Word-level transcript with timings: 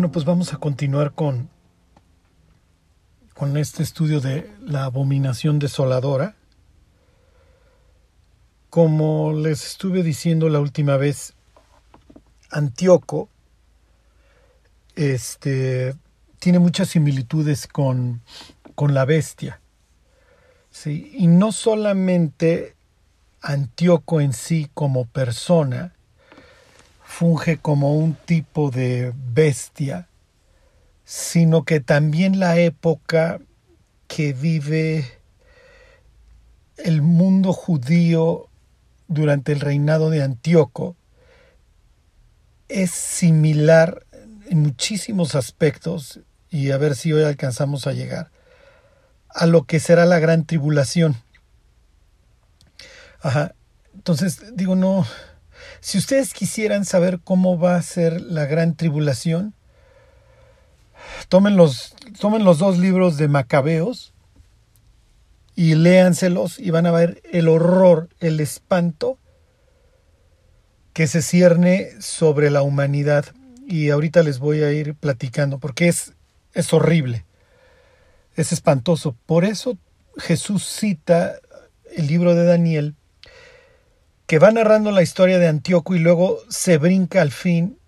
Bueno, 0.00 0.12
pues 0.12 0.24
vamos 0.24 0.54
a 0.54 0.56
continuar 0.56 1.12
con, 1.12 1.50
con 3.34 3.58
este 3.58 3.82
estudio 3.82 4.22
de 4.22 4.50
la 4.62 4.84
abominación 4.84 5.58
desoladora. 5.58 6.36
Como 8.70 9.34
les 9.34 9.62
estuve 9.62 10.02
diciendo 10.02 10.48
la 10.48 10.58
última 10.58 10.96
vez, 10.96 11.34
Antíoco 12.50 13.28
este, 14.96 15.94
tiene 16.38 16.60
muchas 16.60 16.88
similitudes 16.88 17.66
con, 17.66 18.22
con 18.74 18.94
la 18.94 19.04
bestia. 19.04 19.60
¿sí? 20.70 21.12
Y 21.12 21.26
no 21.26 21.52
solamente 21.52 22.74
Antíoco 23.42 24.22
en 24.22 24.32
sí 24.32 24.70
como 24.72 25.04
persona, 25.04 25.92
funge 27.10 27.58
como 27.58 27.96
un 27.96 28.14
tipo 28.14 28.70
de 28.70 29.12
bestia, 29.32 30.08
sino 31.04 31.64
que 31.64 31.80
también 31.80 32.38
la 32.38 32.56
época 32.56 33.40
que 34.06 34.32
vive 34.32 35.18
el 36.76 37.02
mundo 37.02 37.52
judío 37.52 38.48
durante 39.08 39.50
el 39.50 39.58
reinado 39.58 40.08
de 40.08 40.22
Antíoco 40.22 40.96
es 42.68 42.92
similar 42.92 44.06
en 44.48 44.60
muchísimos 44.60 45.34
aspectos, 45.34 46.20
y 46.48 46.70
a 46.70 46.78
ver 46.78 46.94
si 46.94 47.12
hoy 47.12 47.24
alcanzamos 47.24 47.88
a 47.88 47.92
llegar, 47.92 48.30
a 49.28 49.46
lo 49.46 49.64
que 49.64 49.80
será 49.80 50.06
la 50.06 50.20
gran 50.20 50.44
tribulación. 50.46 51.16
Ajá. 53.20 53.54
Entonces, 53.94 54.56
digo, 54.56 54.76
no, 54.76 55.04
si 55.80 55.98
ustedes 55.98 56.34
quisieran 56.34 56.84
saber 56.84 57.20
cómo 57.22 57.58
va 57.58 57.76
a 57.76 57.82
ser 57.82 58.20
la 58.20 58.44
gran 58.44 58.76
tribulación, 58.76 59.54
tomen 61.28 61.56
los, 61.56 61.94
tomen 62.20 62.44
los 62.44 62.58
dos 62.58 62.78
libros 62.78 63.16
de 63.16 63.28
Macabeos 63.28 64.12
y 65.54 65.74
léanselos 65.74 66.58
y 66.58 66.70
van 66.70 66.86
a 66.86 66.90
ver 66.90 67.22
el 67.32 67.48
horror, 67.48 68.08
el 68.20 68.40
espanto 68.40 69.18
que 70.92 71.06
se 71.06 71.22
cierne 71.22 71.90
sobre 72.00 72.50
la 72.50 72.62
humanidad. 72.62 73.26
Y 73.66 73.90
ahorita 73.90 74.22
les 74.22 74.38
voy 74.38 74.62
a 74.62 74.72
ir 74.72 74.94
platicando 74.94 75.58
porque 75.58 75.88
es, 75.88 76.12
es 76.52 76.72
horrible, 76.72 77.24
es 78.36 78.52
espantoso. 78.52 79.16
Por 79.26 79.44
eso 79.44 79.78
Jesús 80.18 80.64
cita 80.64 81.36
el 81.96 82.06
libro 82.06 82.34
de 82.34 82.44
Daniel 82.44 82.96
que 84.30 84.38
va 84.38 84.52
narrando 84.52 84.92
la 84.92 85.02
historia 85.02 85.40
de 85.40 85.48
Antíoco 85.48 85.96
y 85.96 85.98
luego 85.98 86.38
se 86.48 86.78
brinca 86.78 87.20
al 87.20 87.32
fin 87.32 87.80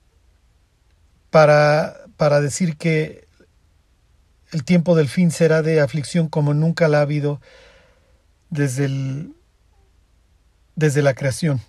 para, 1.30 2.00
para 2.16 2.40
decir 2.40 2.76
que 2.76 3.28
el 4.50 4.64
tiempo 4.64 4.96
del 4.96 5.08
fin 5.08 5.30
será 5.30 5.62
de 5.62 5.80
aflicción 5.80 6.28
como 6.28 6.52
nunca 6.52 6.88
la 6.88 6.98
ha 6.98 7.02
habido 7.02 7.40
desde, 8.50 9.28
desde 10.74 11.02
la 11.02 11.14
creación. 11.14 11.60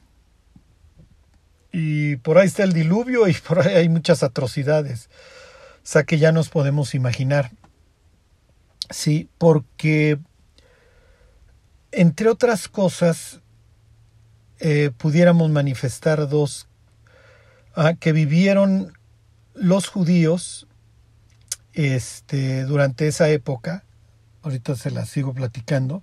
Y 1.72 2.16
por 2.16 2.40
ahí 2.40 2.48
está 2.48 2.64
el 2.64 2.74
diluvio 2.74 3.28
y 3.28 3.34
por 3.36 3.60
ahí 3.60 3.76
hay 3.76 3.90
muchas 3.90 4.24
atrocidades. 4.24 5.08
O 5.84 5.86
sea 5.86 6.04
que 6.04 6.18
ya 6.18 6.32
nos 6.32 6.50
podemos 6.50 6.96
imaginar. 6.96 7.52
Sí, 8.90 9.30
porque 9.38 10.18
entre 11.92 12.28
otras 12.28 12.68
cosas, 12.68 13.43
eh, 14.66 14.92
pudiéramos 14.98 15.52
manifestar 15.52 16.30
dos 16.30 16.70
ah, 17.76 17.96
que 17.96 18.14
vivieron 18.14 18.94
los 19.56 19.90
judíos 19.90 20.68
este, 21.74 22.64
durante 22.64 23.10
esa 23.10 23.28
época. 23.28 23.84
Ahorita 24.42 24.78
se 24.78 24.90
las 24.90 25.10
sigo 25.10 25.34
platicando. 25.34 26.02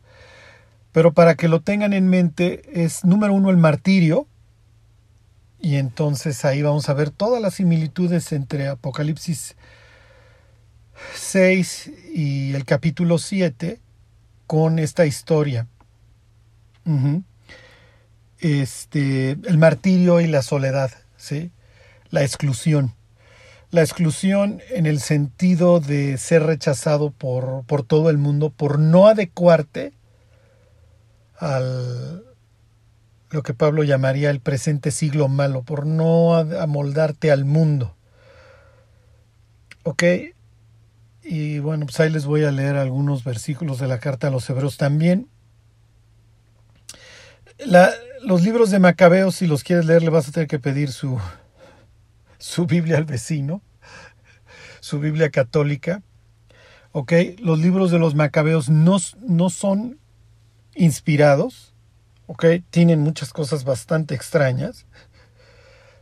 Pero 0.92 1.14
para 1.14 1.36
que 1.36 1.48
lo 1.48 1.62
tengan 1.62 1.94
en 1.94 2.08
mente 2.08 2.84
es 2.84 3.02
número 3.02 3.32
uno 3.32 3.48
el 3.48 3.56
martirio. 3.56 4.26
Y 5.58 5.76
entonces 5.76 6.44
ahí 6.44 6.60
vamos 6.60 6.90
a 6.90 6.92
ver 6.92 7.08
todas 7.08 7.40
las 7.40 7.54
similitudes 7.54 8.30
entre 8.30 8.68
Apocalipsis 8.68 9.56
6 11.14 11.92
y 12.12 12.52
el 12.52 12.66
capítulo 12.66 13.16
7 13.16 13.80
con 14.46 14.78
esta 14.78 15.06
historia 15.06 15.66
este, 18.40 19.32
el 19.32 19.58
martirio 19.58 20.20
y 20.20 20.26
la 20.26 20.42
soledad, 20.42 20.90
¿sí? 21.16 21.50
la 22.10 22.22
exclusión. 22.22 22.94
La 23.70 23.82
exclusión 23.82 24.60
en 24.70 24.86
el 24.86 25.00
sentido 25.00 25.78
de 25.78 26.18
ser 26.18 26.42
rechazado 26.42 27.10
por, 27.10 27.64
por 27.66 27.84
todo 27.84 28.10
el 28.10 28.18
mundo, 28.18 28.50
por 28.50 28.80
no 28.80 29.06
adecuarte 29.06 29.92
al 31.38 32.24
lo 33.30 33.42
que 33.42 33.54
Pablo 33.54 33.84
llamaría 33.84 34.30
el 34.30 34.40
presente 34.40 34.90
siglo 34.90 35.28
malo, 35.28 35.62
por 35.62 35.86
no 35.86 36.34
amoldarte 36.34 37.30
al 37.30 37.44
mundo. 37.44 37.94
¿Ok? 39.84 40.02
Y 41.22 41.60
bueno, 41.60 41.86
pues 41.86 42.00
ahí 42.00 42.10
les 42.10 42.26
voy 42.26 42.44
a 42.44 42.50
leer 42.50 42.76
algunos 42.76 43.22
versículos 43.22 43.78
de 43.78 43.86
la 43.86 44.00
carta 44.00 44.26
a 44.26 44.30
los 44.30 44.50
hebreos 44.50 44.76
también. 44.76 45.28
La, 47.58 47.92
los 48.22 48.42
libros 48.42 48.70
de 48.70 48.78
Macabeos, 48.78 49.36
si 49.36 49.46
los 49.46 49.64
quieres 49.64 49.86
leer, 49.86 50.02
le 50.02 50.10
vas 50.10 50.28
a 50.28 50.32
tener 50.32 50.48
que 50.48 50.58
pedir 50.58 50.92
su, 50.92 51.18
su 52.38 52.66
Biblia 52.66 52.96
al 52.96 53.04
vecino, 53.04 53.62
su 54.80 55.00
Biblia 55.00 55.30
católica. 55.30 56.02
¿Ok? 56.92 57.12
Los 57.38 57.60
libros 57.60 57.90
de 57.90 57.98
los 57.98 58.14
Macabeos 58.14 58.68
no, 58.68 58.98
no 59.20 59.50
son 59.50 59.98
inspirados. 60.74 61.74
¿Ok? 62.26 62.44
Tienen 62.70 63.00
muchas 63.00 63.32
cosas 63.32 63.64
bastante 63.64 64.14
extrañas. 64.14 64.86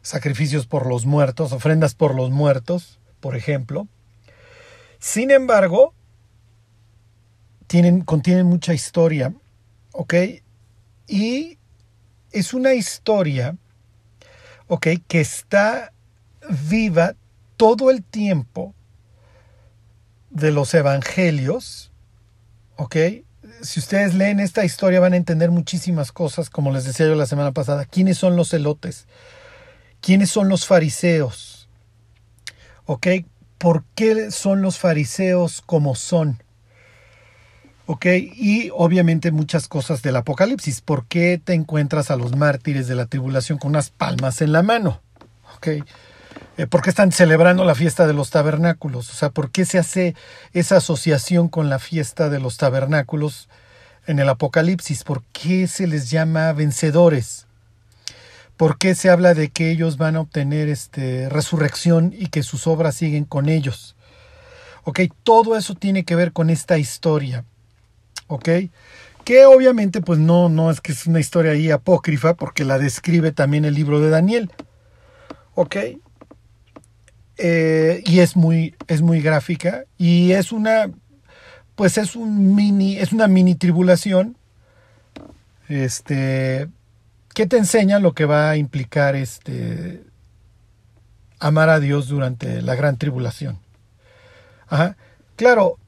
Sacrificios 0.01 0.67
por 0.67 0.87
los 0.87 1.05
muertos, 1.05 1.53
ofrendas 1.53 1.95
por 1.95 2.15
los 2.15 2.31
muertos, 2.31 2.99
por 3.21 3.37
ejemplo. 3.37 3.87
Sin 4.99 5.31
embargo, 5.31 5.93
tienen, 7.67 8.01
contienen 8.01 8.47
mucha 8.47 8.73
historia. 8.73 9.35
¿Ok? 9.93 10.15
Y 11.07 11.58
es 12.39 12.55
una 12.55 12.75
historia, 12.75 13.57
que 15.07 15.21
está 15.21 15.93
viva 16.69 17.15
todo 17.57 17.91
el 17.91 18.03
tiempo 18.03 18.75
de 20.31 20.53
los 20.53 20.75
evangelios, 20.75 21.91
ok. 22.77 22.97
Si 23.63 23.81
ustedes 23.81 24.15
leen 24.15 24.41
esta 24.41 24.65
historia 24.65 25.01
van 25.01 25.15
a 25.15 25.17
entender 25.17 25.51
muchísimas 25.51 26.13
cosas, 26.13 26.51
como 26.51 26.71
les 26.71 26.85
decía 26.85 27.07
yo 27.07 27.15
la 27.15 27.27
semana 27.27 27.53
pasada. 27.53 27.87
¿Quiénes 27.87 28.19
son 28.19 28.37
los 28.37 28.51
celotes? 28.51 29.07
¿Quiénes 30.01 30.31
son 30.31 30.49
los 30.49 30.67
fariseos? 30.67 31.69
¿Ok? 32.85 33.07
¿Por 33.57 33.85
qué 33.95 34.31
son 34.31 34.63
los 34.63 34.79
fariseos 34.79 35.63
como 35.63 35.95
son? 35.95 36.43
¿Ok? 37.89 38.05
Y 38.37 38.71
obviamente 38.75 39.33
muchas 39.33 39.67
cosas 39.67 40.03
del 40.03 40.17
Apocalipsis. 40.17 40.83
¿Por 40.83 41.07
qué 41.07 41.41
te 41.43 41.55
encuentras 41.55 42.11
a 42.11 42.17
los 42.17 42.37
mártires 42.37 42.87
de 42.87 42.95
la 42.95 43.07
tribulación 43.07 43.57
con 43.57 43.71
unas 43.71 43.89
palmas 43.89 44.43
en 44.43 44.53
la 44.53 44.63
mano? 44.63 45.01
¿Ok? 45.57 45.69
Eh, 46.59 46.67
¿Por 46.69 46.83
qué 46.83 46.91
están 46.91 47.13
celebrando 47.13 47.65
la 47.65 47.75
fiesta 47.75 48.07
de 48.07 48.13
los 48.13 48.29
tabernáculos? 48.29 49.09
O 49.09 49.15
sea, 49.15 49.31
¿por 49.31 49.51
qué 49.51 49.65
se 49.65 49.79
hace 49.79 50.15
esa 50.53 50.77
asociación 50.77 51.49
con 51.49 51.71
la 51.71 51.79
fiesta 51.79 52.29
de 52.29 52.39
los 52.39 52.59
tabernáculos 52.59 53.49
en 54.07 54.19
el 54.19 54.29
Apocalipsis? 54.29 55.03
¿Por 55.03 55.23
qué 55.33 55.67
se 55.67 55.87
les 55.87 56.11
llama 56.11 56.53
vencedores? 56.53 57.47
¿Por 58.59 58.77
qué 58.77 58.95
se 58.95 59.09
habla 59.09 59.33
de 59.33 59.49
que 59.49 59.71
ellos 59.71 59.97
van 59.97 60.17
a 60.17 60.21
obtener 60.21 60.69
este, 60.69 61.31
resurrección 61.31 62.15
y 62.15 62.27
que 62.27 62.43
sus 62.43 62.67
obras 62.67 62.97
siguen 62.97 63.25
con 63.25 63.49
ellos? 63.49 63.97
Ok, 64.85 65.01
todo 65.23 65.57
eso 65.57 65.75
tiene 65.75 66.05
que 66.05 66.17
ver 66.17 66.35
con 66.35 66.51
esta 66.51 66.77
historia. 66.77 67.47
¿Ok? 68.29 68.49
Que 69.25 69.45
obviamente 69.45 70.01
pues 70.01 70.19
no, 70.19 70.49
no 70.49 70.71
es 70.71 70.81
que 70.81 70.93
es 70.93 71.07
una 71.07 71.21
historia 71.21 71.53
ahí 71.53 71.71
apócrifa 71.71 72.35
porque 72.35 72.65
la 72.65 72.79
describe 72.79 73.33
también 73.33 73.65
el 73.65 73.75
libro 73.75 74.01
de 74.01 74.11
Daniel, 74.11 74.51
¿ok? 75.55 75.77
Eh, 77.37 78.03
y 78.05 78.21
es 78.21 78.37
muy, 78.37 78.75
es 78.87 79.03
muy 79.03 79.21
gráfica 79.21 79.85
y 79.97 80.33
es 80.33 80.53
una, 80.53 80.91
pues 81.75 81.99
es 81.99 82.17
un 82.17 82.55
mini, 82.55 82.97
es 82.97 83.13
una 83.13 83.29
mini 83.29 83.55
tribulación, 83.55 84.37
este, 85.69 86.69
que 87.35 87.47
te 87.47 87.59
enseña 87.59 88.01
lo 88.01 88.15
que 88.15 88.25
va 88.25 88.51
a 88.51 88.57
implicar 88.57 89.15
este, 89.15 90.03
amar 91.39 91.69
a 91.69 91.81
Dios 91.81 92.09
durante 92.09 92.63
la 92.63 92.75
gran 92.75 92.97
tribulación. 92.97 93.59
Ajá. 94.67 94.97
Claro, 95.37 95.79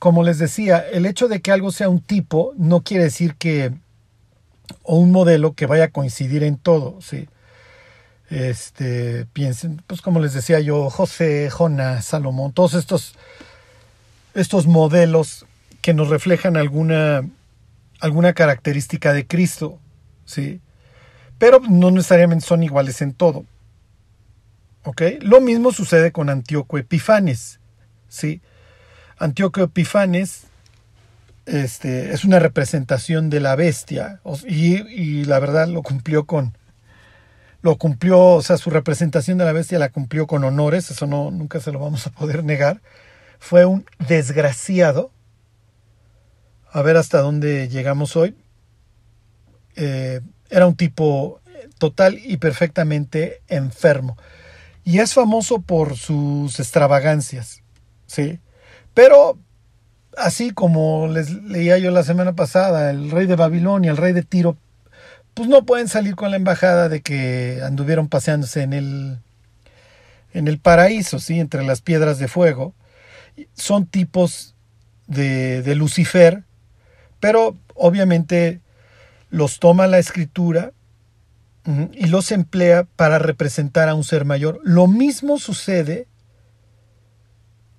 como 0.00 0.22
les 0.22 0.38
decía, 0.38 0.78
el 0.78 1.04
hecho 1.04 1.28
de 1.28 1.42
que 1.42 1.52
algo 1.52 1.70
sea 1.70 1.90
un 1.90 2.00
tipo 2.00 2.54
no 2.56 2.80
quiere 2.80 3.04
decir 3.04 3.34
que, 3.34 3.70
o 4.82 4.96
un 4.96 5.12
modelo 5.12 5.52
que 5.52 5.66
vaya 5.66 5.84
a 5.84 5.90
coincidir 5.90 6.42
en 6.42 6.56
todo, 6.56 6.98
¿sí? 7.02 7.28
Este, 8.30 9.26
piensen, 9.26 9.82
pues 9.86 10.00
como 10.00 10.18
les 10.18 10.32
decía 10.32 10.58
yo, 10.58 10.88
José, 10.88 11.50
Jonás, 11.50 12.06
Salomón, 12.06 12.52
todos 12.54 12.72
estos, 12.72 13.14
estos 14.32 14.66
modelos 14.66 15.44
que 15.82 15.92
nos 15.92 16.08
reflejan 16.08 16.56
alguna, 16.56 17.20
alguna 18.00 18.32
característica 18.32 19.12
de 19.12 19.26
Cristo, 19.26 19.78
¿sí? 20.24 20.62
Pero 21.36 21.60
no 21.68 21.90
necesariamente 21.90 22.46
son 22.46 22.62
iguales 22.62 23.02
en 23.02 23.12
todo. 23.12 23.44
¿Ok? 24.84 25.02
Lo 25.20 25.42
mismo 25.42 25.72
sucede 25.72 26.10
con 26.10 26.30
Antíoco 26.30 26.78
Epifanes, 26.78 27.60
¿sí? 28.08 28.40
Antíoco 29.20 29.62
Epifanes 29.62 30.44
este, 31.44 32.12
es 32.12 32.24
una 32.24 32.38
representación 32.38 33.28
de 33.28 33.40
la 33.40 33.54
bestia 33.54 34.20
y, 34.48 35.24
la 35.24 35.38
verdad 35.38 35.68
lo 35.68 35.82
cumplió 35.82 36.24
con 36.24 36.56
lo 37.62 37.76
cumplió, 37.76 38.18
o 38.18 38.42
sea, 38.42 38.56
su 38.56 38.70
representación 38.70 39.36
de 39.36 39.44
la 39.44 39.52
bestia 39.52 39.78
la 39.78 39.90
cumplió 39.90 40.26
con 40.26 40.42
honores, 40.44 40.90
eso 40.90 41.06
no 41.06 41.30
nunca 41.30 41.60
se 41.60 41.70
lo 41.70 41.78
vamos 41.78 42.06
a 42.06 42.10
poder 42.10 42.42
negar. 42.42 42.80
Fue 43.38 43.66
un 43.66 43.84
desgraciado. 44.08 45.12
A 46.72 46.80
ver 46.80 46.96
hasta 46.96 47.20
dónde 47.20 47.68
llegamos 47.68 48.16
hoy. 48.16 48.34
Eh, 49.76 50.22
era 50.48 50.66
un 50.66 50.74
tipo 50.74 51.42
total 51.76 52.18
y 52.24 52.38
perfectamente 52.38 53.42
enfermo. 53.48 54.16
Y 54.82 55.00
es 55.00 55.12
famoso 55.12 55.60
por 55.60 55.98
sus 55.98 56.58
extravagancias, 56.60 57.62
¿sí? 58.06 58.40
Pero 59.00 59.38
así 60.18 60.50
como 60.50 61.08
les 61.08 61.30
leía 61.30 61.78
yo 61.78 61.90
la 61.90 62.02
semana 62.02 62.34
pasada, 62.34 62.90
el 62.90 63.10
rey 63.10 63.24
de 63.24 63.34
Babilonia, 63.34 63.90
el 63.90 63.96
rey 63.96 64.12
de 64.12 64.22
Tiro, 64.22 64.58
pues 65.32 65.48
no 65.48 65.64
pueden 65.64 65.88
salir 65.88 66.16
con 66.16 66.30
la 66.30 66.36
embajada 66.36 66.90
de 66.90 67.00
que 67.00 67.62
anduvieron 67.64 68.08
paseándose 68.08 68.60
en 68.60 68.74
el 68.74 69.18
en 70.34 70.48
el 70.48 70.58
paraíso, 70.58 71.18
sí, 71.18 71.40
entre 71.40 71.64
las 71.64 71.80
piedras 71.80 72.18
de 72.18 72.28
fuego. 72.28 72.74
Son 73.54 73.86
tipos 73.86 74.54
de, 75.06 75.62
de 75.62 75.74
Lucifer, 75.76 76.44
pero 77.20 77.56
obviamente 77.74 78.60
los 79.30 79.60
toma 79.60 79.86
la 79.86 79.98
escritura 79.98 80.72
y 81.94 82.06
los 82.08 82.32
emplea 82.32 82.84
para 82.96 83.18
representar 83.18 83.88
a 83.88 83.94
un 83.94 84.04
ser 84.04 84.26
mayor. 84.26 84.60
Lo 84.62 84.88
mismo 84.88 85.38
sucede 85.38 86.06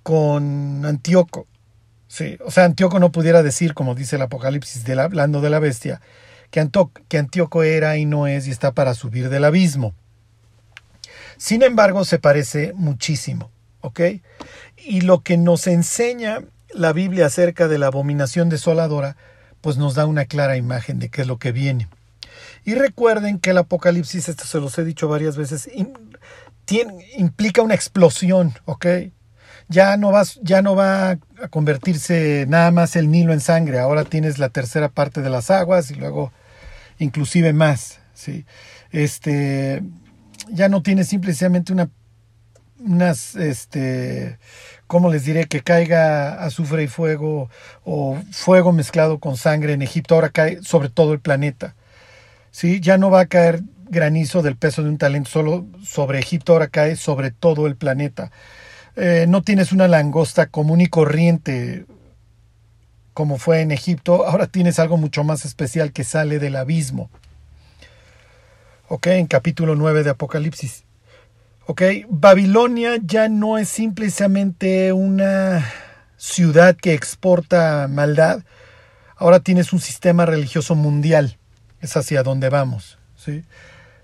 con 0.03 0.85
Antíoco. 0.85 1.47
Sí, 2.07 2.37
o 2.45 2.51
sea, 2.51 2.65
Antíoco 2.65 2.99
no 2.99 3.11
pudiera 3.11 3.41
decir, 3.43 3.73
como 3.73 3.95
dice 3.95 4.17
el 4.17 4.21
Apocalipsis, 4.23 4.83
de 4.83 4.99
hablando 4.99 5.41
de 5.41 5.49
la 5.49 5.59
bestia, 5.59 6.01
que, 6.49 6.67
que 7.07 7.17
Antíoco 7.17 7.63
era 7.63 7.97
y 7.97 8.05
no 8.05 8.27
es 8.27 8.47
y 8.47 8.51
está 8.51 8.73
para 8.73 8.93
subir 8.93 9.29
del 9.29 9.45
abismo. 9.45 9.93
Sin 11.37 11.63
embargo, 11.63 12.05
se 12.05 12.19
parece 12.19 12.73
muchísimo, 12.73 13.49
¿ok? 13.79 14.01
Y 14.77 15.01
lo 15.01 15.21
que 15.21 15.37
nos 15.37 15.67
enseña 15.67 16.43
la 16.73 16.93
Biblia 16.93 17.25
acerca 17.25 17.67
de 17.67 17.77
la 17.77 17.87
abominación 17.87 18.49
desoladora, 18.49 19.15
pues 19.61 19.77
nos 19.77 19.95
da 19.95 20.05
una 20.05 20.25
clara 20.25 20.57
imagen 20.57 20.99
de 20.99 21.09
qué 21.09 21.21
es 21.21 21.27
lo 21.27 21.37
que 21.37 21.51
viene. 21.51 21.87
Y 22.63 22.75
recuerden 22.75 23.39
que 23.39 23.51
el 23.51 23.57
Apocalipsis, 23.57 24.29
esto 24.29 24.45
se 24.45 24.59
los 24.59 24.77
he 24.77 24.83
dicho 24.83 25.07
varias 25.07 25.37
veces, 25.37 25.69
implica 27.17 27.61
una 27.61 27.75
explosión, 27.75 28.53
¿ok? 28.65 28.85
Ya 29.71 29.95
no, 29.95 30.11
ya 30.41 30.61
no 30.61 30.75
va 30.75 31.11
a 31.11 31.47
convertirse 31.49 32.45
nada 32.47 32.71
más 32.71 32.95
el 32.95 33.09
Nilo 33.09 33.31
en 33.33 33.39
sangre, 33.39 33.79
ahora 33.79 34.03
tienes 34.03 34.37
la 34.37 34.49
tercera 34.49 34.89
parte 34.89 35.21
de 35.21 35.29
las 35.29 35.49
aguas 35.49 35.89
y 35.91 35.95
luego 35.95 36.31
inclusive 36.99 37.53
más, 37.53 37.99
¿sí? 38.13 38.45
Este, 38.91 39.81
ya 40.49 40.67
no 40.67 40.83
tienes 40.83 41.07
simplemente 41.07 41.71
una, 41.71 41.89
unas, 42.79 43.35
este, 43.35 44.37
¿cómo 44.87 45.09
les 45.09 45.23
diré? 45.23 45.45
Que 45.45 45.61
caiga 45.61 46.43
azufre 46.43 46.83
y 46.83 46.87
fuego 46.87 47.49
o 47.85 48.19
fuego 48.31 48.73
mezclado 48.73 49.19
con 49.19 49.37
sangre 49.37 49.73
en 49.73 49.81
Egipto, 49.81 50.15
ahora 50.15 50.29
cae 50.29 50.61
sobre 50.63 50.89
todo 50.89 51.13
el 51.13 51.21
planeta, 51.21 51.75
¿sí? 52.51 52.81
Ya 52.81 52.97
no 52.97 53.09
va 53.09 53.21
a 53.21 53.25
caer 53.27 53.63
granizo 53.89 54.41
del 54.41 54.57
peso 54.57 54.83
de 54.83 54.89
un 54.89 54.97
talento 54.97 55.29
solo 55.29 55.65
sobre 55.81 56.19
Egipto, 56.19 56.53
ahora 56.53 56.67
cae 56.67 56.97
sobre 56.97 57.31
todo 57.31 57.67
el 57.67 57.77
planeta. 57.77 58.31
Eh, 58.95 59.25
no 59.27 59.41
tienes 59.41 59.71
una 59.71 59.87
langosta 59.87 60.47
común 60.47 60.81
y 60.81 60.87
corriente 60.87 61.85
como 63.13 63.37
fue 63.37 63.61
en 63.61 63.71
Egipto, 63.71 64.25
ahora 64.25 64.47
tienes 64.47 64.79
algo 64.79 64.97
mucho 64.97 65.23
más 65.23 65.45
especial 65.45 65.91
que 65.91 66.03
sale 66.03 66.39
del 66.39 66.55
abismo. 66.55 67.09
Ok, 68.87 69.07
en 69.07 69.27
capítulo 69.27 69.75
9 69.75 70.03
de 70.03 70.09
Apocalipsis. 70.11 70.85
Ok, 71.65 71.81
Babilonia 72.09 72.97
ya 73.03 73.29
no 73.29 73.57
es 73.57 73.69
simplemente 73.69 74.93
una 74.93 75.65
ciudad 76.17 76.75
que 76.75 76.93
exporta 76.93 77.87
maldad, 77.89 78.43
ahora 79.15 79.39
tienes 79.39 79.73
un 79.73 79.79
sistema 79.79 80.25
religioso 80.25 80.75
mundial, 80.75 81.37
es 81.79 81.95
hacia 81.95 82.23
donde 82.23 82.49
vamos. 82.49 82.97
¿sí? 83.15 83.43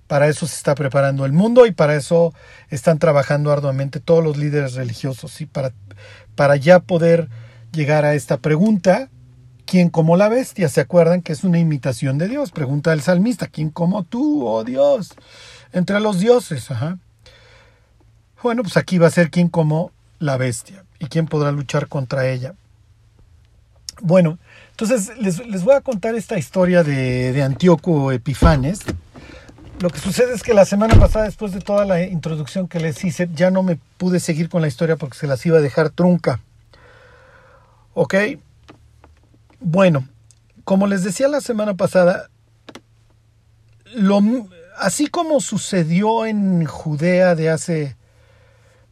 Para 0.08 0.28
eso 0.28 0.48
se 0.48 0.56
está 0.56 0.74
preparando 0.74 1.26
el 1.26 1.34
mundo 1.34 1.66
y 1.66 1.72
para 1.72 1.96
eso 1.96 2.34
están 2.70 2.98
trabajando 2.98 3.52
arduamente 3.52 4.00
todos 4.00 4.24
los 4.24 4.38
líderes 4.38 4.74
religiosos, 4.74 5.42
y 5.42 5.46
para, 5.46 5.74
para 6.36 6.56
ya 6.56 6.80
poder 6.80 7.30
llegar 7.74 8.06
a 8.06 8.14
esta 8.14 8.38
pregunta, 8.38 9.10
¿quién 9.66 9.90
como 9.90 10.16
la 10.16 10.30
bestia? 10.30 10.70
¿Se 10.70 10.82
acuerdan 10.82 11.22
que 11.22 11.34
es 11.34 11.44
una 11.44 11.60
imitación 11.60 12.18
de 12.18 12.30
Dios? 12.30 12.52
Pregunta 12.52 12.94
el 12.94 13.02
salmista, 13.02 13.48
¿quién 13.48 13.70
como 13.70 14.04
tú, 14.04 14.48
oh 14.48 14.64
Dios? 14.64 15.14
Entre 15.74 16.00
los 16.00 16.20
dioses. 16.20 16.70
Bueno, 18.42 18.64
pues 18.64 18.78
aquí 18.78 18.98
va 18.98 19.08
a 19.08 19.12
ser 19.12 19.30
quién 19.30 19.50
como 19.50 19.92
la 20.20 20.38
bestia 20.38 20.86
y 21.00 21.08
quién 21.08 21.28
podrá 21.28 21.52
luchar 21.52 21.88
contra 21.88 22.30
ella. 22.30 22.54
Bueno, 24.02 24.38
entonces 24.72 25.18
les, 25.18 25.46
les 25.46 25.64
voy 25.64 25.76
a 25.76 25.82
contar 25.82 26.16
esta 26.16 26.38
historia 26.38 26.84
de, 26.84 27.34
de 27.34 27.44
Antíoco 27.44 28.12
Epifanes, 28.12 28.82
lo 29.80 29.90
que 29.90 30.00
sucede 30.00 30.34
es 30.34 30.42
que 30.42 30.54
la 30.54 30.66
semana 30.66 30.96
pasada, 31.00 31.26
después 31.26 31.52
de 31.52 31.60
toda 31.60 31.86
la 31.86 32.02
introducción 32.02 32.68
que 32.68 32.80
les 32.80 33.04
hice, 33.04 33.30
ya 33.34 33.52
no 33.52 33.62
me 33.62 33.78
pude 33.98 34.20
seguir 34.20 34.50
con 34.50 34.62
la 34.62 34.68
historia 34.68 34.96
porque 34.96 35.18
se 35.18 35.28
las 35.28 35.46
iba 35.46 35.60
a 35.60 35.62
dejar 35.62 35.92
trunca. 35.92 36.40
¿Ok? 37.94 38.16
Bueno, 39.60 40.08
como 40.64 40.88
les 40.88 41.04
decía 41.04 41.28
la 41.28 41.42
semana 41.42 41.76
pasada, 41.76 42.30
lo, 43.94 44.22
así 44.78 45.08
como 45.08 45.40
sucedió 45.42 46.26
en 46.26 46.66
Judea 46.66 47.36
de 47.36 47.50
hace 47.50 47.96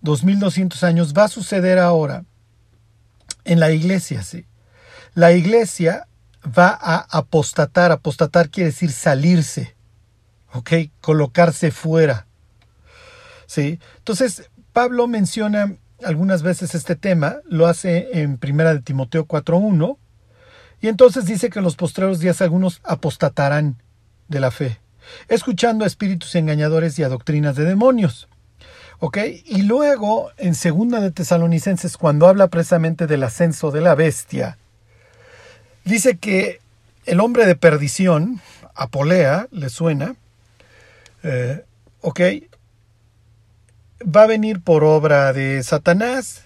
2200 0.01 0.84
años, 0.84 1.13
va 1.13 1.25
a 1.25 1.30
suceder 1.30 1.80
ahora 1.80 2.25
en 3.44 3.60
la 3.60 3.72
iglesia, 3.72 4.22
¿sí? 4.24 4.46
La 5.15 5.32
iglesia 5.32 6.08
va 6.46 6.77
a 6.80 6.98
apostatar. 7.10 7.92
Apostatar 7.92 8.50
quiere 8.50 8.70
decir 8.70 8.92
salirse 8.92 9.75
¿ok? 10.56 10.72
Colocarse 11.02 11.72
fuera. 11.72 12.26
¿Sí? 13.46 13.80
Entonces, 13.98 14.50
Pablo 14.74 15.08
menciona 15.08 15.76
algunas 16.04 16.44
veces 16.44 16.76
este 16.76 16.96
tema, 16.96 17.38
lo 17.46 17.68
hace 17.68 18.22
en 18.22 18.38
Primera 18.38 18.74
de 18.74 18.82
Timoteo 18.82 19.28
4.1, 19.28 19.98
y 20.82 20.88
entonces 20.88 21.26
dice 21.26 21.50
que 21.50 21.60
en 21.60 21.66
los 21.66 21.76
postreros 21.76 22.20
días 22.20 22.42
algunos 22.42 22.82
apostatarán 22.84 23.82
de 24.28 24.40
la 24.40 24.52
fe, 24.52 24.80
escuchando 25.30 25.84
a 25.84 25.88
espíritus 25.88 26.36
engañadores 26.36 26.98
y 27.00 27.04
a 27.04 27.10
doctrinas 27.10 27.56
de 27.56 27.66
demonios. 27.66 28.28
¿Ok? 29.00 29.18
Y 29.46 29.64
luego, 29.64 30.32
en 30.38 30.56
Segunda 30.56 31.02
de 31.02 31.12
Tesalonicenses, 31.12 31.98
cuando 31.98 32.28
habla 32.28 32.48
precisamente 32.48 33.08
del 33.08 33.24
ascenso 33.24 33.72
de 33.72 33.82
la 33.82 33.94
bestia, 33.94 34.58
dice 35.84 36.18
que 36.18 36.62
el 37.06 37.20
hombre 37.20 37.46
de 37.46 37.56
perdición, 37.56 38.42
Apolea, 38.74 39.48
le 39.52 39.70
suena, 39.70 40.16
eh, 41.25 41.65
ok, 42.01 42.22
va 44.03 44.24
a 44.24 44.27
venir 44.27 44.62
por 44.62 44.84
obra 44.84 45.34
de 45.34 45.63
Satanás. 45.63 46.44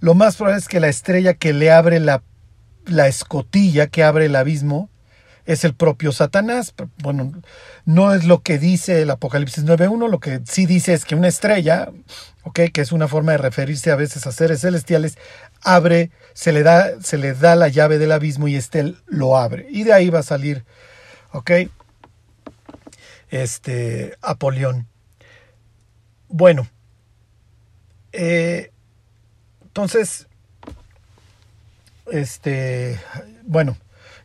Lo 0.00 0.14
más 0.14 0.36
probable 0.36 0.58
es 0.58 0.68
que 0.68 0.80
la 0.80 0.88
estrella 0.88 1.32
que 1.32 1.54
le 1.54 1.70
abre 1.70 1.98
la, 1.98 2.22
la 2.84 3.08
escotilla, 3.08 3.86
que 3.86 4.04
abre 4.04 4.26
el 4.26 4.36
abismo, 4.36 4.90
es 5.46 5.64
el 5.64 5.74
propio 5.74 6.12
Satanás. 6.12 6.74
Bueno, 7.02 7.32
no 7.86 8.12
es 8.12 8.24
lo 8.24 8.42
que 8.42 8.58
dice 8.58 9.00
el 9.00 9.10
Apocalipsis 9.10 9.64
9.1, 9.64 10.10
lo 10.10 10.20
que 10.20 10.42
sí 10.44 10.66
dice 10.66 10.92
es 10.92 11.06
que 11.06 11.14
una 11.14 11.28
estrella, 11.28 11.90
ok, 12.42 12.60
que 12.70 12.82
es 12.82 12.92
una 12.92 13.08
forma 13.08 13.32
de 13.32 13.38
referirse 13.38 13.90
a 13.90 13.96
veces 13.96 14.26
a 14.26 14.32
seres 14.32 14.60
celestiales, 14.60 15.16
abre, 15.62 16.10
se 16.34 16.52
le 16.52 16.62
da, 16.62 17.00
se 17.00 17.16
le 17.16 17.32
da 17.32 17.56
la 17.56 17.68
llave 17.68 17.96
del 17.96 18.12
abismo 18.12 18.46
y 18.46 18.56
este 18.56 18.94
lo 19.06 19.38
abre. 19.38 19.66
Y 19.70 19.84
de 19.84 19.94
ahí 19.94 20.10
va 20.10 20.18
a 20.18 20.22
salir, 20.22 20.66
ok, 21.32 21.50
este, 23.30 24.16
Apolión. 24.20 24.86
Bueno, 26.28 26.68
eh, 28.12 28.70
entonces, 29.64 30.28
este, 32.10 33.00
bueno, 33.44 33.76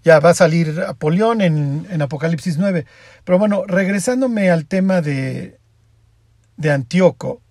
ya 0.04 0.20
va 0.20 0.32
a 0.32 0.36
salir 0.36 0.82
Apolión 0.88 1.42
en, 1.42 1.88
en, 1.90 2.02
Apocalipsis 2.02 2.58
9. 2.58 2.86
Pero 3.24 3.40
bueno, 3.40 3.64
regresándome 3.66 4.50
al 4.52 4.66
tema 4.66 5.02
de, 5.02 5.58
de 6.58 6.72
Antíoco, 6.72 7.42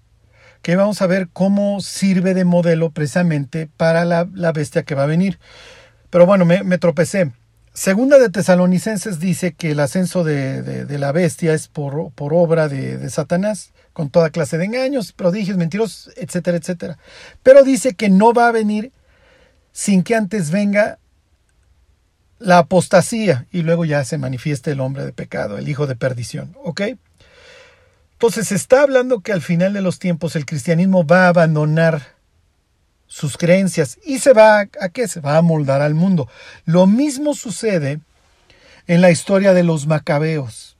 que 0.63 0.77
vamos 0.77 1.03
a 1.03 1.07
ver 1.07 1.29
cómo 1.33 1.81
sirve 1.81 2.35
de 2.35 2.45
modelo 2.45 2.91
precisamente 2.91 3.69
para 3.77 4.05
la, 4.05 4.53
bestia 4.53 4.85
que 4.85 4.95
va 4.95 5.05
a 5.05 5.07
venir. 5.07 5.39
Pero 6.11 6.25
bueno, 6.25 6.45
me, 6.45 6.79
tropecé. 6.79 7.33
Segunda 7.75 8.19
de 8.19 8.29
Tesalonicenses 8.29 9.19
dice 9.19 9.55
que 9.55 9.71
el 9.71 9.81
ascenso 9.81 10.25
de, 10.25 10.87
la 10.99 11.11
bestia 11.11 11.55
es 11.55 11.69
por, 11.69 12.13
obra 12.17 12.69
de, 12.69 13.09
Satanás, 13.09 13.73
con 13.95 14.11
toda 14.11 14.31
clase 14.31 14.59
de 14.59 14.67
engaños, 14.67 15.13
prodigios, 15.13 15.57
mentirosos, 15.57 16.13
etcétera, 16.17 16.59
etcétera. 16.59 16.99
Pero 17.43 17.63
dice 17.63 17.95
que 17.95 18.11
no 18.11 18.35
va 18.35 18.49
a 18.49 18.53
venir 18.53 18.93
sin 19.73 20.03
que 20.03 20.15
antes 20.15 20.51
venga 20.51 20.99
la 22.39 22.59
apostasía 22.59 23.47
y 23.51 23.63
luego 23.63 23.87
ya 23.87 24.05
se 24.05 24.19
manifieste 24.19 24.73
el 24.73 24.81
hombre 24.81 25.07
de 25.07 25.13
pecado, 25.13 25.57
el 25.57 25.69
hijo 25.69 25.87
de 25.87 25.97
perdición. 25.97 26.55
¿Ok? 26.63 26.83
Entonces 28.13 28.53
está 28.53 28.83
hablando 28.83 29.21
que 29.21 29.33
al 29.33 29.41
final 29.41 29.73
de 29.73 29.81
los 29.81 29.99
tiempos 29.99 30.37
el 30.37 30.45
cristianismo 30.45 31.07
va 31.07 31.25
a 31.25 31.29
abandonar 31.29 32.12
sus 33.13 33.37
creencias 33.37 33.99
y 34.07 34.21
se 34.21 34.33
va 34.33 34.61
a 34.61 34.89
qué? 34.89 35.07
Se 35.07 35.21
va 35.21 35.37
a 35.37 35.43
moldar 35.43 35.83
al 35.83 35.93
mundo. 35.93 36.31
Lo 36.65 36.87
mismo 36.87 37.35
sucede 37.35 38.01
en 38.87 39.03
la 39.03 39.11
historia 39.11 39.53
de 39.53 39.63
los 39.63 39.87
macabeos. 39.87 40.79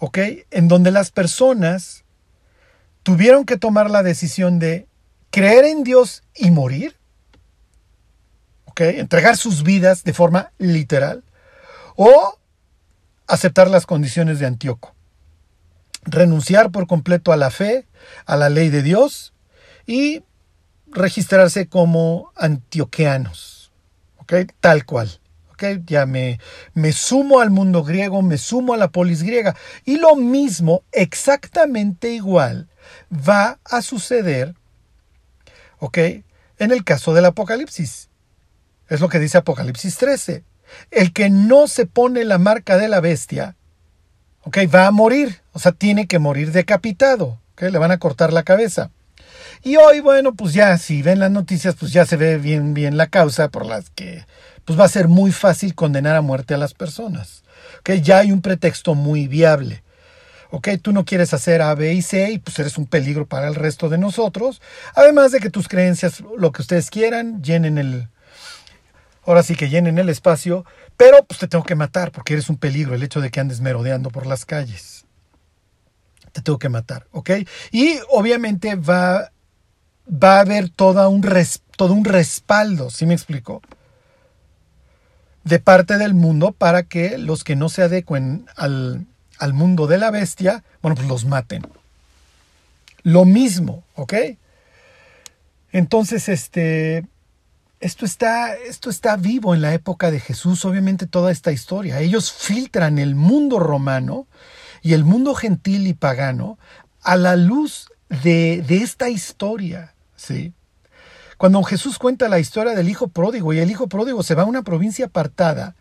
¿Ok? 0.00 0.18
En 0.50 0.66
donde 0.66 0.90
las 0.90 1.12
personas 1.12 2.02
tuvieron 3.04 3.44
que 3.44 3.56
tomar 3.56 3.92
la 3.92 4.02
decisión 4.02 4.58
de 4.58 4.88
creer 5.30 5.66
en 5.66 5.84
Dios 5.84 6.24
y 6.34 6.50
morir. 6.50 6.96
¿Ok? 8.64 8.80
Entregar 8.80 9.36
sus 9.36 9.62
vidas 9.62 10.02
de 10.02 10.14
forma 10.14 10.50
literal. 10.58 11.22
O 11.94 12.40
aceptar 13.28 13.70
las 13.70 13.86
condiciones 13.86 14.40
de 14.40 14.46
Antíoco 14.46 14.96
renunciar 16.06 16.70
por 16.70 16.86
completo 16.86 17.32
a 17.32 17.36
la 17.38 17.50
fe, 17.50 17.86
a 18.26 18.36
la 18.36 18.50
ley 18.50 18.68
de 18.68 18.82
Dios 18.82 19.32
y 19.86 20.22
registrarse 20.94 21.68
como 21.68 22.32
antioqueanos. 22.36 23.72
Tal 24.60 24.84
cual. 24.84 25.20
¿Ok? 25.52 25.64
Ya 25.86 26.06
me, 26.06 26.40
me 26.72 26.92
sumo 26.92 27.40
al 27.40 27.50
mundo 27.50 27.84
griego, 27.84 28.22
me 28.22 28.38
sumo 28.38 28.74
a 28.74 28.76
la 28.76 28.88
polis 28.88 29.22
griega. 29.22 29.54
Y 29.84 29.98
lo 29.98 30.16
mismo, 30.16 30.82
exactamente 30.92 32.12
igual, 32.12 32.68
va 33.10 33.58
a 33.64 33.82
suceder, 33.82 34.54
¿ok? 35.78 35.98
En 36.58 36.72
el 36.72 36.84
caso 36.84 37.14
del 37.14 37.26
Apocalipsis. 37.26 38.08
Es 38.88 39.00
lo 39.00 39.08
que 39.08 39.20
dice 39.20 39.38
Apocalipsis 39.38 39.96
13. 39.96 40.44
El 40.90 41.12
que 41.12 41.30
no 41.30 41.68
se 41.68 41.86
pone 41.86 42.24
la 42.24 42.38
marca 42.38 42.76
de 42.76 42.88
la 42.88 43.00
bestia, 43.00 43.56
¿ok? 44.42 44.58
Va 44.74 44.86
a 44.86 44.90
morir, 44.90 45.40
o 45.52 45.58
sea, 45.58 45.72
tiene 45.72 46.06
que 46.06 46.18
morir 46.18 46.52
decapitado, 46.52 47.40
¿ok? 47.52 47.62
Le 47.62 47.78
van 47.78 47.92
a 47.92 47.98
cortar 47.98 48.32
la 48.32 48.42
cabeza. 48.42 48.90
Y 49.64 49.76
hoy, 49.76 50.00
bueno, 50.00 50.34
pues 50.34 50.52
ya, 50.52 50.76
si 50.78 51.02
ven 51.02 51.18
las 51.18 51.30
noticias, 51.30 51.74
pues 51.74 51.92
ya 51.92 52.04
se 52.04 52.16
ve 52.16 52.36
bien, 52.36 52.74
bien 52.74 52.96
la 52.96 53.06
causa 53.06 53.48
por 53.48 53.64
las 53.64 53.88
que, 53.90 54.26
pues 54.64 54.78
va 54.78 54.84
a 54.84 54.88
ser 54.88 55.08
muy 55.08 55.32
fácil 55.32 55.74
condenar 55.74 56.16
a 56.16 56.20
muerte 56.20 56.54
a 56.54 56.58
las 56.58 56.74
personas. 56.74 57.42
¿Ok? 57.80 57.92
Ya 58.02 58.18
hay 58.18 58.30
un 58.30 58.42
pretexto 58.42 58.94
muy 58.94 59.26
viable. 59.26 59.82
¿ok? 60.50 60.68
Tú 60.80 60.92
no 60.92 61.04
quieres 61.04 61.34
hacer 61.34 61.62
A, 61.62 61.74
B 61.74 61.94
y 61.94 62.02
C 62.02 62.30
y 62.30 62.38
pues 62.38 62.58
eres 62.58 62.78
un 62.78 62.86
peligro 62.86 63.26
para 63.26 63.48
el 63.48 63.56
resto 63.56 63.88
de 63.88 63.98
nosotros. 63.98 64.62
Además 64.94 65.32
de 65.32 65.40
que 65.40 65.50
tus 65.50 65.66
creencias, 65.66 66.22
lo 66.38 66.52
que 66.52 66.62
ustedes 66.62 66.90
quieran, 66.90 67.42
llenen 67.42 67.76
el, 67.76 68.08
ahora 69.24 69.42
sí 69.42 69.56
que 69.56 69.68
llenen 69.68 69.98
el 69.98 70.08
espacio, 70.08 70.64
pero 70.96 71.24
pues 71.24 71.40
te 71.40 71.48
tengo 71.48 71.64
que 71.64 71.74
matar 71.74 72.12
porque 72.12 72.34
eres 72.34 72.48
un 72.50 72.56
peligro 72.56 72.94
el 72.94 73.02
hecho 73.02 73.20
de 73.20 73.30
que 73.30 73.40
andes 73.40 73.60
merodeando 73.60 74.10
por 74.10 74.26
las 74.26 74.44
calles. 74.44 75.06
Te 76.30 76.40
tengo 76.40 76.58
que 76.58 76.68
matar, 76.68 77.06
¿ok? 77.12 77.30
Y 77.72 77.98
obviamente 78.10 78.76
va, 78.76 79.32
va 80.08 80.36
a 80.36 80.40
haber 80.40 80.68
toda 80.68 81.08
un 81.08 81.22
todo 81.76 81.92
un 81.92 82.04
respaldo, 82.04 82.90
¿sí 82.90 83.06
me 83.06 83.14
explico? 83.14 83.62
De 85.44 85.58
parte 85.58 85.98
del 85.98 86.14
mundo 86.14 86.52
para 86.52 86.84
que 86.84 87.18
los 87.18 87.44
que 87.44 87.56
no 87.56 87.68
se 87.68 87.82
adecuen 87.82 88.46
al, 88.56 89.06
al 89.38 89.52
mundo 89.52 89.86
de 89.86 89.98
la 89.98 90.10
bestia, 90.10 90.64
bueno, 90.82 90.94
pues 90.94 91.08
los 91.08 91.24
maten. 91.24 91.66
Lo 93.02 93.24
mismo, 93.24 93.84
¿ok? 93.96 94.14
Entonces, 95.72 96.28
este, 96.28 97.04
esto 97.80 98.06
está, 98.06 98.54
esto 98.54 98.88
está 98.88 99.16
vivo 99.16 99.54
en 99.54 99.60
la 99.60 99.74
época 99.74 100.10
de 100.10 100.20
Jesús, 100.20 100.64
obviamente 100.64 101.06
toda 101.06 101.30
esta 101.30 101.52
historia. 101.52 102.00
Ellos 102.00 102.32
filtran 102.32 102.98
el 102.98 103.14
mundo 103.14 103.58
romano 103.58 104.26
y 104.80 104.94
el 104.94 105.04
mundo 105.04 105.34
gentil 105.34 105.86
y 105.86 105.92
pagano 105.92 106.58
a 107.02 107.16
la 107.16 107.36
luz 107.36 107.88
de, 108.22 108.64
esta 108.68 109.08
historia. 109.08 109.94
¿sí? 110.16 110.52
Cuando 111.38 111.62
Jesús 111.62 111.98
cuenta 111.98 112.28
la 112.28 112.38
historia 112.38 112.74
del 112.74 112.88
hijo 112.88 113.08
pródigo 113.08 113.52
y 113.52 113.58
el 113.58 113.70
hijo 113.70 113.88
pródigo 113.88 114.22
se 114.22 114.34
va 114.34 114.42
a 114.42 114.46
una 114.46 114.62
provincia 114.62 115.06
apartada, 115.06 115.74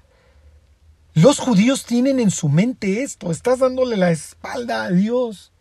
los 1.14 1.40
judíos 1.40 1.86
tienen 1.86 2.20
en 2.20 2.32
su 2.32 2.50
mente 2.50 3.04
esto, 3.04 3.32
estás 3.32 3.60
dándole 3.60 3.98
la 3.98 4.12
espalda 4.12 4.84
a 4.84 4.90
Dios. 4.90 5.52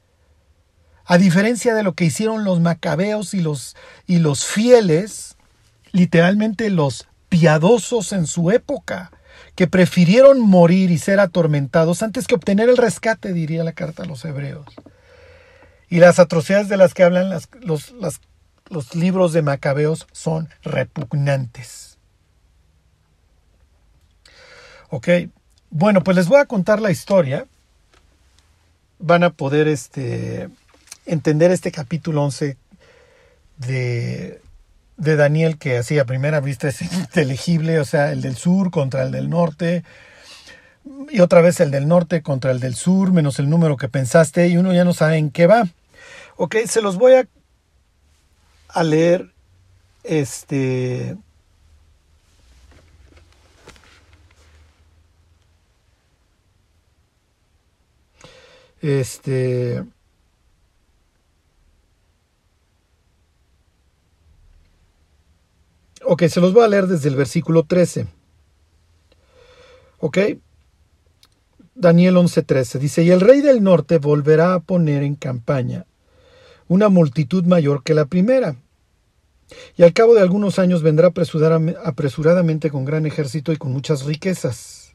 A 1.04 1.18
diferencia 1.18 1.74
de 1.74 1.82
lo 1.82 1.94
que 1.94 2.04
hicieron 2.04 2.44
los 2.44 2.60
macabeos 2.60 3.34
y 3.34 3.40
los, 3.40 3.76
y 4.06 4.18
los 4.18 4.46
fieles, 4.46 5.36
literalmente 5.90 6.70
los 6.70 7.08
piadosos 7.28 8.12
en 8.12 8.26
su 8.26 8.50
época, 8.50 9.10
que 9.54 9.66
prefirieron 9.66 10.40
morir 10.40 10.90
y 10.90 10.98
ser 10.98 11.20
atormentados 11.20 12.02
antes 12.02 12.26
que 12.26 12.34
obtener 12.34 12.68
el 12.68 12.76
rescate, 12.76 13.32
diría 13.32 13.64
la 13.64 13.72
carta 13.72 14.04
a 14.04 14.06
los 14.06 14.24
hebreos. 14.24 14.66
Y 15.92 16.00
las 16.00 16.18
atrocidades 16.18 16.70
de 16.70 16.78
las 16.78 16.94
que 16.94 17.02
hablan 17.02 17.38
los, 17.60 18.94
libros 18.94 19.34
de 19.34 19.42
Macabeos 19.42 20.06
son 20.10 20.48
repugnantes. 20.62 21.98
Ok, 24.88 25.08
bueno, 25.68 26.02
pues 26.02 26.16
les 26.16 26.28
voy 26.28 26.40
a 26.40 26.46
contar 26.46 26.80
la 26.80 26.90
historia. 26.90 27.46
Van 29.00 29.22
a 29.22 29.34
poder 29.34 29.68
este, 29.68 30.48
entender 31.04 31.50
este 31.50 31.70
capítulo 31.70 32.24
11 32.24 32.56
de, 33.58 34.40
de 34.96 35.16
Daniel 35.16 35.58
que 35.58 35.76
así 35.76 35.98
a 35.98 36.06
primera 36.06 36.40
vista 36.40 36.68
es 36.68 36.80
inteligible, 36.94 37.80
o 37.80 37.84
sea, 37.84 38.12
el 38.12 38.22
del 38.22 38.36
sur 38.36 38.70
contra 38.70 39.02
el 39.02 39.10
del 39.10 39.28
norte, 39.28 39.84
y 41.10 41.20
otra 41.20 41.42
vez 41.42 41.60
el 41.60 41.70
del 41.70 41.86
norte 41.86 42.22
contra 42.22 42.50
el 42.50 42.60
del 42.60 42.76
sur, 42.76 43.12
menos 43.12 43.38
el 43.38 43.50
número 43.50 43.76
que 43.76 43.90
pensaste, 43.90 44.48
y 44.48 44.56
uno 44.56 44.72
ya 44.72 44.86
no 44.86 44.94
sabe 44.94 45.18
en 45.18 45.30
qué 45.30 45.46
va. 45.46 45.68
Ok, 46.36 46.56
se 46.66 46.80
los 46.82 46.96
voy 46.96 47.12
a, 48.68 48.82
leer. 48.82 49.32
Este. 50.02 51.16
Este. 58.80 59.84
Ok, 66.04 66.24
se 66.24 66.40
los 66.40 66.52
voy 66.52 66.64
a 66.64 66.68
leer 66.68 66.86
desde 66.86 67.08
el 67.08 67.16
versículo 67.16 67.64
13. 67.64 68.06
Ok. 69.98 70.18
Daniel 71.74 72.16
11:13 72.16 72.78
dice, 72.78 73.02
y 73.02 73.10
el 73.10 73.20
rey 73.20 73.40
del 73.40 73.62
norte 73.62 73.98
volverá 73.98 74.54
a 74.54 74.60
poner 74.60 75.02
en 75.02 75.14
campaña 75.14 75.86
una 76.72 76.88
multitud 76.88 77.44
mayor 77.44 77.82
que 77.82 77.92
la 77.92 78.06
primera. 78.06 78.56
Y 79.76 79.82
al 79.82 79.92
cabo 79.92 80.14
de 80.14 80.22
algunos 80.22 80.58
años 80.58 80.82
vendrá 80.82 81.12
apresuradamente 81.84 82.70
con 82.70 82.86
gran 82.86 83.04
ejército 83.04 83.52
y 83.52 83.58
con 83.58 83.72
muchas 83.72 84.06
riquezas. 84.06 84.94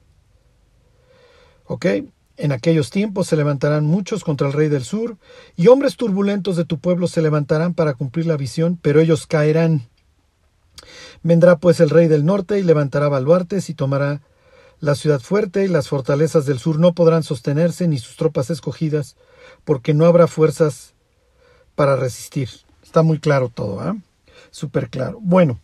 ¿Ok? 1.66 1.86
En 2.38 2.52
aquellos 2.52 2.90
tiempos 2.90 3.28
se 3.28 3.36
levantarán 3.36 3.86
muchos 3.86 4.24
contra 4.24 4.48
el 4.48 4.54
rey 4.54 4.70
del 4.70 4.84
sur, 4.84 5.18
y 5.56 5.68
hombres 5.68 5.98
turbulentos 5.98 6.56
de 6.56 6.66
tu 6.66 6.80
pueblo 6.80 7.08
se 7.08 7.22
levantarán 7.22 7.76
para 7.76 7.94
cumplir 7.94 8.26
la 8.26 8.38
visión, 8.38 8.80
pero 8.82 9.00
ellos 9.00 9.28
caerán. 9.28 9.88
Vendrá 11.22 11.58
pues 11.58 11.80
el 11.80 11.92
rey 11.92 12.08
del 12.08 12.26
norte 12.26 12.58
y 12.58 12.64
levantará 12.64 13.08
baluartes 13.08 13.70
y 13.70 13.76
tomará 13.76 14.22
la 14.80 14.96
ciudad 14.96 15.20
fuerte 15.20 15.64
y 15.64 15.68
las 15.68 15.90
fortalezas 15.90 16.48
del 16.48 16.58
sur 16.58 16.80
no 16.80 16.94
podrán 16.94 17.22
sostenerse 17.22 17.88
ni 17.88 18.00
sus 18.00 18.16
tropas 18.16 18.50
escogidas, 18.50 19.16
porque 19.64 19.94
no 19.94 20.06
habrá 20.06 20.26
fuerzas 20.26 20.96
para 21.78 21.96
resistir. 21.96 22.50
Está 22.82 23.04
muy 23.04 23.20
claro 23.20 23.50
todo, 23.50 23.80
¿ah? 23.80 23.96
Súper 24.50 24.90
claro. 24.90 25.20
Bueno, 25.22 25.60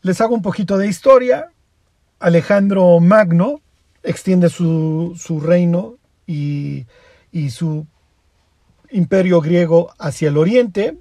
les 0.00 0.18
hago 0.22 0.34
un 0.34 0.40
poquito 0.40 0.78
de 0.78 0.88
historia. 0.88 1.50
Alejandro 2.20 2.98
Magno 3.00 3.60
extiende 4.02 4.48
su, 4.48 5.14
su 5.20 5.40
reino 5.40 5.96
y, 6.26 6.86
y 7.32 7.50
su 7.50 7.86
imperio 8.90 9.42
griego 9.42 9.92
hacia 9.98 10.28
el 10.28 10.38
oriente, 10.38 10.96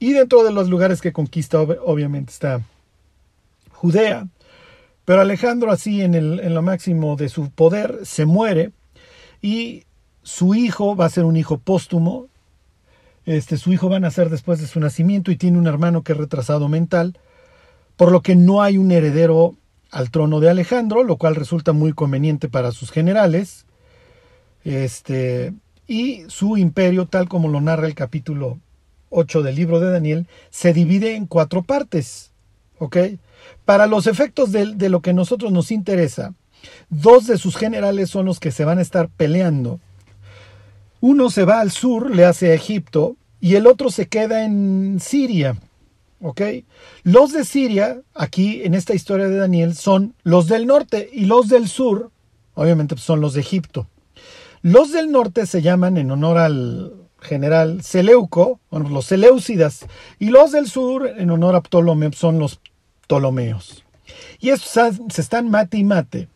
y 0.00 0.12
dentro 0.12 0.42
de 0.42 0.52
los 0.52 0.68
lugares 0.68 1.00
que 1.00 1.12
conquista 1.12 1.60
obviamente 1.60 2.32
está 2.32 2.62
Judea. 3.70 4.26
Pero 5.04 5.20
Alejandro 5.20 5.70
así 5.70 6.02
en, 6.02 6.14
el, 6.14 6.40
en 6.40 6.52
lo 6.52 6.62
máximo 6.62 7.14
de 7.14 7.28
su 7.28 7.50
poder 7.50 8.00
se 8.04 8.26
muere 8.26 8.72
y 9.40 9.84
su 10.24 10.56
hijo 10.56 10.96
va 10.96 11.04
a 11.04 11.10
ser 11.10 11.24
un 11.24 11.36
hijo 11.36 11.58
póstumo, 11.58 12.26
este, 13.26 13.58
su 13.58 13.72
hijo 13.72 13.90
va 13.90 13.96
a 13.96 14.00
nacer 14.00 14.30
después 14.30 14.60
de 14.60 14.68
su 14.68 14.78
nacimiento 14.80 15.30
y 15.30 15.36
tiene 15.36 15.58
un 15.58 15.66
hermano 15.66 16.02
que 16.02 16.12
es 16.12 16.18
retrasado 16.18 16.68
mental, 16.68 17.18
por 17.96 18.12
lo 18.12 18.22
que 18.22 18.36
no 18.36 18.62
hay 18.62 18.78
un 18.78 18.92
heredero 18.92 19.56
al 19.90 20.10
trono 20.10 20.40
de 20.40 20.48
Alejandro, 20.48 21.02
lo 21.02 21.16
cual 21.16 21.34
resulta 21.34 21.72
muy 21.72 21.92
conveniente 21.92 22.48
para 22.48 22.70
sus 22.72 22.90
generales. 22.90 23.66
Este, 24.64 25.52
y 25.86 26.24
su 26.28 26.56
imperio, 26.56 27.06
tal 27.06 27.28
como 27.28 27.48
lo 27.48 27.60
narra 27.60 27.86
el 27.86 27.94
capítulo 27.94 28.58
8 29.10 29.42
del 29.42 29.56
libro 29.56 29.80
de 29.80 29.90
Daniel, 29.90 30.28
se 30.50 30.72
divide 30.72 31.16
en 31.16 31.26
cuatro 31.26 31.62
partes. 31.62 32.32
¿Ok? 32.78 32.96
Para 33.64 33.86
los 33.86 34.06
efectos 34.06 34.52
de, 34.52 34.74
de 34.74 34.88
lo 34.88 35.00
que 35.00 35.10
a 35.10 35.14
nosotros 35.14 35.50
nos 35.50 35.70
interesa, 35.70 36.34
dos 36.90 37.26
de 37.26 37.38
sus 37.38 37.56
generales 37.56 38.10
son 38.10 38.26
los 38.26 38.38
que 38.38 38.52
se 38.52 38.64
van 38.64 38.78
a 38.78 38.82
estar 38.82 39.08
peleando. 39.08 39.80
Uno 41.00 41.30
se 41.30 41.44
va 41.44 41.60
al 41.60 41.70
sur, 41.70 42.14
le 42.14 42.24
hace 42.24 42.50
a 42.50 42.54
Egipto, 42.54 43.16
y 43.40 43.54
el 43.54 43.66
otro 43.66 43.90
se 43.90 44.08
queda 44.08 44.44
en 44.44 44.98
Siria. 45.00 45.56
¿Ok? 46.20 46.40
Los 47.02 47.32
de 47.32 47.44
Siria, 47.44 48.00
aquí 48.14 48.62
en 48.64 48.74
esta 48.74 48.94
historia 48.94 49.28
de 49.28 49.36
Daniel, 49.36 49.74
son 49.74 50.14
los 50.22 50.48
del 50.48 50.66
norte 50.66 51.08
y 51.12 51.26
los 51.26 51.48
del 51.48 51.68
sur, 51.68 52.10
obviamente 52.54 52.94
pues, 52.94 53.04
son 53.04 53.20
los 53.20 53.34
de 53.34 53.40
Egipto. 53.40 53.86
Los 54.62 54.92
del 54.92 55.12
norte 55.12 55.46
se 55.46 55.62
llaman 55.62 55.98
en 55.98 56.10
honor 56.10 56.38
al 56.38 56.92
general 57.20 57.82
Seleuco, 57.82 58.60
bueno, 58.70 58.88
los 58.88 59.06
Seleucidas, 59.06 59.86
y 60.18 60.30
los 60.30 60.52
del 60.52 60.68
sur 60.68 61.06
en 61.06 61.30
honor 61.30 61.54
a 61.54 61.60
Ptolomeo 61.60 62.12
son 62.12 62.38
los 62.38 62.60
Ptolomeos. 63.06 63.84
Y 64.40 64.50
estos 64.50 64.96
se 65.10 65.20
están 65.20 65.50
mate 65.50 65.78
y 65.78 65.84
mate. 65.84 66.28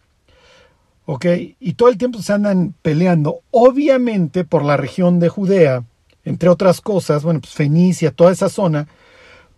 ¿Ok? 1.12 1.26
Y 1.58 1.72
todo 1.72 1.88
el 1.88 1.98
tiempo 1.98 2.22
se 2.22 2.32
andan 2.32 2.72
peleando, 2.82 3.40
obviamente 3.50 4.44
por 4.44 4.64
la 4.64 4.76
región 4.76 5.18
de 5.18 5.28
Judea, 5.28 5.82
entre 6.24 6.48
otras 6.48 6.80
cosas, 6.80 7.24
bueno, 7.24 7.40
pues 7.40 7.52
Fenicia, 7.52 8.12
toda 8.12 8.30
esa 8.30 8.48
zona. 8.48 8.86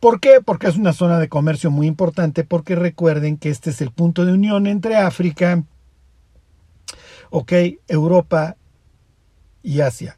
¿Por 0.00 0.18
qué? 0.18 0.40
Porque 0.42 0.68
es 0.68 0.78
una 0.78 0.94
zona 0.94 1.18
de 1.18 1.28
comercio 1.28 1.70
muy 1.70 1.86
importante, 1.86 2.42
porque 2.42 2.74
recuerden 2.74 3.36
que 3.36 3.50
este 3.50 3.68
es 3.68 3.82
el 3.82 3.90
punto 3.90 4.24
de 4.24 4.32
unión 4.32 4.66
entre 4.66 4.96
África, 4.96 5.62
ok, 7.28 7.52
Europa 7.86 8.56
y 9.62 9.82
Asia. 9.82 10.16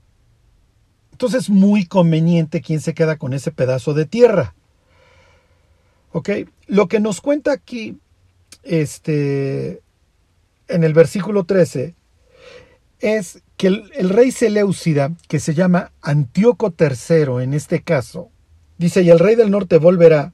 Entonces 1.10 1.42
es 1.42 1.50
muy 1.50 1.84
conveniente 1.86 2.60
quien 2.60 2.80
se 2.80 2.94
queda 2.94 3.16
con 3.16 3.32
ese 3.32 3.50
pedazo 3.50 3.92
de 3.92 4.06
tierra. 4.06 4.54
¿Ok? 6.12 6.30
Lo 6.68 6.86
que 6.86 7.00
nos 7.00 7.20
cuenta 7.20 7.50
aquí, 7.50 7.98
este, 8.62 9.82
en 10.68 10.84
el 10.84 10.94
versículo 10.94 11.44
13, 11.44 11.94
es 13.00 13.42
que 13.56 13.66
el, 13.68 14.08
rey 14.08 14.30
Seleucida, 14.30 15.12
que 15.28 15.40
se 15.40 15.54
llama 15.54 15.92
Antíoco 16.00 16.74
III 16.78 17.42
en 17.42 17.54
este 17.54 17.82
caso, 17.82 18.30
dice, 18.78 19.02
y 19.02 19.10
el 19.10 19.18
rey 19.18 19.36
del 19.36 19.50
norte 19.50 19.78
volverá, 19.78 20.32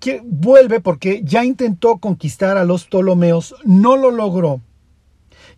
que 0.00 0.20
vuelve 0.24 0.80
porque 0.80 1.22
ya 1.24 1.44
intentó 1.44 1.98
conquistar 1.98 2.56
a 2.56 2.64
los 2.64 2.84
Ptolomeos, 2.84 3.56
no 3.64 3.96
lo 3.96 4.10
logró, 4.10 4.60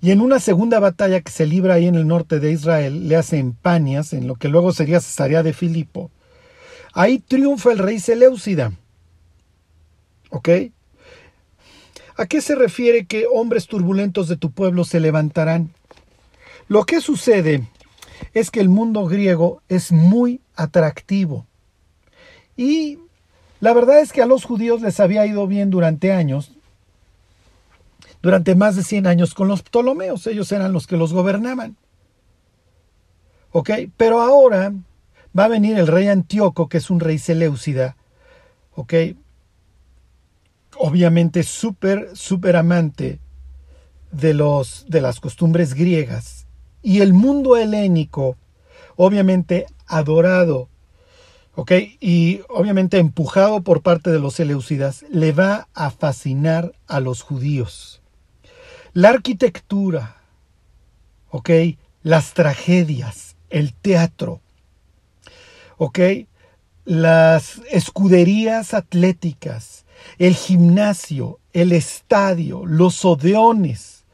y 0.03 0.13
en 0.13 0.21
una 0.23 0.41
segunda 0.41 0.81
batalla 0.81 1.21
que 1.21 1.31
se 1.31 1.47
libra 1.47 1.75
ahí 1.75 1.87
en 1.87 1.95
el 1.95 2.07
norte 2.07 2.41
de 2.41 2.53
Israel, 2.53 3.09
le 3.09 3.17
hace 3.17 3.45
Panias, 3.61 4.15
en 4.15 4.27
lo 4.27 4.35
que 4.37 4.49
luego 4.49 4.73
sería 4.73 5.01
Cesarea 5.01 5.43
de 5.43 5.53
Filipo. 5.53 6.11
Ahí 6.95 7.19
triunfa 7.19 7.73
el 7.73 7.79
rey 7.79 8.01
Seleucida. 8.01 8.73
¿Ok? 10.31 10.49
¿A 12.21 12.27
qué 12.27 12.43
se 12.43 12.55
refiere 12.55 13.07
que 13.07 13.27
hombres 13.33 13.67
turbulentos 13.67 14.29
de 14.29 14.37
tu 14.37 14.51
pueblo 14.51 14.85
se 14.85 15.01
levantarán? 15.01 15.71
Lo 16.69 16.85
que 16.85 17.01
sucede 17.01 17.67
es 18.35 18.51
que 18.51 18.61
el 18.61 18.69
mundo 18.69 19.07
griego 19.07 19.63
es 19.71 19.91
muy 19.91 20.43
atractivo. 20.55 21.47
Y 22.59 22.99
la 23.61 23.73
verdad 23.73 24.01
es 24.01 24.13
que 24.13 24.21
a 24.21 24.27
los 24.27 24.45
judíos 24.45 24.83
les 24.83 25.01
había 25.01 25.25
ido 25.25 25.47
bien 25.47 25.71
durante 25.71 26.13
años, 26.13 26.53
durante 28.21 28.55
más 28.55 28.77
de 28.77 28.85
100 28.85 29.07
años 29.07 29.33
con 29.33 29.49
los 29.49 29.63
Ptolomeos. 29.63 30.27
Ellos 30.27 30.53
eran 30.53 30.75
los 30.75 30.87
que 30.87 30.99
los 30.99 31.15
gobernaban. 31.15 31.79
¿Ok? 33.51 33.71
Pero 33.97 34.21
ahora 34.21 34.75
va 35.37 35.45
a 35.45 35.49
venir 35.49 35.79
el 35.79 35.87
rey 35.87 36.09
Antíoco, 36.09 36.69
que 36.69 36.77
es 36.77 36.91
un 36.91 37.01
rey 37.01 37.19
Seleucida. 37.19 37.97
¿Ok? 38.75 38.93
Obviamente 40.83 41.43
súper, 41.43 42.09
súper 42.15 42.57
amante 42.57 43.21
de, 44.13 44.33
los, 44.33 44.87
de 44.89 45.03
las 45.03 45.21
costumbres 45.21 45.75
griegas. 45.75 46.47
Y 46.83 47.03
el 47.03 47.13
mundo 47.13 47.59
helénico, 47.59 48.39
obviamente 48.97 49.67
adorado. 49.87 50.71
Y 52.01 52.41
obviamente 52.49 52.97
empujado 52.97 53.61
por 53.61 53.83
parte 53.83 54.11
de 54.11 54.21
los 54.21 54.37
Seleucidas, 54.37 55.05
le 55.11 55.33
va 55.33 55.69
a 55.75 55.91
fascinar 55.91 56.73
a 56.87 57.01
los 57.01 57.21
judíos. 57.21 58.01
La 58.95 59.11
arquitectura, 59.11 60.17
¿ok? 61.31 61.51
Las 62.03 62.33
tragedias, 62.33 63.37
el 63.51 63.75
teatro, 63.75 64.41
¿ok? 65.77 65.99
Las 66.87 67.61
escuderías 67.71 68.73
atléticas, 68.73 69.85
el 70.19 70.35
gimnasio, 70.35 71.39
el 71.53 71.73
estadio, 71.73 72.65
los 72.67 73.05
odeones, 73.05 74.05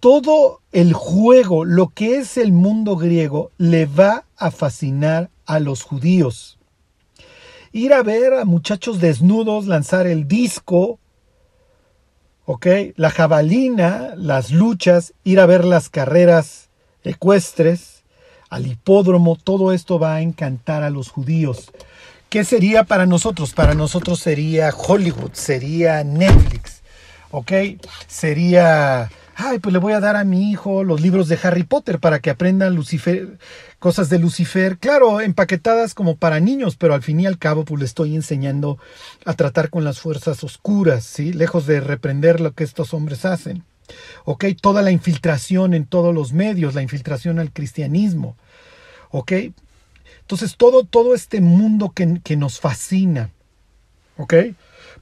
todo 0.00 0.60
el 0.72 0.92
juego, 0.92 1.64
lo 1.64 1.88
que 1.88 2.18
es 2.18 2.36
el 2.36 2.52
mundo 2.52 2.96
griego, 2.96 3.50
le 3.58 3.86
va 3.86 4.24
a 4.36 4.50
fascinar 4.50 5.30
a 5.46 5.60
los 5.60 5.82
judíos. 5.82 6.58
Ir 7.72 7.92
a 7.92 8.02
ver 8.02 8.34
a 8.34 8.44
muchachos 8.44 9.00
desnudos 9.00 9.66
lanzar 9.66 10.06
el 10.06 10.28
disco, 10.28 10.98
¿ok? 12.44 12.66
La 12.96 13.10
jabalina, 13.10 14.14
las 14.16 14.50
luchas, 14.50 15.14
ir 15.24 15.40
a 15.40 15.46
ver 15.46 15.64
las 15.64 15.88
carreras 15.88 16.68
ecuestres, 17.02 18.04
al 18.50 18.66
hipódromo, 18.66 19.36
todo 19.42 19.72
esto 19.72 19.98
va 19.98 20.16
a 20.16 20.20
encantar 20.20 20.82
a 20.82 20.90
los 20.90 21.08
judíos. 21.08 21.72
¿Qué 22.28 22.44
sería 22.44 22.84
para 22.84 23.06
nosotros? 23.06 23.52
Para 23.52 23.74
nosotros 23.74 24.20
sería 24.20 24.70
Hollywood, 24.70 25.32
sería 25.34 26.02
Netflix, 26.02 26.82
¿ok? 27.30 27.52
Sería 28.08 29.08
ay, 29.36 29.58
pues 29.58 29.72
le 29.72 29.78
voy 29.78 29.92
a 29.92 30.00
dar 30.00 30.16
a 30.16 30.24
mi 30.24 30.50
hijo 30.50 30.84
los 30.84 31.00
libros 31.00 31.28
de 31.28 31.38
Harry 31.42 31.64
Potter 31.64 31.98
para 31.98 32.20
que 32.20 32.30
aprenda 32.30 32.70
Lucifer, 32.70 33.38
cosas 33.78 34.08
de 34.08 34.18
Lucifer, 34.18 34.78
claro, 34.78 35.20
empaquetadas 35.20 35.94
como 35.94 36.16
para 36.16 36.40
niños, 36.40 36.76
pero 36.76 36.94
al 36.94 37.02
fin 37.02 37.20
y 37.20 37.26
al 37.26 37.38
cabo 37.38 37.64
pues 37.64 37.80
le 37.80 37.86
estoy 37.86 38.14
enseñando 38.14 38.78
a 39.24 39.34
tratar 39.34 39.70
con 39.70 39.84
las 39.84 40.00
fuerzas 40.00 40.44
oscuras, 40.44 41.04
¿sí? 41.04 41.32
Lejos 41.32 41.66
de 41.66 41.80
reprender 41.80 42.40
lo 42.40 42.52
que 42.52 42.64
estos 42.64 42.94
hombres 42.94 43.24
hacen. 43.24 43.64
¿Ok? 44.24 44.46
Toda 44.62 44.80
la 44.80 44.92
infiltración 44.92 45.74
en 45.74 45.84
todos 45.84 46.14
los 46.14 46.32
medios, 46.32 46.74
la 46.74 46.80
infiltración 46.80 47.38
al 47.38 47.52
cristianismo. 47.52 48.36
¿Ok? 49.10 49.32
Entonces 50.24 50.56
todo, 50.56 50.84
todo 50.84 51.14
este 51.14 51.40
mundo 51.40 51.92
que, 51.94 52.20
que 52.22 52.36
nos 52.36 52.60
fascina. 52.60 53.30
¿Ok? 54.16 54.34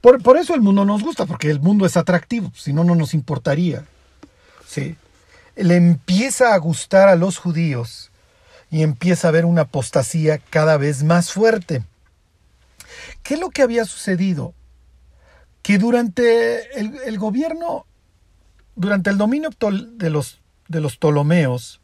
Por, 0.01 0.21
por, 0.21 0.37
eso 0.37 0.53
el 0.53 0.61
mundo 0.61 0.85
nos 0.85 1.03
gusta, 1.03 1.25
porque 1.25 1.49
el 1.49 1.59
mundo 1.59 1.85
es 1.85 1.97
atractivo, 1.97 2.51
si 2.55 2.73
no, 2.73 2.83
no 2.83 2.95
nos 2.95 3.13
importaría. 3.13 3.85
¿sí? 4.67 4.95
le 5.55 5.75
empieza 5.75 6.53
a 6.53 6.57
gustar 6.57 7.09
a 7.09 7.15
los 7.15 7.37
judíos 7.37 8.11
y 8.71 8.81
empieza 8.81 9.27
a 9.27 9.29
haber 9.29 9.45
una 9.45 9.63
apostasía 9.63 10.39
cada 10.39 10.77
vez 10.77 11.03
más 11.03 11.31
fuerte. 11.31 11.83
¿Qué 13.21 13.35
es 13.35 13.39
lo 13.39 13.49
que 13.49 13.61
había 13.61 13.85
sucedido? 13.85 14.53
Que 15.61 15.77
durante 15.77 16.79
el, 16.79 17.19
gobierno, 17.19 17.85
durante 18.75 19.09
el 19.09 19.17
dominio 19.17 19.49
de 19.59 20.09
los, 20.09 20.41
de 20.67 20.81
los 20.81 20.97
Ptolomeos, 20.97 21.79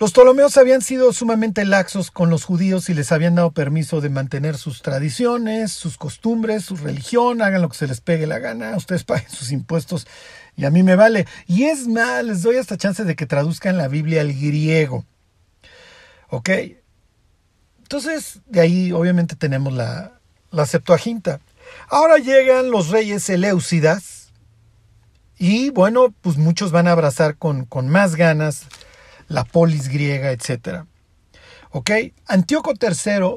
los 0.00 0.12
Ptolomeos 0.12 0.56
habían 0.56 0.80
sido 0.80 1.12
sumamente 1.12 1.66
laxos 1.66 2.10
con 2.10 2.30
los 2.30 2.44
judíos 2.44 2.88
y 2.88 2.94
les 2.94 3.12
habían 3.12 3.34
dado 3.34 3.50
permiso 3.50 4.00
de 4.00 4.08
mantener 4.08 4.56
sus 4.56 4.80
tradiciones, 4.80 5.72
sus 5.72 5.98
costumbres, 5.98 6.64
su 6.64 6.76
religión, 6.76 7.42
hagan 7.42 7.60
lo 7.60 7.68
que 7.68 7.76
se 7.76 7.86
les 7.86 8.00
pegue 8.00 8.26
la 8.26 8.38
gana, 8.38 8.74
ustedes 8.78 9.04
paguen 9.04 9.28
sus 9.28 9.52
impuestos 9.52 10.06
y 10.56 10.64
a 10.64 10.70
mí 10.70 10.82
me 10.82 10.96
vale. 10.96 11.26
Y 11.46 11.64
es 11.64 11.86
más, 11.86 12.24
les 12.24 12.40
doy 12.40 12.56
esta 12.56 12.78
chance 12.78 13.04
de 13.04 13.14
que 13.14 13.26
traduzcan 13.26 13.76
la 13.76 13.88
Biblia 13.88 14.22
al 14.22 14.32
griego. 14.32 15.04
¿Ok? 16.30 16.48
Entonces, 17.82 18.40
de 18.46 18.60
ahí 18.60 18.92
obviamente 18.92 19.36
tenemos 19.36 19.74
la, 19.74 20.18
la 20.50 20.64
Septuaginta. 20.64 21.40
Ahora 21.90 22.16
llegan 22.16 22.70
los 22.70 22.88
reyes 22.88 23.28
Eleucidas 23.28 24.32
y 25.36 25.68
bueno, 25.68 26.14
pues 26.22 26.38
muchos 26.38 26.72
van 26.72 26.88
a 26.88 26.92
abrazar 26.92 27.36
con, 27.36 27.66
con 27.66 27.86
más 27.90 28.16
ganas 28.16 28.66
la 29.30 29.44
polis 29.44 29.88
griega, 29.88 30.32
etc. 30.32 30.84
¿Ok? 31.70 31.90
Antíoco 32.26 32.72
III, 32.72 33.36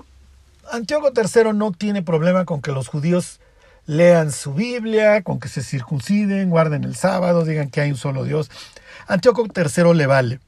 Antíoco 0.71 1.12
III 1.15 1.53
no 1.53 1.71
tiene 1.71 2.01
problema 2.01 2.45
con 2.45 2.62
que 2.62 2.71
los 2.71 2.88
judíos 2.88 3.39
lean 3.86 4.32
su 4.32 4.56
Biblia, 4.56 5.21
con 5.21 5.39
que 5.39 5.49
se 5.49 5.62
circunciden, 5.62 6.49
guarden 6.49 6.84
el 6.84 6.95
sábado, 6.95 7.45
digan 7.45 7.69
que 7.69 7.82
hay 7.82 7.91
un 7.91 7.97
solo 7.97 8.23
Dios. 8.23 8.49
Antíoco 9.08 9.45
III 9.45 9.93
le 9.93 10.08
vale. 10.08 10.39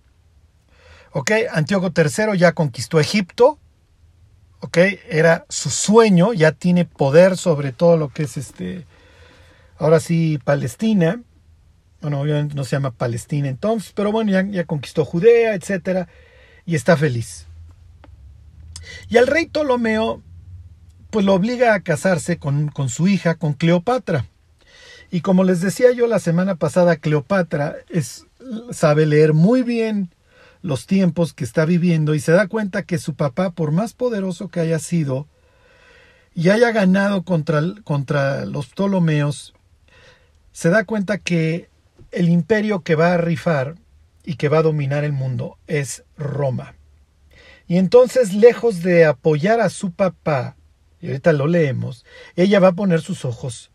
¿Ok? 1.12 1.32
Antíoco 1.54 1.92
III 1.96 2.38
ya 2.38 2.54
conquistó 2.54 3.00
Egipto. 3.00 3.60
¿Ok? 4.62 4.78
Era 5.10 5.46
su 5.48 5.70
sueño, 5.70 6.34
ya 6.34 6.54
tiene 6.54 6.86
poder 6.86 7.38
sobre 7.38 7.72
todo 7.72 7.98
lo 7.98 8.10
que 8.10 8.24
es 8.24 8.36
este, 8.38 8.88
ahora 9.78 10.00
sí, 10.00 10.40
Palestina. 10.44 11.22
Bueno, 12.06 12.22
obviamente 12.22 12.54
no 12.54 12.64
se 12.64 12.76
llama 12.76 12.92
Palestina 12.92 13.50
entonces, 13.50 13.92
pero 13.96 14.12
bueno, 14.12 14.30
ya, 14.30 14.64
conquistó 14.66 15.06
Judea, 15.06 15.56
etcétera, 15.56 16.08
y 16.64 16.76
está 16.76 16.96
feliz. 16.96 17.48
Y 19.10 19.18
al 19.18 19.26
rey 19.26 19.48
Ptolomeo 19.48 20.22
pues 21.10 21.26
lo 21.26 21.34
obliga 21.34 21.74
a 21.74 21.80
casarse 21.80 22.38
con, 22.38 22.68
con 22.68 22.90
su 22.90 23.08
hija, 23.08 23.34
con 23.34 23.54
Cleopatra. 23.54 24.28
Y 25.10 25.22
como 25.22 25.44
les 25.44 25.62
decía 25.62 25.94
yo 25.94 26.06
la 26.06 26.20
semana 26.20 26.58
pasada, 26.58 26.98
Cleopatra 26.98 27.74
es, 27.90 28.28
sabe 28.70 29.08
leer 29.08 29.34
muy 29.34 29.64
bien 29.64 30.14
los 30.62 30.86
tiempos 30.86 31.34
que 31.34 31.44
está 31.44 31.66
viviendo 31.66 32.14
y 32.14 32.20
se 32.20 32.34
da 32.34 32.48
cuenta 32.48 32.84
que 32.84 33.00
su 33.00 33.16
papá, 33.16 33.50
por 33.50 33.72
más 33.72 33.94
poderoso 33.94 34.50
que 34.50 34.60
haya 34.60 34.78
sido 34.78 35.26
y 36.36 36.50
haya 36.50 36.72
ganado 36.72 37.24
contra, 37.24 37.64
contra 37.84 38.46
los 38.46 38.68
Ptolomeos, 38.68 39.56
se 40.52 40.70
da 40.70 40.84
cuenta 40.84 41.18
que 41.18 41.74
el 42.16 42.30
imperio 42.30 42.82
que 42.82 42.96
va 42.96 43.14
a 43.14 43.18
rifar 43.18 43.76
y 44.24 44.36
que 44.36 44.48
va 44.48 44.60
a 44.60 44.64
dominar 44.64 45.04
el 45.04 45.12
mundo 45.12 45.58
es 45.68 46.06
Roma. 46.18 46.76
Y 47.68 47.78
entonces, 47.78 48.34
lejos 48.34 48.82
de 48.84 49.06
apoyar 49.06 49.60
a 49.60 49.70
su 49.70 49.92
papá, 49.92 50.56
y 51.02 51.08
ahorita 51.08 51.34
lo 51.34 51.46
leemos, 51.48 52.06
ella 52.38 52.62
va 52.62 52.70
a 52.70 52.76
poner 52.76 53.02
sus 53.02 53.26
ojos 53.26 53.70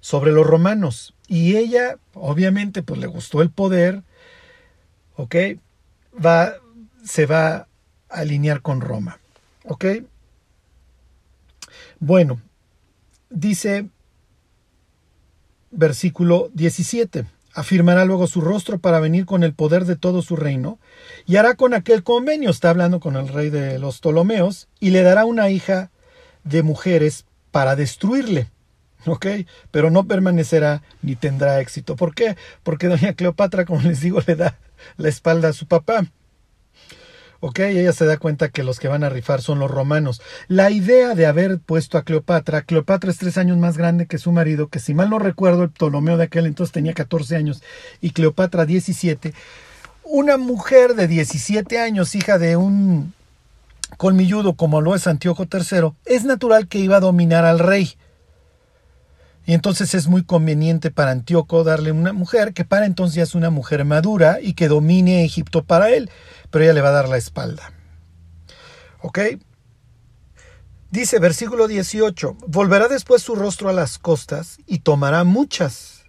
sobre 0.00 0.32
los 0.32 0.46
romanos. 0.46 1.14
Y 1.28 1.56
ella, 1.56 1.98
obviamente, 2.12 2.82
pues 2.82 3.00
le 3.00 3.06
gustó 3.06 3.40
el 3.40 3.50
poder, 3.50 4.02
¿ok? 5.16 5.34
Va, 6.24 6.52
se 7.04 7.24
va 7.24 7.56
a 7.56 7.66
alinear 8.10 8.60
con 8.60 8.82
Roma, 8.82 9.18
¿ok? 9.64 9.86
Bueno, 12.00 12.42
dice 13.30 13.88
versículo 15.70 16.50
17 16.52 17.24
afirmará 17.54 18.04
luego 18.04 18.26
su 18.26 18.40
rostro 18.40 18.78
para 18.78 19.00
venir 19.00 19.26
con 19.26 19.42
el 19.42 19.54
poder 19.54 19.84
de 19.84 19.96
todo 19.96 20.22
su 20.22 20.36
reino, 20.36 20.78
y 21.26 21.36
hará 21.36 21.54
con 21.54 21.74
aquel 21.74 22.02
convenio, 22.02 22.50
está 22.50 22.70
hablando 22.70 23.00
con 23.00 23.16
el 23.16 23.28
rey 23.28 23.50
de 23.50 23.78
los 23.78 24.00
Ptolomeos, 24.00 24.68
y 24.80 24.90
le 24.90 25.02
dará 25.02 25.24
una 25.24 25.50
hija 25.50 25.90
de 26.44 26.62
mujeres 26.62 27.26
para 27.50 27.76
destruirle. 27.76 28.50
¿Ok? 29.04 29.26
Pero 29.72 29.90
no 29.90 30.04
permanecerá 30.04 30.82
ni 31.02 31.16
tendrá 31.16 31.60
éxito. 31.60 31.96
¿Por 31.96 32.14
qué? 32.14 32.36
Porque 32.62 32.86
doña 32.86 33.14
Cleopatra, 33.14 33.64
como 33.64 33.82
les 33.82 34.00
digo, 34.00 34.20
le 34.26 34.36
da 34.36 34.58
la 34.96 35.08
espalda 35.08 35.48
a 35.48 35.52
su 35.52 35.66
papá. 35.66 36.06
¿Ok? 37.44 37.58
Ella 37.58 37.92
se 37.92 38.06
da 38.06 38.18
cuenta 38.18 38.50
que 38.50 38.62
los 38.62 38.78
que 38.78 38.86
van 38.86 39.02
a 39.02 39.08
rifar 39.08 39.42
son 39.42 39.58
los 39.58 39.68
romanos. 39.68 40.22
La 40.46 40.70
idea 40.70 41.16
de 41.16 41.26
haber 41.26 41.58
puesto 41.58 41.98
a 41.98 42.04
Cleopatra, 42.04 42.62
Cleopatra 42.62 43.10
es 43.10 43.18
tres 43.18 43.36
años 43.36 43.58
más 43.58 43.76
grande 43.76 44.06
que 44.06 44.18
su 44.18 44.30
marido, 44.30 44.68
que 44.68 44.78
si 44.78 44.94
mal 44.94 45.10
no 45.10 45.18
recuerdo, 45.18 45.64
el 45.64 45.70
Ptolomeo 45.70 46.16
de 46.16 46.22
aquel 46.22 46.46
entonces 46.46 46.72
tenía 46.72 46.94
14 46.94 47.34
años 47.34 47.60
y 48.00 48.10
Cleopatra 48.10 48.64
17. 48.64 49.34
Una 50.04 50.36
mujer 50.36 50.94
de 50.94 51.08
17 51.08 51.80
años, 51.80 52.14
hija 52.14 52.38
de 52.38 52.56
un 52.56 53.12
colmilludo 53.96 54.52
como 54.54 54.80
lo 54.80 54.94
es 54.94 55.08
Antíoco 55.08 55.48
III, 55.52 55.94
es 56.04 56.24
natural 56.24 56.68
que 56.68 56.78
iba 56.78 56.98
a 56.98 57.00
dominar 57.00 57.44
al 57.44 57.58
rey. 57.58 57.96
Y 59.44 59.54
entonces 59.54 59.94
es 59.94 60.06
muy 60.06 60.22
conveniente 60.22 60.90
para 60.90 61.10
Antíoco 61.10 61.64
darle 61.64 61.90
una 61.90 62.12
mujer 62.12 62.52
que 62.52 62.64
para 62.64 62.86
entonces 62.86 63.16
ya 63.16 63.22
es 63.24 63.34
una 63.34 63.50
mujer 63.50 63.84
madura 63.84 64.38
y 64.40 64.54
que 64.54 64.68
domine 64.68 65.24
Egipto 65.24 65.64
para 65.64 65.90
él, 65.90 66.10
pero 66.50 66.64
ella 66.64 66.74
le 66.74 66.80
va 66.80 66.90
a 66.90 66.92
dar 66.92 67.08
la 67.08 67.16
espalda. 67.16 67.72
¿Ok? 69.00 69.18
Dice 70.90 71.18
versículo 71.18 71.68
18, 71.68 72.36
volverá 72.46 72.86
después 72.86 73.22
su 73.22 73.34
rostro 73.34 73.68
a 73.68 73.72
las 73.72 73.98
costas 73.98 74.58
y 74.66 74.80
tomará 74.80 75.24
muchas, 75.24 76.04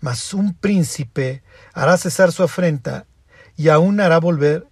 mas 0.00 0.34
un 0.34 0.54
príncipe 0.54 1.42
hará 1.72 1.96
cesar 1.96 2.30
su 2.30 2.42
afrenta 2.42 3.06
y 3.56 3.68
aún 3.68 4.00
hará 4.00 4.20
volver 4.20 4.68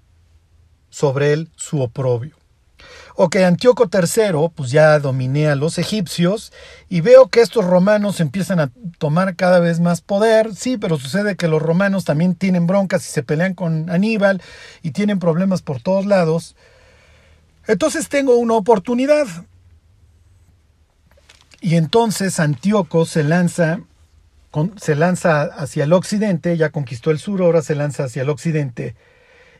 sobre 0.91 1.33
él 1.33 1.51
su 1.57 1.81
oprobio. 1.81 2.42
Ok, 3.15 3.37
Antíoco 3.37 3.91
III, 3.93 4.49
pues 4.55 4.71
ya 4.71 4.99
dominé 4.99 5.49
a 5.49 5.57
los 5.57 5.79
egipcios 5.79 6.53
y 6.89 7.03
veo 7.03 7.29
que 7.29 7.41
estos 7.41 7.65
romanos 7.65 8.21
empiezan 8.21 8.59
a 8.59 8.71
tomar 8.99 9.37
cada 9.37 9.61
vez 9.61 9.81
más 9.81 10.01
poder. 10.01 10.55
Sí, 10.55 10.79
pero 10.79 10.99
sucede 10.99 11.37
que 11.37 11.49
los 11.49 11.61
romanos 11.61 12.05
también 12.05 12.35
tienen 12.35 12.67
broncas 12.67 13.07
y 13.07 13.11
se 13.11 13.23
pelean 13.23 13.55
con 13.55 13.91
Aníbal 13.91 14.41
y 14.83 14.93
tienen 14.93 15.19
problemas 15.19 15.61
por 15.61 15.83
todos 15.83 16.07
lados. 16.07 16.57
Entonces 17.67 18.09
tengo 18.09 18.37
una 18.37 18.55
oportunidad. 18.55 19.27
Y 21.61 21.77
entonces 21.77 22.41
Antíoco 22.41 23.07
se 23.07 23.23
lanza, 23.23 23.81
se 24.77 24.95
lanza 24.97 25.43
hacia 25.43 25.85
el 25.85 25.93
occidente, 25.93 26.57
ya 26.57 26.71
conquistó 26.71 27.11
el 27.11 27.19
sur, 27.19 27.43
ahora 27.43 27.63
se 27.63 27.75
lanza 27.75 28.05
hacia 28.05 28.23
el 28.23 28.31
occidente 28.31 28.97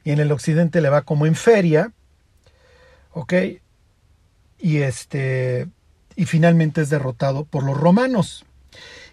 y 0.05 0.11
en 0.11 0.21
el 0.21 0.33
occidente 0.33 0.81
le 0.81 0.89
va 0.89 1.03
como 1.03 1.27
en 1.27 1.35
feria, 1.35 1.93
¿ok? 3.13 3.35
Y 4.59 4.79
este, 4.79 5.69
y 6.17 6.27
finalmente 6.27 6.83
es 6.83 6.91
derrotado 6.91 7.45
por 7.45 7.65
los 7.65 7.77
romanos. 7.77 8.45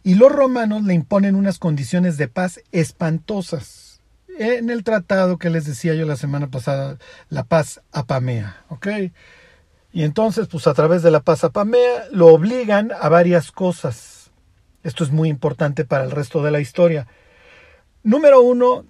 Y 0.04 0.16
los 0.16 0.32
romanos 0.32 0.84
le 0.84 0.94
imponen 0.94 1.36
unas 1.36 1.60
condiciones 1.60 2.18
de 2.18 2.28
paz 2.28 2.62
espantosas. 2.72 4.02
En 4.38 4.70
el 4.70 4.84
tratado 4.84 5.38
que 5.38 5.50
les 5.50 5.66
decía 5.66 5.94
yo 5.96 6.06
la 6.06 6.16
semana 6.16 6.48
pasada, 6.48 6.98
la 7.30 7.44
paz 7.44 7.82
apamea, 7.92 8.64
¿ok? 8.70 8.88
Y 9.92 10.04
entonces, 10.04 10.48
pues 10.48 10.68
a 10.68 10.74
través 10.74 11.02
de 11.04 11.12
la 11.12 11.20
paz 11.22 11.44
apamea, 11.44 12.06
lo 12.12 12.28
obligan 12.28 12.92
a 12.98 13.10
varias 13.10 13.52
cosas. 13.52 14.32
Esto 14.84 15.04
es 15.04 15.12
muy 15.12 15.30
importante 15.30 15.84
para 15.84 16.06
el 16.06 16.12
resto 16.12 16.42
de 16.42 16.52
la 16.52 16.62
historia. 16.62 17.08
Número 18.04 18.42
uno, 18.42 18.86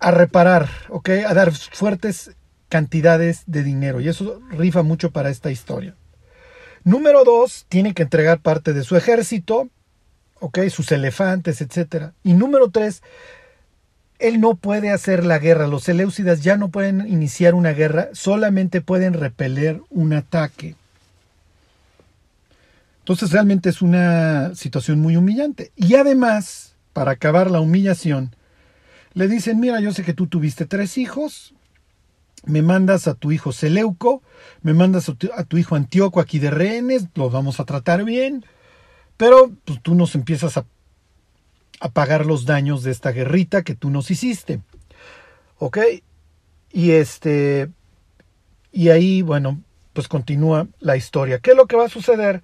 a 0.00 0.10
reparar, 0.10 0.68
¿ok? 0.88 1.10
A 1.26 1.34
dar 1.34 1.52
fuertes 1.52 2.34
cantidades 2.74 3.44
de 3.46 3.62
dinero. 3.62 4.00
Y 4.00 4.08
eso 4.08 4.42
rifa 4.50 4.82
mucho 4.82 5.12
para 5.12 5.30
esta 5.30 5.52
historia. 5.52 5.94
Número 6.82 7.22
dos, 7.22 7.66
tiene 7.68 7.94
que 7.94 8.02
entregar 8.02 8.40
parte 8.40 8.72
de 8.72 8.82
su 8.82 8.96
ejército, 8.96 9.68
¿ok? 10.40 10.58
Sus 10.70 10.90
elefantes, 10.90 11.60
etc. 11.60 12.06
Y 12.24 12.32
número 12.32 12.70
tres, 12.70 13.04
él 14.18 14.40
no 14.40 14.56
puede 14.56 14.90
hacer 14.90 15.24
la 15.24 15.38
guerra. 15.38 15.68
Los 15.68 15.84
Seleucidas 15.84 16.42
ya 16.42 16.56
no 16.56 16.70
pueden 16.70 17.06
iniciar 17.06 17.54
una 17.54 17.70
guerra, 17.74 18.08
solamente 18.12 18.80
pueden 18.80 19.12
repeler 19.12 19.80
un 19.88 20.12
ataque. 20.12 20.74
Entonces 23.02 23.30
realmente 23.30 23.68
es 23.68 23.82
una 23.82 24.52
situación 24.56 24.98
muy 24.98 25.16
humillante. 25.16 25.70
Y 25.76 25.94
además, 25.94 26.74
para 26.92 27.12
acabar 27.12 27.52
la 27.52 27.60
humillación, 27.60 28.34
le 29.12 29.28
dicen, 29.28 29.60
mira, 29.60 29.78
yo 29.78 29.92
sé 29.92 30.02
que 30.02 30.12
tú 30.12 30.26
tuviste 30.26 30.66
tres 30.66 30.98
hijos, 30.98 31.53
me 32.46 32.62
mandas 32.62 33.08
a 33.08 33.14
tu 33.14 33.32
hijo 33.32 33.52
Seleuco, 33.52 34.22
me 34.62 34.74
mandas 34.74 35.08
a 35.08 35.44
tu, 35.44 35.56
hijo 35.56 35.76
Antíoco 35.76 36.20
aquí 36.20 36.38
de 36.38 36.50
rehenes, 36.50 37.06
los 37.14 37.32
vamos 37.32 37.60
a 37.60 37.64
tratar 37.64 38.04
bien, 38.04 38.44
pero 39.16 39.52
pues, 39.64 39.80
tú 39.82 39.94
nos 39.94 40.14
empiezas 40.14 40.56
a, 40.56 40.66
pagar 41.92 42.24
los 42.24 42.46
daños 42.46 42.82
de 42.82 42.90
esta 42.90 43.10
guerrita 43.10 43.62
que 43.62 43.74
tú 43.74 43.90
nos 43.90 44.10
hiciste. 44.10 44.60
¿Ok? 45.58 45.78
Y 46.70 46.92
este, 46.92 47.68
y 48.72 48.88
ahí, 48.88 49.20
bueno, 49.20 49.60
pues 49.92 50.08
continúa 50.08 50.66
la 50.80 50.96
historia. 50.96 51.40
¿Qué 51.40 51.50
es 51.50 51.56
lo 51.56 51.66
que 51.66 51.76
va 51.76 51.84
a 51.84 51.90
suceder? 51.90 52.42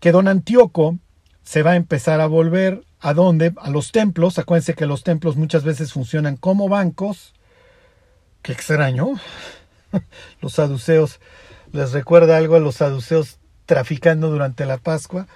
Que 0.00 0.10
don 0.10 0.26
Antíoco 0.26 0.98
se 1.44 1.62
va 1.62 1.72
a 1.72 1.76
empezar 1.76 2.20
a 2.20 2.26
volver 2.26 2.82
¿A 3.04 3.12
dónde? 3.12 3.52
A 3.58 3.68
los 3.68 3.92
templos. 3.92 4.38
Acuérdense 4.38 4.72
que 4.72 4.86
los 4.86 5.02
templos 5.02 5.36
muchas 5.36 5.62
veces 5.62 5.92
funcionan 5.92 6.38
como 6.38 6.70
bancos. 6.70 7.33
Qué 8.44 8.52
extraño. 8.52 9.14
Los 10.42 10.52
saduceos, 10.52 11.18
les 11.72 11.92
recuerda 11.92 12.36
algo 12.36 12.56
a 12.56 12.60
los 12.60 12.74
saduceos 12.74 13.38
traficando 13.64 14.28
durante 14.28 14.66
la 14.66 14.76
Pascua. 14.76 15.26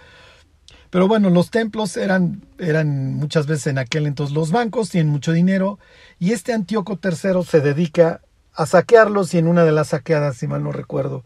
Pero 0.90 1.08
bueno, 1.08 1.30
los 1.30 1.50
templos 1.50 1.96
eran, 1.96 2.42
eran 2.58 3.14
muchas 3.14 3.46
veces 3.46 3.68
en 3.68 3.78
aquel 3.78 4.06
entonces 4.06 4.34
los 4.34 4.50
bancos, 4.50 4.90
tienen 4.90 5.10
mucho 5.10 5.32
dinero, 5.32 5.78
y 6.18 6.32
este 6.32 6.52
Antíoco 6.52 6.98
III 7.02 7.44
se 7.44 7.62
dedica 7.62 8.20
a 8.52 8.66
saquearlos 8.66 9.32
y 9.32 9.38
en 9.38 9.48
una 9.48 9.64
de 9.64 9.72
las 9.72 9.88
saqueadas, 9.88 10.36
si 10.36 10.46
mal 10.46 10.62
no 10.62 10.72
recuerdo, 10.72 11.24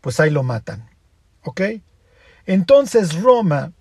pues 0.00 0.20
ahí 0.20 0.30
lo 0.30 0.44
matan. 0.44 0.88
¿Ok? 1.42 1.62
Entonces 2.46 3.20
Roma 3.20 3.72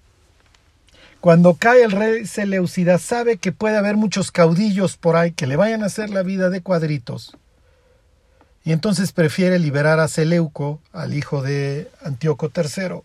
cuando 1.24 1.54
cae 1.54 1.84
el 1.84 1.92
rey 1.92 2.26
Seleucida, 2.26 2.98
sabe 2.98 3.38
que 3.38 3.54
puede 3.54 3.78
haber 3.78 3.96
muchos 3.96 4.30
caudillos 4.30 4.98
por 4.98 5.16
ahí 5.16 5.32
que 5.32 5.48
le 5.48 5.56
vayan 5.56 5.82
a 5.82 5.86
hacer 5.86 6.10
la 6.10 6.22
vida 6.22 6.50
de 6.50 6.60
cuadritos. 6.60 7.38
Y 8.64 8.72
entonces 8.72 9.12
prefiere 9.12 9.60
liberar 9.60 10.00
a 10.00 10.08
Seleuco, 10.08 10.80
al 10.94 11.14
hijo 11.14 11.42
de 11.42 11.90
Antíoco 12.02 12.52
III, 12.56 13.02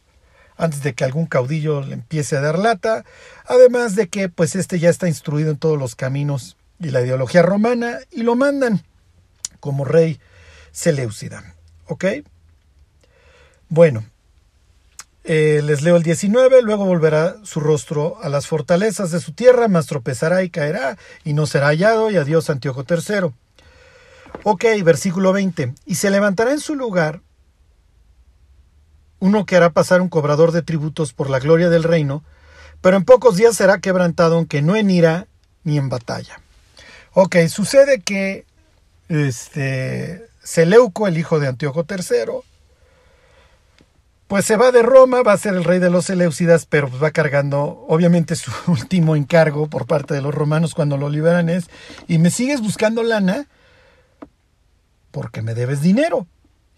antes 0.57 0.83
de 0.83 0.95
que 0.95 1.05
algún 1.05 1.27
caudillo 1.27 1.81
le 1.81 1.95
empiece 1.95 2.37
a 2.37 2.41
dar 2.41 2.59
lata, 2.59 3.05
además 3.47 3.97
de 3.97 4.09
que 4.09 4.29
pues 4.29 4.57
este 4.57 4.79
ya 4.79 4.91
está 4.91 5.09
instruido 5.09 5.51
en 5.51 5.59
todos 5.59 5.79
los 5.79 5.95
caminos 5.95 6.57
y 6.81 6.91
la 6.91 7.01
ideología 7.01 7.43
romana 7.43 7.99
y 8.11 8.23
lo 8.23 8.37
mandan 8.37 8.85
como 9.61 9.85
rey 9.85 10.21
Seleucida. 10.71 11.55
¿Ok? 11.87 12.05
Bueno, 13.69 14.05
eh, 15.25 15.61
les 15.65 15.83
leo 15.83 15.97
el 15.97 16.03
19, 16.03 16.63
luego 16.63 16.85
volverá 16.87 17.37
su 17.43 17.61
rostro 17.61 18.19
a 18.23 18.29
las 18.29 18.47
fortalezas 18.47 19.11
de 19.11 19.21
su 19.21 19.33
tierra, 19.33 19.69
mas 19.69 19.87
tropezará 19.87 20.43
y 20.43 20.51
caerá, 20.51 20.97
y 21.25 21.33
no 21.33 21.47
será 21.47 21.67
hallado, 21.67 22.11
y 22.11 22.17
adiós 22.17 22.49
Antíoco 22.49 22.85
III. 22.89 23.33
Ok, 24.45 24.65
versículo 24.85 25.33
20, 25.33 25.75
y 25.87 25.95
se 25.97 26.11
levantará 26.11 26.53
en 26.53 26.61
su 26.61 26.75
lugar 26.75 27.21
uno 29.21 29.47
que 29.47 29.57
hará 29.57 29.71
pasar 29.71 30.01
un 30.01 30.09
cobrador 30.09 30.53
de 30.53 30.63
tributos 30.63 31.13
por 31.13 31.29
la 31.29 31.41
gloria 31.41 31.69
del 31.71 31.83
reino, 31.83 32.23
pero 32.81 32.97
en 32.97 33.05
pocos 33.05 33.37
días 33.37 33.57
será 33.57 33.81
quebrantado, 33.81 34.37
aunque 34.37 34.63
no 34.63 34.77
en 34.77 34.91
ira 34.91 35.27
ni 35.65 35.77
en 35.77 35.89
batalla. 35.89 36.41
Ok, 37.15 37.37
sucede 37.49 38.01
que 38.01 38.47
este, 39.09 40.29
Seleuco, 40.43 41.09
el 41.09 41.19
hijo 41.19 41.41
de 41.41 41.49
Antíoco 41.49 41.85
III, 41.89 42.43
pues 44.29 44.45
se 44.45 44.57
va 44.57 44.71
de 44.71 44.83
Roma, 44.83 45.23
va 45.23 45.33
a 45.33 45.39
ser 45.39 45.55
el 45.55 45.65
rey 45.65 45.79
de 45.79 45.91
los 45.91 46.05
Seleucidas, 46.05 46.67
pero 46.67 46.89
pues 46.89 47.03
va 47.03 47.11
cargando, 47.11 47.85
obviamente 47.89 48.37
su 48.37 48.53
último 48.71 49.17
encargo 49.17 49.67
por 49.67 49.87
parte 49.87 50.15
de 50.15 50.23
los 50.23 50.35
romanos 50.35 50.75
cuando 50.75 50.97
lo 50.97 51.09
liberan 51.09 51.49
es, 51.49 51.69
y 52.07 52.19
me 52.19 52.31
sigues 52.31 52.61
buscando 52.61 53.03
lana 53.03 53.47
porque 55.19 55.43
me 55.43 55.55
debes 55.55 55.83
dinero, 55.83 56.29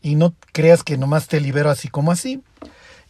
y 0.01 0.15
no 0.15 0.35
creas 0.53 0.83
que 0.83 0.97
nomás 0.97 1.29
te 1.29 1.43
libero 1.43 1.69
así 1.69 1.89
como 1.89 2.11
así. 2.11 2.43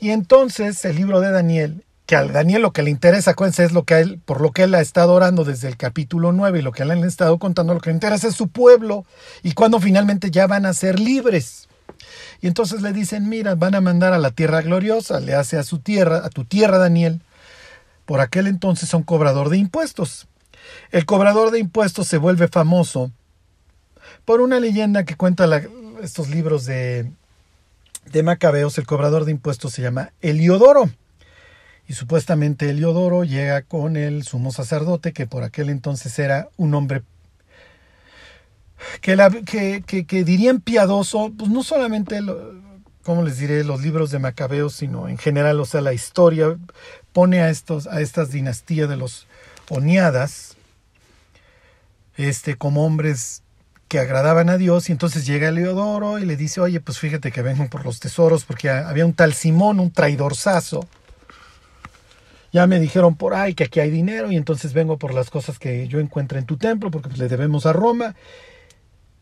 Y 0.00 0.10
entonces 0.10 0.84
el 0.84 0.96
libro 0.96 1.20
de 1.20 1.30
Daniel, 1.30 1.84
que 2.04 2.16
al 2.16 2.32
Daniel 2.32 2.62
lo 2.62 2.72
que 2.72 2.82
le 2.82 2.90
interesa, 2.90 3.30
acuérdense, 3.30 3.62
es 3.62 3.70
lo 3.70 3.84
que 3.84 4.00
él, 4.00 4.20
por 4.24 4.40
lo 4.40 4.50
que 4.50 4.64
él 4.64 4.74
ha 4.74 4.80
estado 4.80 5.12
orando 5.12 5.44
desde 5.44 5.68
el 5.68 5.76
capítulo 5.76 6.32
9 6.32 6.58
y 6.58 6.62
lo 6.62 6.72
que 6.72 6.82
él 6.82 6.90
ha 6.90 7.06
estado 7.06 7.38
contando, 7.38 7.74
lo 7.74 7.80
que 7.80 7.90
le 7.90 7.94
interesa 7.94 8.26
es 8.26 8.34
su 8.34 8.48
pueblo 8.48 9.04
y 9.44 9.52
cuando 9.52 9.78
finalmente 9.78 10.32
ya 10.32 10.48
van 10.48 10.66
a 10.66 10.72
ser 10.72 10.98
libres. 10.98 11.68
Y 12.40 12.48
entonces 12.48 12.82
le 12.82 12.92
dicen, 12.92 13.28
mira, 13.28 13.54
van 13.54 13.76
a 13.76 13.80
mandar 13.80 14.12
a 14.12 14.18
la 14.18 14.32
tierra 14.32 14.62
gloriosa, 14.62 15.20
le 15.20 15.34
hace 15.34 15.58
a 15.58 15.62
su 15.62 15.78
tierra, 15.78 16.22
a 16.24 16.30
tu 16.30 16.44
tierra 16.44 16.78
Daniel, 16.78 17.22
por 18.04 18.18
aquel 18.18 18.48
entonces 18.48 18.92
un 18.94 19.04
cobrador 19.04 19.48
de 19.48 19.58
impuestos. 19.58 20.26
El 20.90 21.06
cobrador 21.06 21.52
de 21.52 21.60
impuestos 21.60 22.08
se 22.08 22.18
vuelve 22.18 22.48
famoso 22.48 23.12
por 24.30 24.40
una 24.40 24.60
leyenda 24.60 25.02
que 25.02 25.16
cuenta 25.16 25.44
estos 26.04 26.28
libros 26.28 26.64
de, 26.64 27.10
de 28.12 28.22
Macabeos. 28.22 28.78
El 28.78 28.86
cobrador 28.86 29.24
de 29.24 29.32
impuestos 29.32 29.72
se 29.72 29.82
llama 29.82 30.12
Eliodoro. 30.20 30.88
Y 31.88 31.94
supuestamente 31.94 32.70
Eliodoro 32.70 33.24
llega 33.24 33.62
con 33.62 33.96
el 33.96 34.22
sumo 34.22 34.52
sacerdote, 34.52 35.12
que 35.12 35.26
por 35.26 35.42
aquel 35.42 35.68
entonces 35.68 36.16
era 36.20 36.48
un 36.56 36.74
hombre 36.74 37.02
que, 39.00 39.82
dirían 40.24 40.60
piadoso, 40.60 41.32
pues 41.36 41.50
no 41.50 41.64
solamente, 41.64 42.20
como 43.02 43.24
les 43.24 43.36
diré, 43.38 43.64
los 43.64 43.82
libros 43.82 44.12
de 44.12 44.20
Macabeos, 44.20 44.74
sino 44.76 45.08
en 45.08 45.18
general, 45.18 45.58
o 45.58 45.64
sea, 45.64 45.80
la 45.80 45.92
historia 45.92 46.56
pone 47.12 47.40
a, 47.40 47.50
estos, 47.50 47.88
a 47.88 48.00
estas 48.00 48.30
dinastías 48.30 48.88
de 48.88 48.96
los 48.96 49.26
Oniadas 49.70 50.56
este, 52.16 52.54
como 52.54 52.86
hombres 52.86 53.42
que 53.90 53.98
agradaban 53.98 54.48
a 54.48 54.56
Dios 54.56 54.88
y 54.88 54.92
entonces 54.92 55.26
llega 55.26 55.50
Leodoro 55.50 56.18
y 56.18 56.24
le 56.24 56.36
dice, 56.36 56.62
oye, 56.62 56.80
pues 56.80 56.98
fíjate 56.98 57.30
que 57.32 57.42
vengo 57.42 57.68
por 57.68 57.84
los 57.84 58.00
tesoros 58.00 58.44
porque 58.44 58.70
había 58.70 59.04
un 59.04 59.12
tal 59.12 59.34
Simón, 59.34 59.80
un 59.80 59.90
traidorzazo. 59.90 60.86
Ya 62.52 62.66
me 62.66 62.80
dijeron 62.80 63.16
por 63.16 63.34
ahí 63.34 63.54
que 63.54 63.64
aquí 63.64 63.80
hay 63.80 63.90
dinero 63.90 64.32
y 64.32 64.36
entonces 64.36 64.72
vengo 64.72 64.96
por 64.96 65.12
las 65.12 65.28
cosas 65.28 65.58
que 65.58 65.88
yo 65.88 66.00
encuentro 66.00 66.38
en 66.38 66.46
tu 66.46 66.56
templo 66.56 66.90
porque 66.90 67.08
pues, 67.08 67.18
le 67.18 67.28
debemos 67.28 67.66
a 67.66 67.72
Roma 67.72 68.14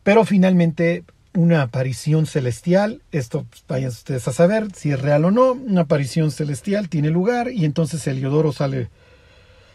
pero 0.03 0.25
finalmente 0.25 1.03
una 1.35 1.61
aparición 1.61 2.25
celestial, 2.25 3.01
esto 3.11 3.45
pues, 3.49 3.63
vayan 3.67 3.89
ustedes 3.89 4.27
a 4.27 4.33
saber 4.33 4.67
si 4.73 4.91
es 4.91 4.99
real 4.99 5.25
o 5.25 5.31
no, 5.31 5.51
una 5.51 5.81
aparición 5.81 6.31
celestial 6.31 6.89
tiene 6.89 7.09
lugar 7.09 7.51
y 7.51 7.65
entonces 7.65 8.05
Eliodoro 8.07 8.51
sale, 8.51 8.89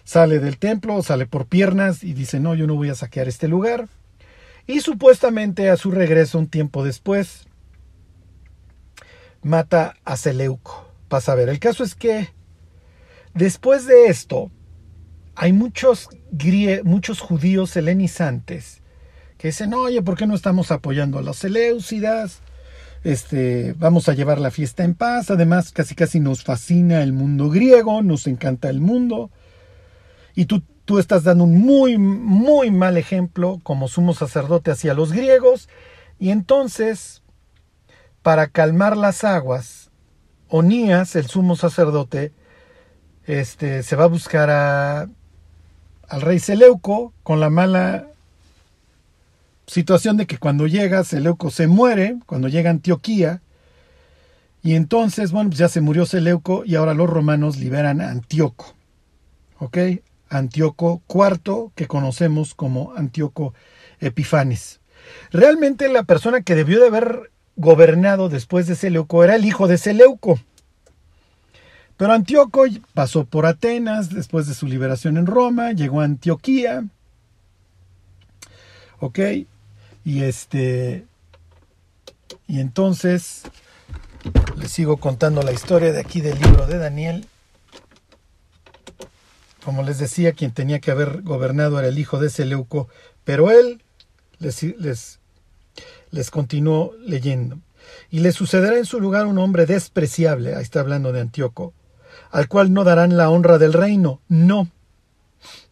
sale 0.02 0.40
del 0.40 0.59
templo, 0.59 1.02
sale 1.02 1.26
por 1.26 1.46
piernas 1.46 2.02
y 2.02 2.14
dice, 2.14 2.40
no, 2.40 2.54
yo 2.54 2.66
no 2.66 2.74
voy 2.74 2.88
a 2.88 2.94
saquear 2.94 3.28
este 3.28 3.48
lugar. 3.48 3.87
Y 4.66 4.81
supuestamente 4.81 5.68
a 5.68 5.77
su 5.77 5.90
regreso 5.90 6.38
un 6.38 6.48
tiempo 6.48 6.85
después, 6.85 7.46
mata 9.42 9.96
a 10.05 10.16
Seleuco. 10.16 10.90
Pasa 11.09 11.33
a 11.33 11.35
ver, 11.35 11.48
el 11.48 11.59
caso 11.59 11.85
es 11.85 11.94
que 11.94 12.31
después 13.35 13.87
de 13.87 14.07
esto, 14.07 14.50
hay 15.37 15.53
muchos, 15.53 16.09
muchos 16.85 17.20
judíos 17.20 17.77
helenizantes 17.77 18.83
que 19.37 19.48
dicen, 19.48 19.74
oye, 19.74 20.00
¿por 20.00 20.16
qué 20.16 20.27
no 20.27 20.35
estamos 20.35 20.70
apoyando 20.70 21.18
a 21.18 21.22
los 21.22 21.37
Seleucidas? 21.38 22.40
Este, 23.03 23.74
vamos 23.74 24.09
a 24.09 24.14
llevar 24.14 24.40
la 24.40 24.50
fiesta 24.50 24.83
en 24.83 24.94
paz. 24.94 25.31
Además, 25.31 25.72
casi 25.72 25.94
casi 25.94 26.20
nos 26.20 26.42
fascina 26.42 27.03
el 27.03 27.12
mundo 27.12 27.50
griego, 27.50 28.00
nos 28.03 28.27
encanta 28.27 28.70
el 28.70 28.81
mundo. 28.81 29.31
Y 30.35 30.46
tú, 30.46 30.62
tú 30.85 30.99
estás 30.99 31.25
dando 31.25 31.44
un 31.44 31.59
muy, 31.61 31.99
muy 31.99 32.70
mal 32.70 32.97
ejemplo 32.97 33.61
como 33.62 33.88
sumo 33.88 34.14
sacerdote 34.14 34.70
hacia 34.70 34.94
los 34.94 35.12
griegos. 35.12 35.68
Y 36.18 36.31
entonces, 36.31 37.23
para 38.23 38.49
calmar 38.49 38.97
las 38.97 39.25
aguas, 39.25 39.90
Onías, 40.49 41.16
el 41.16 41.27
sumo 41.27 41.57
sacerdote, 41.57 42.33
este, 43.27 43.83
se 43.83 43.97
va 43.97 44.05
a 44.05 44.09
buscar 44.09 44.51
a, 44.51 45.09
al 46.09 46.20
rey 46.20 46.38
Seleuco 46.38 47.12
con 47.23 47.40
la 47.40 47.51
mala 47.51 48.09
situación 49.66 50.16
de 50.16 50.27
que 50.27 50.38
cuando 50.38 50.66
llega 50.66 51.03
Seleuco 51.05 51.51
se 51.51 51.66
muere, 51.66 52.18
cuando 52.27 52.49
llega 52.49 52.70
Antioquía, 52.70 53.40
y 54.62 54.77
entonces, 54.77 55.33
bueno, 55.33 55.51
pues 55.51 55.59
ya 55.59 55.68
se 55.68 55.83
murió 55.83 56.07
Seleuco 56.07 56.62
y 56.64 56.75
ahora 56.75 56.94
los 56.94 57.11
romanos 57.11 57.59
liberan 57.59 58.01
a 58.01 58.11
Antíoco. 58.11 58.75
¿Ok? 59.59 59.77
Antíoco 60.37 61.03
IV, 61.09 61.70
que 61.75 61.87
conocemos 61.87 62.55
como 62.55 62.92
Antíoco 62.94 63.55
Epifanes. 64.01 64.81
Realmente 65.31 65.88
la 65.88 66.03
persona 66.03 66.42
que 66.42 66.55
debió 66.55 66.81
de 66.81 66.88
haber 66.88 67.31
gobernado 67.57 68.29
después 68.29 68.66
de 68.66 68.75
Seleuco 68.75 69.23
era 69.23 69.37
el 69.37 69.44
hijo 69.44 69.68
de 69.68 69.79
Seleuco. 69.79 70.38
Pero 71.97 72.12
Antíoco 72.12 72.64
pasó 72.92 73.25
por 73.25 73.47
Atenas 73.47 74.11
después 74.11 74.47
de 74.49 74.55
su 74.55 74.66
liberación 74.66 75.16
en 75.16 75.27
Roma, 75.27 75.73
llegó 75.73 76.01
a 76.01 76.05
Antioquía. 76.05 76.85
¿Ok? 78.99 79.18
Y 80.05 80.23
este. 80.23 81.05
Y 82.49 82.59
entonces 82.61 83.42
les 84.57 84.70
sigo 84.70 84.97
contando 84.97 85.42
la 85.42 85.53
historia 85.53 85.92
de 85.92 86.01
aquí 86.01 86.20
del 86.20 86.40
libro 86.40 86.66
de 86.66 86.79
Daniel. 86.79 87.27
Como 89.64 89.83
les 89.83 89.98
decía, 89.98 90.33
quien 90.33 90.53
tenía 90.53 90.81
que 90.81 90.90
haber 90.90 91.22
gobernado 91.22 91.79
era 91.79 91.88
el 91.88 91.98
hijo 91.98 92.18
de 92.18 92.31
Seleuco, 92.31 92.88
pero 93.24 93.50
él 93.50 93.83
les, 94.38 94.62
les, 94.62 95.20
les 96.11 96.31
continuó 96.31 96.92
leyendo. 97.00 97.59
Y 98.11 98.20
le 98.20 98.33
sucederá 98.33 98.77
en 98.77 98.87
su 98.87 99.00
lugar 99.00 99.27
un 99.27 99.38
hombre 99.38 99.66
despreciable, 99.66 100.55
ahí 100.55 100.62
está 100.62 100.81
hablando 100.81 101.12
de 101.12 101.20
Antíoco, 101.20 101.72
al 102.31 102.48
cual 102.48 102.72
no 102.72 102.85
darán 102.85 103.16
la 103.16 103.31
honra 103.31 103.59
del 103.59 103.72
reino. 103.72 104.20
No. 104.29 104.68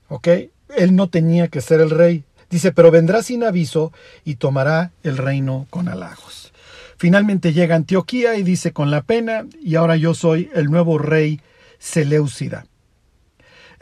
¿Ok? 0.08 0.28
Él 0.76 0.96
no 0.96 1.08
tenía 1.08 1.48
que 1.48 1.60
ser 1.60 1.80
el 1.80 1.90
rey, 1.90 2.24
Dice, 2.52 2.70
pero 2.70 2.90
vendrá 2.90 3.22
sin 3.22 3.44
aviso 3.44 3.94
y 4.26 4.34
tomará 4.34 4.92
el 5.02 5.16
reino 5.16 5.66
con 5.70 5.88
halagos. 5.88 6.52
Finalmente 6.98 7.54
llega 7.54 7.76
Antioquía 7.76 8.36
y 8.36 8.42
dice 8.42 8.74
con 8.74 8.90
la 8.90 9.00
pena, 9.00 9.46
y 9.62 9.76
ahora 9.76 9.96
yo 9.96 10.12
soy 10.12 10.50
el 10.54 10.66
nuevo 10.66 10.98
rey 10.98 11.40
Seleucida. 11.78 12.66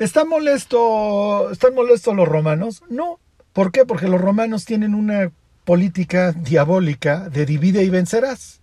¿Están 0.01 0.31
molestos, 0.31 1.53
¿Están 1.53 1.75
molestos 1.75 2.17
los 2.17 2.27
romanos? 2.27 2.83
No. 2.89 3.21
¿Por 3.53 3.71
qué? 3.71 3.85
Porque 3.85 4.09
los 4.09 4.19
romanos 4.19 4.65
tienen 4.65 4.95
una 4.95 5.31
política 5.67 6.33
diabólica 6.33 7.29
de 7.29 7.45
divide 7.45 7.85
y 7.85 7.91
vencerás. 7.91 8.63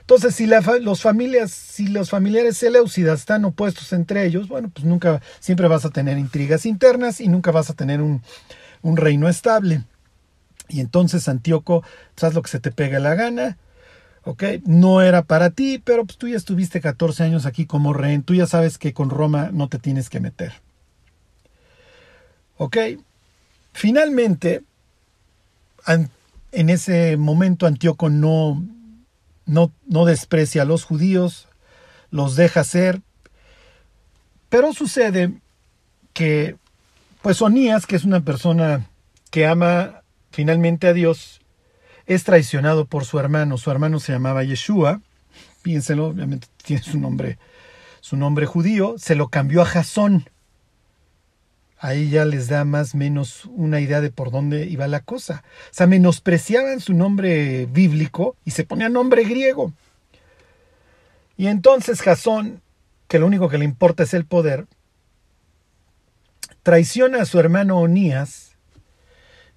Entonces, 0.00 0.34
si 0.34 0.46
los 0.46 1.02
familias, 1.02 1.50
si 1.50 1.88
los 1.88 2.08
familiares 2.08 2.56
seleucidas 2.56 3.20
están 3.20 3.44
opuestos 3.44 3.92
entre 3.92 4.24
ellos, 4.24 4.48
bueno, 4.48 4.70
pues 4.72 4.86
nunca, 4.86 5.20
siempre 5.40 5.68
vas 5.68 5.84
a 5.84 5.90
tener 5.90 6.16
intrigas 6.16 6.64
internas 6.64 7.20
y 7.20 7.28
nunca 7.28 7.50
vas 7.50 7.68
a 7.68 7.74
tener 7.74 8.00
un, 8.00 8.22
reino 8.82 9.28
estable. 9.28 9.84
Y 10.70 10.80
entonces 10.80 11.28
Antíoco, 11.28 11.84
sabes 12.16 12.34
lo 12.34 12.40
que 12.40 12.50
se 12.50 12.60
te 12.60 12.72
pega 12.72 12.98
la 12.98 13.14
gana, 13.14 13.58
No 14.64 15.02
era 15.02 15.22
para 15.22 15.50
ti, 15.50 15.80
pero 15.82 16.04
pues 16.04 16.18
tú 16.18 16.28
ya 16.28 16.36
estuviste 16.36 16.80
14 16.80 17.24
años 17.24 17.46
aquí 17.46 17.66
como 17.66 17.92
rey, 17.92 18.18
tú 18.18 18.34
ya 18.34 18.46
sabes 18.46 18.78
que 18.78 18.92
con 18.92 19.10
Roma 19.10 19.50
no 19.52 19.68
te 19.68 19.78
tienes 19.78 20.10
que 20.10 20.20
meter. 20.20 20.52
¿Ok? 22.58 22.76
Finalmente, 23.72 24.62
en 26.52 26.70
ese 26.70 27.16
momento 27.16 27.66
Antíoco 27.66 28.10
no, 28.10 28.62
no, 29.46 29.72
no 29.86 30.04
desprecia 30.04 30.62
a 30.62 30.66
los 30.66 30.84
judíos, 30.84 31.48
los 32.10 32.36
deja 32.36 32.64
ser. 32.64 33.00
Pero 34.48 34.74
sucede 34.74 35.32
que, 36.12 36.56
pues 37.22 37.40
Onías, 37.40 37.86
que 37.86 37.96
es 37.96 38.04
una 38.04 38.20
persona 38.20 38.86
que 39.30 39.46
ama 39.46 40.02
finalmente 40.30 40.88
a 40.88 40.92
Dios, 40.92 41.39
es 42.10 42.24
traicionado 42.24 42.86
por 42.86 43.04
su 43.04 43.20
hermano. 43.20 43.56
Su 43.56 43.70
hermano 43.70 44.00
se 44.00 44.10
llamaba 44.10 44.42
Yeshua, 44.42 45.00
piénselo, 45.62 46.08
obviamente 46.08 46.48
tiene 46.64 46.82
su 46.82 46.98
nombre, 46.98 47.38
su 48.00 48.16
nombre 48.16 48.46
judío, 48.46 48.96
se 48.98 49.14
lo 49.14 49.28
cambió 49.28 49.62
a 49.62 49.64
Jasón. 49.64 50.28
Ahí 51.78 52.10
ya 52.10 52.24
les 52.24 52.48
da 52.48 52.64
más 52.64 52.94
o 52.94 52.98
menos 52.98 53.44
una 53.44 53.78
idea 53.78 54.00
de 54.00 54.10
por 54.10 54.32
dónde 54.32 54.66
iba 54.66 54.88
la 54.88 55.00
cosa. 55.00 55.44
O 55.70 55.74
sea, 55.74 55.86
menospreciaban 55.86 56.80
su 56.80 56.94
nombre 56.94 57.66
bíblico 57.66 58.34
y 58.44 58.50
se 58.50 58.64
ponía 58.64 58.88
nombre 58.88 59.22
griego. 59.22 59.72
Y 61.36 61.46
entonces 61.46 62.02
Jasón, 62.02 62.60
que 63.06 63.20
lo 63.20 63.26
único 63.28 63.48
que 63.48 63.58
le 63.58 63.64
importa 63.64 64.02
es 64.02 64.14
el 64.14 64.24
poder, 64.24 64.66
traiciona 66.64 67.22
a 67.22 67.24
su 67.24 67.38
hermano 67.38 67.78
Onías 67.78 68.49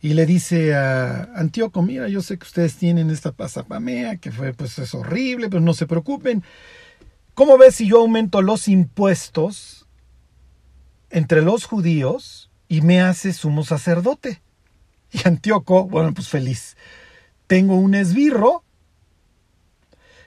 y 0.04 0.16
le 0.16 0.26
dice 0.26 0.76
a 0.76 1.30
Antíoco, 1.34 1.82
mira, 1.82 2.10
yo 2.10 2.22
sé 2.22 2.38
que 2.38 2.46
ustedes 2.46 2.76
tienen 2.76 3.10
esta 3.10 3.32
pasapamea, 3.32 4.18
que 4.18 4.34
fue, 4.34 4.54
pues 4.54 4.78
es 4.78 4.94
horrible, 4.94 5.48
pero 5.48 5.62
no 5.62 5.74
se 5.74 5.88
preocupen. 5.88 6.44
¿Cómo 7.34 7.58
ves 7.58 7.76
si 7.76 7.88
yo 7.88 8.02
aumento 8.02 8.42
los 8.42 8.68
impuestos 8.68 9.88
entre 11.10 11.42
los 11.42 11.64
judíos 11.64 12.52
y 12.68 12.82
me 12.82 13.00
hace 13.00 13.32
sumo 13.32 13.64
sacerdote? 13.64 14.42
Y 15.14 15.26
Antíoco, 15.26 15.86
bueno, 15.86 16.14
pues 16.14 16.28
feliz. 16.28 16.76
Tengo 17.48 17.78
un 17.78 17.96
esbirro 17.96 18.66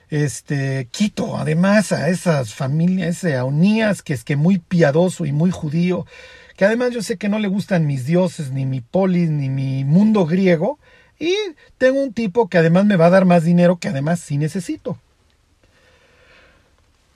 este, 0.09 0.87
quito 0.89 1.37
además 1.37 1.91
a 1.91 2.09
esas 2.09 2.55
familias, 2.55 3.23
a 3.25 3.45
Onías, 3.45 4.01
que 4.01 4.13
es 4.13 4.23
que 4.23 4.35
muy 4.35 4.57
piadoso 4.57 5.25
y 5.25 5.33
muy 5.33 5.51
judío, 5.51 6.07
que 6.57 6.65
además 6.65 6.91
yo 6.91 7.03
sé 7.03 7.17
que 7.17 7.29
no 7.29 7.37
le 7.37 7.47
gustan 7.47 7.85
mis 7.85 8.05
dioses, 8.05 8.51
ni 8.51 8.65
mi 8.65 8.81
polis, 8.81 9.29
ni 9.29 9.47
mi 9.47 9.85
mundo 9.85 10.25
griego, 10.25 10.79
y 11.19 11.33
tengo 11.77 12.01
un 12.01 12.13
tipo 12.13 12.49
que 12.49 12.57
además 12.57 12.85
me 12.85 12.95
va 12.95 13.05
a 13.05 13.11
dar 13.11 13.25
más 13.25 13.43
dinero 13.43 13.77
que 13.77 13.89
además 13.89 14.19
sí 14.19 14.39
necesito. 14.39 14.97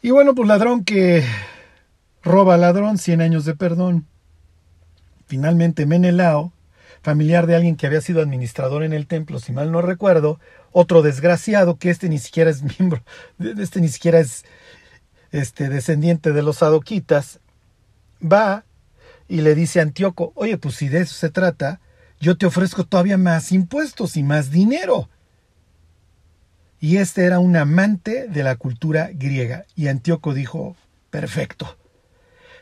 Y 0.04 0.12
bueno, 0.12 0.36
pues 0.36 0.48
ladrón 0.48 0.84
que 0.86 1.24
roba 2.24 2.56
ladrón, 2.58 3.00
100 3.00 3.22
años 3.22 3.44
de 3.46 3.56
perdón. 3.56 4.06
Finalmente 5.26 5.88
Menelao, 5.88 6.54
familiar 7.02 7.48
de 7.48 7.56
alguien 7.56 7.78
que 7.78 7.88
había 7.88 8.02
sido 8.02 8.22
administrador 8.22 8.84
en 8.84 8.94
el 8.94 9.08
templo, 9.08 9.40
si 9.40 9.54
mal 9.54 9.72
no 9.72 9.82
recuerdo, 9.82 10.40
otro 10.72 11.02
desgraciado 11.02 11.78
que 11.78 11.90
este 11.90 12.10
ni 12.10 12.20
siquiera 12.20 12.52
es 12.52 12.62
miembro, 12.80 13.02
este 13.40 13.82
ni 13.82 13.90
siquiera 13.90 14.20
es 14.20 14.46
este 15.32 15.68
descendiente 15.68 16.32
de 16.32 16.44
los 16.44 16.58
sadoquitas, 16.58 17.40
va 18.22 18.66
y 19.32 19.40
le 19.40 19.56
dice 19.56 19.80
a 19.80 19.84
Antíoco, 19.84 20.34
oye, 20.36 20.58
pues 20.58 20.76
si 20.76 20.90
de 20.90 21.00
eso 21.00 21.16
se 21.16 21.30
trata, 21.30 21.80
yo 22.20 22.38
te 22.38 22.46
ofrezco 22.46 22.86
todavía 22.86 23.18
más 23.18 23.54
impuestos 23.54 24.18
y 24.18 24.24
más 24.24 24.52
dinero. 24.52 25.10
Y 26.82 26.98
este 26.98 27.24
era 27.24 27.40
un 27.40 27.56
amante 27.56 28.28
de 28.28 28.44
la 28.44 28.58
cultura 28.58 29.10
griega. 29.14 29.66
Y 29.74 29.88
Antíoco 29.88 30.34
dijo, 30.34 30.76
perfecto. 31.12 31.78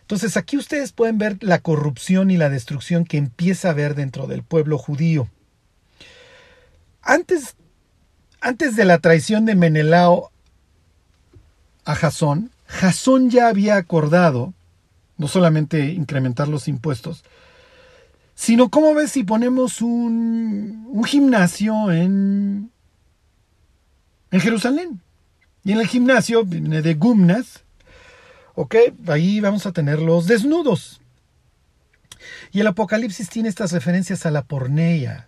Entonces 0.02 0.38
aquí 0.38 0.58
ustedes 0.58 0.92
pueden 0.92 1.18
ver 1.18 1.38
la 1.42 1.58
corrupción 1.58 2.30
y 2.30 2.38
la 2.38 2.50
destrucción 2.50 3.04
que 3.04 3.18
empieza 3.18 3.70
a 3.70 3.72
haber 3.72 3.96
dentro 3.96 4.28
del 4.28 4.44
pueblo 4.44 4.78
judío. 4.78 5.28
Antes 7.02 7.56
antes 8.42 8.76
de 8.76 8.86
la 8.86 9.00
traición 9.00 9.46
de 9.46 9.56
Menelao 9.56 10.32
a 11.84 11.96
Jasón, 11.96 12.52
Jasón 12.68 13.32
ya 13.32 13.48
había 13.48 13.76
acordado 13.76 14.54
no 15.20 15.28
solamente 15.28 15.86
incrementar 15.92 16.48
los 16.48 16.68
impuestos, 16.68 17.24
sino 18.34 18.70
cómo 18.70 18.96
ves 18.96 19.12
si 19.12 19.24
ponemos 19.24 19.82
un, 19.82 21.04
gimnasio 21.06 21.92
en, 21.92 22.72
Jerusalén. 24.32 25.02
Y 25.66 25.74
en 25.74 25.80
el 25.82 25.88
gimnasio 25.88 26.44
de 26.46 26.94
Gumnas, 26.94 27.66
ok, 28.56 28.76
ahí 29.08 29.42
vamos 29.42 29.66
a 29.66 29.74
tener 29.74 30.02
los 30.02 30.26
desnudos. 30.26 31.02
Y 32.54 32.62
el 32.62 32.68
Apocalipsis 32.68 33.30
tiene 33.30 33.50
estas 33.50 33.74
referencias 33.74 34.26
a 34.26 34.32
la 34.32 34.44
porneia, 34.44 35.28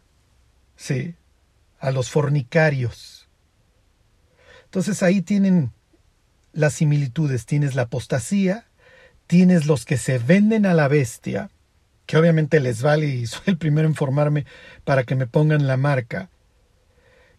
sí, 0.78 1.16
a 1.80 1.92
los 1.92 2.10
fornicarios. 2.10 3.28
Entonces 4.64 5.04
ahí 5.04 5.22
tienen 5.22 5.74
las 6.54 6.76
similitudes, 6.76 7.46
tienes 7.46 7.76
la 7.76 7.84
apostasía, 7.84 8.68
tienes 9.32 9.66
los 9.66 9.86
que 9.86 9.96
se 9.96 10.18
venden 10.18 10.66
a 10.66 10.74
la 10.74 10.90
bestia, 10.90 11.50
que 12.06 12.18
obviamente 12.18 12.60
les 12.60 12.82
vale 12.82 13.06
y 13.08 13.26
soy 13.28 13.44
el 13.46 13.58
primero 13.58 13.88
en 13.88 13.96
formarme 13.96 14.46
para 14.84 15.06
que 15.06 15.16
me 15.16 15.26
pongan 15.26 15.68
la 15.68 15.78
marca. 15.78 16.30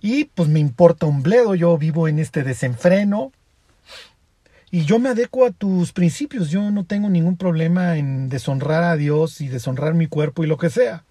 Y 0.00 0.24
pues 0.24 0.48
me 0.48 0.59
importa 0.59 1.05
un 1.05 1.22
bledo, 1.22 1.55
yo 1.55 1.76
vivo 1.76 2.09
en 2.09 2.18
este 2.18 2.44
desenfreno 2.44 3.31
y 4.70 4.87
yo 4.87 4.98
me 4.98 5.11
adecuo 5.11 5.44
a 5.44 5.50
tus 5.50 5.92
principios, 5.92 6.48
yo 6.48 6.70
no 6.70 6.87
tengo 6.87 7.11
ningún 7.11 7.37
problema 7.37 7.98
en 7.98 8.31
deshonrar 8.31 8.85
a 8.85 8.96
Dios 8.96 9.42
y 9.42 9.48
deshonrar 9.48 9.92
mi 9.92 10.07
cuerpo 10.07 10.44
y 10.44 10.46
lo 10.46 10.57
que 10.57 10.70
sea. 10.70 11.05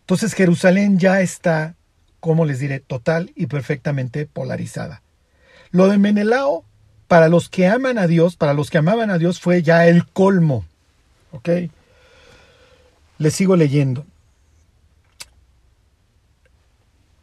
Entonces 0.00 0.32
Jerusalén 0.32 0.98
ya 0.98 1.20
está 1.20 1.74
como 2.18 2.46
les 2.46 2.60
diré, 2.60 2.80
total 2.80 3.30
y 3.36 3.48
perfectamente 3.48 4.24
polarizada. 4.24 5.02
Lo 5.70 5.86
de 5.88 5.98
Menelao, 5.98 6.64
para 7.08 7.28
los 7.28 7.48
que 7.48 7.66
aman 7.66 7.98
a 7.98 8.06
Dios, 8.06 8.36
para 8.36 8.54
los 8.54 8.70
que 8.70 8.78
amaban 8.78 9.10
a 9.10 9.18
Dios, 9.18 9.40
fue 9.40 9.62
ya 9.62 9.86
el 9.86 10.06
colmo. 10.06 10.64
¿Ok? 11.32 11.48
Les 13.18 13.34
sigo 13.34 13.56
leyendo. 13.56 14.04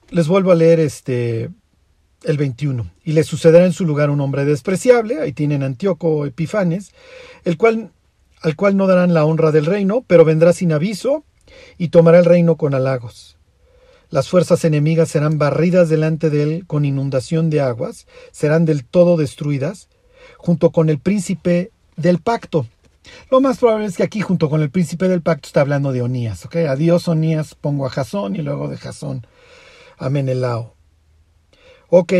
Les 0.10 0.28
vuelvo 0.28 0.52
a 0.52 0.56
leer 0.56 0.80
este 0.80 1.50
el 2.24 2.38
21. 2.38 2.90
Y 3.04 3.14
le 3.14 3.24
sucederá 3.24 3.66
en 3.66 3.74
su 3.74 3.86
lugar 3.86 4.10
un 4.10 4.22
hombre 4.22 4.46
despreciable, 4.46 5.20
ahí 5.20 5.34
tienen 5.34 5.64
Antíoco 5.64 6.26
Epifanes, 6.26 6.92
el 7.44 7.58
cual, 7.58 7.92
al 8.42 8.56
cual 8.56 8.78
no 8.78 8.88
darán 8.88 9.14
la 9.14 9.26
honra 9.26 9.52
del 9.52 9.66
reino, 9.66 10.04
pero 10.08 10.26
vendrá 10.26 10.54
sin 10.54 10.72
aviso 10.72 11.24
y 11.78 11.90
tomará 11.90 12.20
el 12.20 12.26
reino 12.26 12.58
con 12.58 12.74
halagos. 12.74 13.38
Las 14.12 14.28
fuerzas 14.28 14.66
enemigas 14.66 15.08
serán 15.08 15.38
barridas 15.38 15.88
delante 15.88 16.30
de 16.30 16.44
él 16.44 16.68
con 16.68 16.84
inundación 16.84 17.50
de 17.50 17.62
aguas, 17.62 18.08
serán 18.34 18.66
del 18.66 18.84
todo 18.84 19.16
destruidas, 19.16 19.88
junto 20.38 20.72
con 20.72 20.90
el 20.90 21.00
príncipe 21.00 21.72
del 21.96 22.20
pacto. 22.20 22.68
Lo 23.32 23.40
más 23.40 23.60
probable 23.60 23.86
es 23.86 23.96
que 23.96 24.04
aquí, 24.04 24.20
junto 24.20 24.50
con 24.50 24.62
el 24.62 24.70
príncipe 24.70 25.08
del 25.08 25.22
pacto, 25.22 25.48
está 25.48 25.62
hablando 25.62 25.94
de 25.94 26.02
Onías. 26.02 26.46
¿ok? 26.46 26.58
Adiós, 26.58 27.08
Onías, 27.08 27.56
pongo 27.56 27.86
a 27.86 27.90
Jasón 27.90 28.36
y 28.36 28.42
luego 28.42 28.68
de 28.68 28.76
Jasón 28.76 29.26
a 29.98 30.10
Menelao. 30.10 30.76
Ok, 31.90 32.14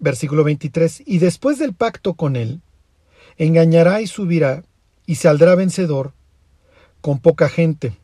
versículo 0.00 0.44
23. 0.44 1.02
Y 1.04 1.18
después 1.18 1.58
del 1.58 1.74
pacto 1.74 2.14
con 2.14 2.36
él, 2.36 2.62
engañará 3.36 4.00
y 4.00 4.06
subirá 4.06 4.64
y 5.04 5.16
saldrá 5.16 5.56
vencedor 5.56 6.14
con 7.02 7.18
poca 7.18 7.50
gente, 7.50 7.98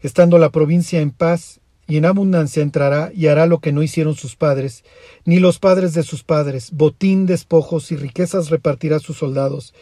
estando 0.00 0.38
la 0.38 0.48
provincia 0.48 1.00
en 1.00 1.10
paz 1.10 1.60
y 1.86 1.96
en 1.96 2.06
abundancia 2.06 2.62
entrará 2.62 3.10
y 3.14 3.26
hará 3.26 3.46
lo 3.46 3.58
que 3.58 3.72
no 3.72 3.82
hicieron 3.82 4.14
sus 4.14 4.36
padres, 4.36 4.84
ni 5.24 5.38
los 5.38 5.58
padres 5.58 5.94
de 5.94 6.02
sus 6.02 6.22
padres, 6.22 6.70
botín, 6.72 7.26
despojos 7.26 7.92
y 7.92 7.96
riquezas 7.96 8.50
repartirá 8.50 8.98
sus 8.98 9.18
soldados, 9.18 9.74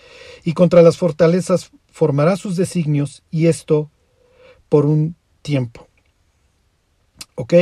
y 0.45 0.53
contra 0.53 0.83
las 0.83 0.97
fortalezas 0.97 1.71
formará 1.91 2.37
sus 2.37 2.57
designios, 2.57 3.23
y 3.31 3.47
esto 3.47 3.91
por 4.69 4.87
un 4.87 5.17
tiempo. 5.43 5.89
¿Ok? 7.35 7.55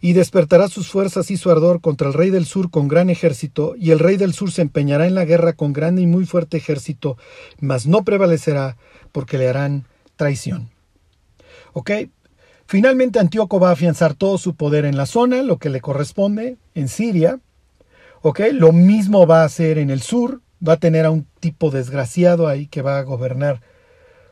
Y 0.00 0.14
despertará 0.14 0.68
sus 0.68 0.88
fuerzas 0.88 1.30
y 1.30 1.36
su 1.36 1.50
ardor 1.50 1.80
contra 1.80 2.08
el 2.08 2.14
rey 2.14 2.30
del 2.30 2.46
sur 2.46 2.70
con 2.70 2.88
gran 2.88 3.10
ejército, 3.10 3.74
y 3.76 3.90
el 3.90 3.98
rey 3.98 4.16
del 4.16 4.32
sur 4.32 4.50
se 4.50 4.62
empeñará 4.62 5.06
en 5.06 5.14
la 5.14 5.24
guerra 5.24 5.52
con 5.54 5.72
grande 5.72 6.02
y 6.02 6.06
muy 6.06 6.24
fuerte 6.24 6.56
ejército, 6.56 7.18
mas 7.60 7.86
no 7.86 8.04
prevalecerá, 8.04 8.76
porque 9.10 9.38
le 9.38 9.48
harán 9.48 9.86
traición. 10.16 10.70
¿Ok? 11.72 11.90
Finalmente 12.72 13.18
Antíoco 13.18 13.60
va 13.60 13.68
a 13.68 13.72
afianzar 13.72 14.14
todo 14.14 14.38
su 14.38 14.54
poder 14.54 14.86
en 14.86 14.96
la 14.96 15.04
zona, 15.04 15.42
lo 15.42 15.58
que 15.58 15.68
le 15.68 15.82
corresponde, 15.82 16.56
en 16.74 16.88
Siria. 16.88 17.38
¿Ok? 18.22 18.40
Lo 18.54 18.72
mismo 18.72 19.26
va 19.26 19.42
a 19.42 19.44
hacer 19.44 19.76
en 19.76 19.90
el 19.90 20.00
sur, 20.00 20.40
va 20.66 20.72
a 20.72 20.78
tener 20.78 21.04
a 21.04 21.10
un 21.10 21.26
tipo 21.38 21.70
desgraciado 21.70 22.48
ahí 22.48 22.68
que 22.68 22.80
va 22.80 22.96
a 22.96 23.02
gobernar 23.02 23.60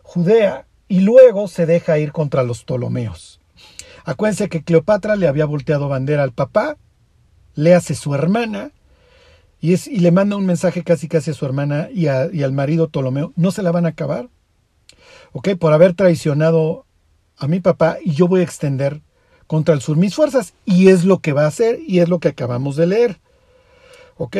Judea 0.04 0.64
y 0.88 1.00
luego 1.00 1.48
se 1.48 1.66
deja 1.66 1.98
ir 1.98 2.12
contra 2.12 2.42
los 2.42 2.64
Ptolomeos. 2.64 3.42
Acuérdense 4.06 4.48
que 4.48 4.64
Cleopatra 4.64 5.16
le 5.16 5.28
había 5.28 5.44
volteado 5.44 5.90
bandera 5.90 6.22
al 6.22 6.32
papá, 6.32 6.78
le 7.54 7.74
hace 7.74 7.94
su 7.94 8.14
hermana 8.14 8.70
y, 9.60 9.74
es, 9.74 9.86
y 9.86 9.98
le 9.98 10.12
manda 10.12 10.36
un 10.36 10.46
mensaje 10.46 10.82
casi 10.82 11.08
casi 11.08 11.32
a 11.32 11.34
su 11.34 11.44
hermana 11.44 11.90
y, 11.92 12.04
y 12.04 12.42
al 12.42 12.52
marido 12.52 12.88
Ptolomeo. 12.88 13.34
No 13.36 13.50
se 13.50 13.62
la 13.62 13.70
van 13.70 13.84
a 13.84 13.90
acabar. 13.90 14.30
¿Ok? 15.32 15.50
Por 15.58 15.74
haber 15.74 15.92
traicionado 15.92 16.86
a 17.40 17.48
mi 17.48 17.60
papá 17.60 17.98
y 18.04 18.12
yo 18.12 18.28
voy 18.28 18.40
a 18.40 18.44
extender 18.44 19.00
contra 19.46 19.74
el 19.74 19.80
sur 19.80 19.96
mis 19.96 20.14
fuerzas. 20.14 20.54
Y 20.64 20.88
es 20.88 21.04
lo 21.04 21.18
que 21.18 21.32
va 21.32 21.44
a 21.44 21.48
hacer 21.48 21.80
y 21.86 21.98
es 21.98 22.08
lo 22.08 22.20
que 22.20 22.28
acabamos 22.28 22.76
de 22.76 22.86
leer. 22.86 23.18
¿Ok? 24.16 24.36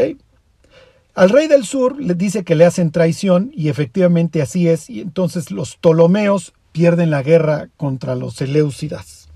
Al 1.15 1.31
rey 1.31 1.49
del 1.49 1.65
sur 1.65 2.01
le 2.01 2.15
dice 2.15 2.45
que 2.45 2.55
le 2.55 2.65
hacen 2.65 2.93
traición 2.93 3.51
y 3.53 3.69
efectivamente 3.69 4.41
así 4.41 4.69
es, 4.69 4.89
y 4.89 5.01
entonces 5.01 5.51
los 5.51 5.77
Ptolomeos 5.77 6.53
pierden 6.71 7.11
la 7.11 7.23
guerra 7.23 7.69
contra 7.77 8.15
los 8.15 8.35
Seleucidas. 8.35 9.29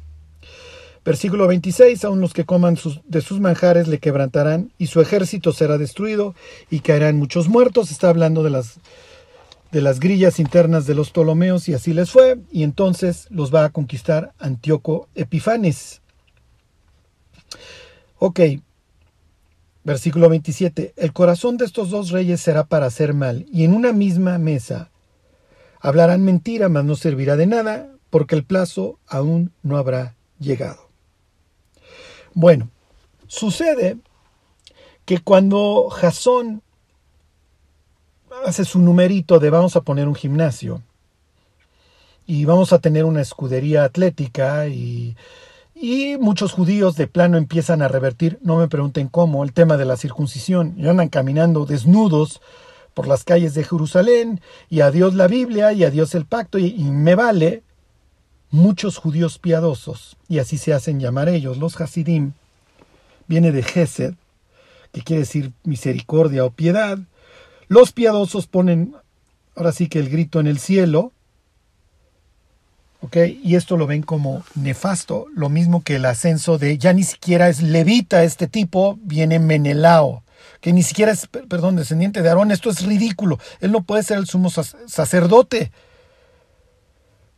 Versículo 1.04 1.46
26, 1.46 2.04
aun 2.04 2.20
los 2.20 2.32
que 2.32 2.46
coman 2.46 2.78
de 3.06 3.20
sus 3.20 3.40
manjares 3.40 3.88
le 3.88 3.98
quebrantarán 3.98 4.72
y 4.78 4.86
su 4.86 5.00
ejército 5.02 5.52
será 5.52 5.76
destruido 5.76 6.34
y 6.70 6.80
caerán 6.80 7.18
muchos 7.18 7.48
muertos. 7.48 7.90
Está 7.90 8.08
hablando 8.08 8.42
de 8.42 8.50
las, 8.50 8.76
de 9.74 9.80
las 9.80 9.98
grillas 9.98 10.38
internas 10.38 10.86
de 10.86 10.94
los 10.94 11.10
Ptolomeos 11.10 11.68
y 11.68 11.74
así 11.74 11.92
les 11.92 12.12
fue. 12.12 12.38
Y 12.52 12.62
entonces 12.62 13.26
los 13.30 13.52
va 13.52 13.64
a 13.64 13.70
conquistar 13.70 14.32
Antíoco 14.38 15.08
Epifanes. 15.16 16.00
Ok, 18.18 18.38
versículo 19.82 20.28
27, 20.28 20.94
el 20.96 21.12
corazón 21.12 21.56
de 21.56 21.64
estos 21.64 21.90
dos 21.90 22.10
reyes 22.10 22.40
será 22.40 22.62
para 22.62 22.86
hacer 22.86 23.14
mal 23.14 23.46
y 23.52 23.64
en 23.64 23.74
una 23.74 23.92
misma 23.92 24.38
mesa 24.38 24.92
hablarán 25.80 26.22
mentira, 26.22 26.68
mas 26.68 26.84
no 26.84 26.94
servirá 26.94 27.34
de 27.34 27.46
nada 27.46 27.90
porque 28.10 28.36
el 28.36 28.44
plazo 28.44 29.00
aún 29.08 29.50
no 29.64 29.76
habrá 29.76 30.14
llegado. 30.38 30.88
Bueno, 32.32 32.70
sucede 33.26 33.98
que 35.04 35.18
cuando 35.18 35.90
Jasón 35.90 36.62
hace 38.46 38.64
su 38.64 38.78
numerito 38.80 39.38
de 39.38 39.50
vamos 39.50 39.76
a 39.76 39.82
poner 39.82 40.08
un 40.08 40.14
gimnasio 40.14 40.82
y 42.26 42.44
vamos 42.44 42.72
a 42.72 42.78
tener 42.78 43.04
una 43.04 43.20
escudería 43.20 43.84
atlética 43.84 44.66
y, 44.66 45.16
y 45.74 46.16
muchos 46.18 46.52
judíos 46.52 46.96
de 46.96 47.06
plano 47.06 47.36
empiezan 47.36 47.82
a 47.82 47.88
revertir, 47.88 48.38
no 48.42 48.56
me 48.56 48.68
pregunten 48.68 49.08
cómo, 49.08 49.44
el 49.44 49.52
tema 49.52 49.76
de 49.76 49.84
la 49.84 49.96
circuncisión 49.96 50.74
y 50.76 50.88
andan 50.88 51.08
caminando 51.08 51.66
desnudos 51.66 52.40
por 52.94 53.06
las 53.06 53.24
calles 53.24 53.54
de 53.54 53.64
Jerusalén 53.64 54.40
y 54.70 54.80
a 54.80 54.90
Dios 54.90 55.14
la 55.14 55.26
Biblia 55.26 55.72
y 55.72 55.84
a 55.84 55.90
Dios 55.90 56.14
el 56.14 56.26
pacto 56.26 56.58
y, 56.58 56.66
y 56.66 56.84
me 56.84 57.14
vale 57.14 57.62
muchos 58.50 58.98
judíos 58.98 59.40
piadosos, 59.40 60.16
y 60.28 60.38
así 60.38 60.58
se 60.58 60.72
hacen 60.72 61.00
llamar 61.00 61.28
ellos, 61.28 61.58
los 61.58 61.80
Hasidim, 61.80 62.34
viene 63.26 63.50
de 63.50 63.64
Gesed, 63.64 64.14
que 64.92 65.02
quiere 65.02 65.20
decir 65.22 65.52
misericordia 65.64 66.44
o 66.44 66.50
piedad. 66.50 66.98
Los 67.68 67.92
piadosos 67.92 68.46
ponen, 68.46 68.94
ahora 69.56 69.72
sí 69.72 69.88
que 69.88 69.98
el 69.98 70.10
grito 70.10 70.40
en 70.40 70.46
el 70.46 70.58
cielo, 70.58 71.12
¿ok? 73.00 73.16
Y 73.42 73.56
esto 73.56 73.76
lo 73.76 73.86
ven 73.86 74.02
como 74.02 74.44
nefasto, 74.54 75.26
lo 75.34 75.48
mismo 75.48 75.82
que 75.82 75.96
el 75.96 76.06
ascenso 76.06 76.58
de, 76.58 76.78
ya 76.78 76.92
ni 76.92 77.02
siquiera 77.02 77.48
es 77.48 77.62
levita 77.62 78.24
este 78.24 78.46
tipo, 78.46 78.98
viene 79.02 79.38
Menelao, 79.38 80.22
que 80.60 80.72
ni 80.72 80.82
siquiera 80.82 81.12
es, 81.12 81.26
perdón, 81.26 81.76
descendiente 81.76 82.22
de 82.22 82.28
Aarón, 82.28 82.50
esto 82.50 82.70
es 82.70 82.84
ridículo, 82.84 83.38
él 83.60 83.72
no 83.72 83.82
puede 83.82 84.02
ser 84.02 84.18
el 84.18 84.26
sumo 84.26 84.50
sacerdote. 84.50 85.72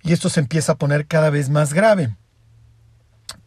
Y 0.07 0.13
esto 0.13 0.29
se 0.29 0.39
empieza 0.39 0.73
a 0.73 0.77
poner 0.77 1.07
cada 1.07 1.31
vez 1.31 1.51
más 1.51 1.75
grave. 1.75 2.15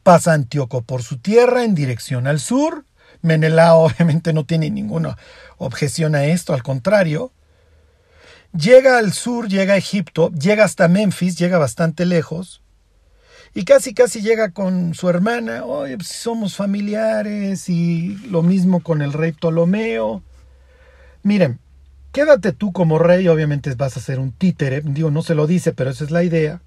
Pasa 0.04 0.34
Antíoco 0.34 0.82
por 0.82 1.04
su 1.04 1.18
tierra 1.18 1.64
en 1.64 1.74
dirección 1.74 2.28
al 2.28 2.42
sur. 2.42 2.84
Menelao 3.22 3.80
obviamente 3.86 4.34
no 4.34 4.46
tiene 4.46 4.70
ninguna 4.70 5.18
objeción 5.58 6.16
a 6.16 6.26
esto, 6.26 6.54
al 6.54 6.64
contrario. 6.64 7.32
Llega 8.58 8.98
al 8.98 9.14
sur, 9.14 9.48
llega 9.48 9.76
a 9.76 9.78
Egipto, 9.78 10.32
llega 10.32 10.64
hasta 10.64 10.88
Memphis, 10.88 11.38
llega 11.38 11.58
bastante 11.58 12.06
lejos. 12.06 12.62
Y 13.54 13.64
casi, 13.64 13.94
casi 13.94 14.22
llega 14.22 14.52
con 14.52 14.94
su 14.94 15.10
hermana. 15.10 15.66
Oye, 15.66 15.98
pues 15.98 16.10
somos 16.10 16.56
familiares. 16.56 17.70
Y 17.70 18.18
lo 18.30 18.42
mismo 18.42 18.82
con 18.82 19.02
el 19.02 19.14
rey 19.14 19.34
Ptolomeo. 19.34 20.24
Miren, 21.22 21.60
Quédate 22.12 22.54
tú 22.54 22.72
como 22.72 22.98
rey, 22.98 23.28
obviamente 23.28 23.74
vas 23.76 23.96
a 23.96 24.00
ser 24.00 24.20
un 24.20 24.32
títere, 24.32 24.82
digo, 24.82 25.12
no 25.12 25.22
se 25.22 25.36
lo 25.36 25.46
dice, 25.46 25.74
pero 25.74 25.92
esa 25.92 26.04
es 26.04 26.12
la 26.12 26.24
idea. 26.24 26.62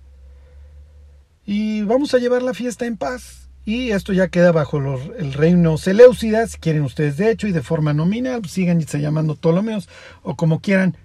Y 1.45 1.83
vamos 1.83 2.15
a 2.15 2.19
llevar 2.19 2.43
la 2.43 2.55
fiesta 2.55 2.87
en 2.87 2.97
paz. 2.97 3.42
Y 3.65 3.91
esto 3.91 4.13
ya 4.13 4.29
queda 4.29 4.51
bajo 4.51 4.79
el 4.79 5.33
reino 5.35 5.79
Seleucida, 5.79 6.47
si 6.49 6.59
quieren 6.59 6.83
ustedes 6.83 7.17
de 7.17 7.31
hecho, 7.31 7.47
y 7.47 7.53
de 7.53 7.63
forma 7.63 7.93
nominal, 7.93 8.45
sigan 8.47 8.81
llamando 8.81 9.37
Ptolomeos, 9.37 9.89
o 10.23 10.35
como 10.35 10.61
quieran. 10.61 10.97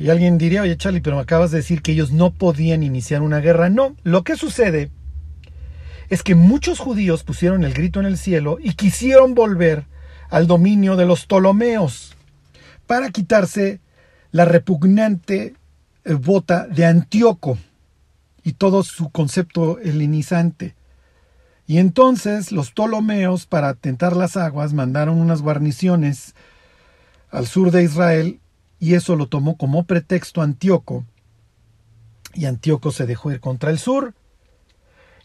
Y 0.00 0.08
alguien 0.08 0.38
diría, 0.38 0.62
oye 0.62 0.76
Charlie, 0.76 1.00
pero 1.00 1.16
me 1.16 1.22
acabas 1.22 1.50
de 1.50 1.58
decir 1.58 1.82
que 1.82 1.92
ellos 1.92 2.10
no 2.10 2.32
podían 2.32 2.82
iniciar 2.82 3.22
una 3.22 3.38
guerra. 3.38 3.68
No, 3.68 3.94
lo 4.02 4.24
que 4.24 4.34
sucede 4.34 4.90
es 6.08 6.22
que 6.24 6.34
muchos 6.34 6.80
judíos 6.80 7.22
pusieron 7.22 7.64
el 7.64 7.72
grito 7.72 8.00
en 8.00 8.06
el 8.06 8.18
cielo 8.18 8.58
y 8.60 8.72
quisieron 8.72 9.34
volver 9.34 9.84
al 10.28 10.46
dominio 10.46 10.96
de 10.96 11.06
los 11.06 11.26
Ptolomeos 11.26 12.16
para 12.86 13.10
quitarse 13.10 13.80
la 14.32 14.44
repugnante 14.44 15.54
eh, 16.04 16.14
bota 16.14 16.66
de 16.66 16.86
Antíoco 16.86 17.58
y 18.42 18.54
todo 18.54 18.82
su 18.82 19.10
concepto 19.10 19.78
helenizante. 19.78 20.74
Y 21.70 21.78
entonces 21.78 22.50
los 22.50 22.72
Ptolomeos, 22.72 23.46
para 23.46 23.74
tentar 23.74 24.16
las 24.16 24.36
aguas, 24.36 24.72
mandaron 24.72 25.20
unas 25.20 25.40
guarniciones 25.40 26.34
al 27.30 27.46
sur 27.46 27.70
de 27.70 27.84
Israel 27.84 28.40
y 28.80 28.94
eso 28.94 29.14
lo 29.14 29.28
tomó 29.28 29.56
como 29.56 29.84
pretexto 29.84 30.42
Antíoco. 30.42 31.04
Y 32.34 32.46
Antíoco 32.46 32.90
se 32.90 33.06
dejó 33.06 33.30
ir 33.30 33.38
contra 33.38 33.70
el 33.70 33.78
sur. 33.78 34.14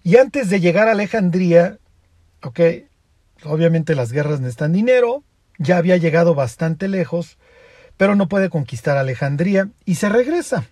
Y 0.04 0.18
antes 0.18 0.52
de 0.52 0.60
llegar 0.60 0.88
a 0.88 0.91
Alejandría, 0.91 1.80
ok, 2.43 2.60
obviamente 3.46 3.96
las 3.96 4.12
guerras 4.12 4.39
necesitan 4.39 4.72
dinero, 4.72 5.24
ya 5.58 5.78
había 5.78 5.98
llegado 5.98 6.36
bastante 6.36 6.88
lejos, 6.88 7.39
pero 7.98 8.16
no 8.16 8.30
puede 8.30 8.52
conquistar 8.52 8.98
Alejandría 8.98 9.70
y 9.84 9.96
se 9.96 10.10
regresa. 10.10 10.68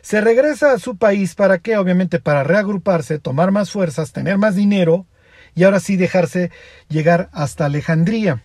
Se 0.00 0.20
regresa 0.20 0.72
a 0.72 0.78
su 0.78 0.96
país 0.96 1.34
para 1.34 1.58
qué? 1.58 1.76
Obviamente 1.76 2.18
para 2.18 2.44
reagruparse, 2.44 3.18
tomar 3.18 3.50
más 3.50 3.70
fuerzas, 3.70 4.12
tener 4.12 4.38
más 4.38 4.54
dinero 4.54 5.06
y 5.54 5.64
ahora 5.64 5.80
sí 5.80 5.96
dejarse 5.96 6.50
llegar 6.88 7.28
hasta 7.32 7.66
Alejandría. 7.66 8.42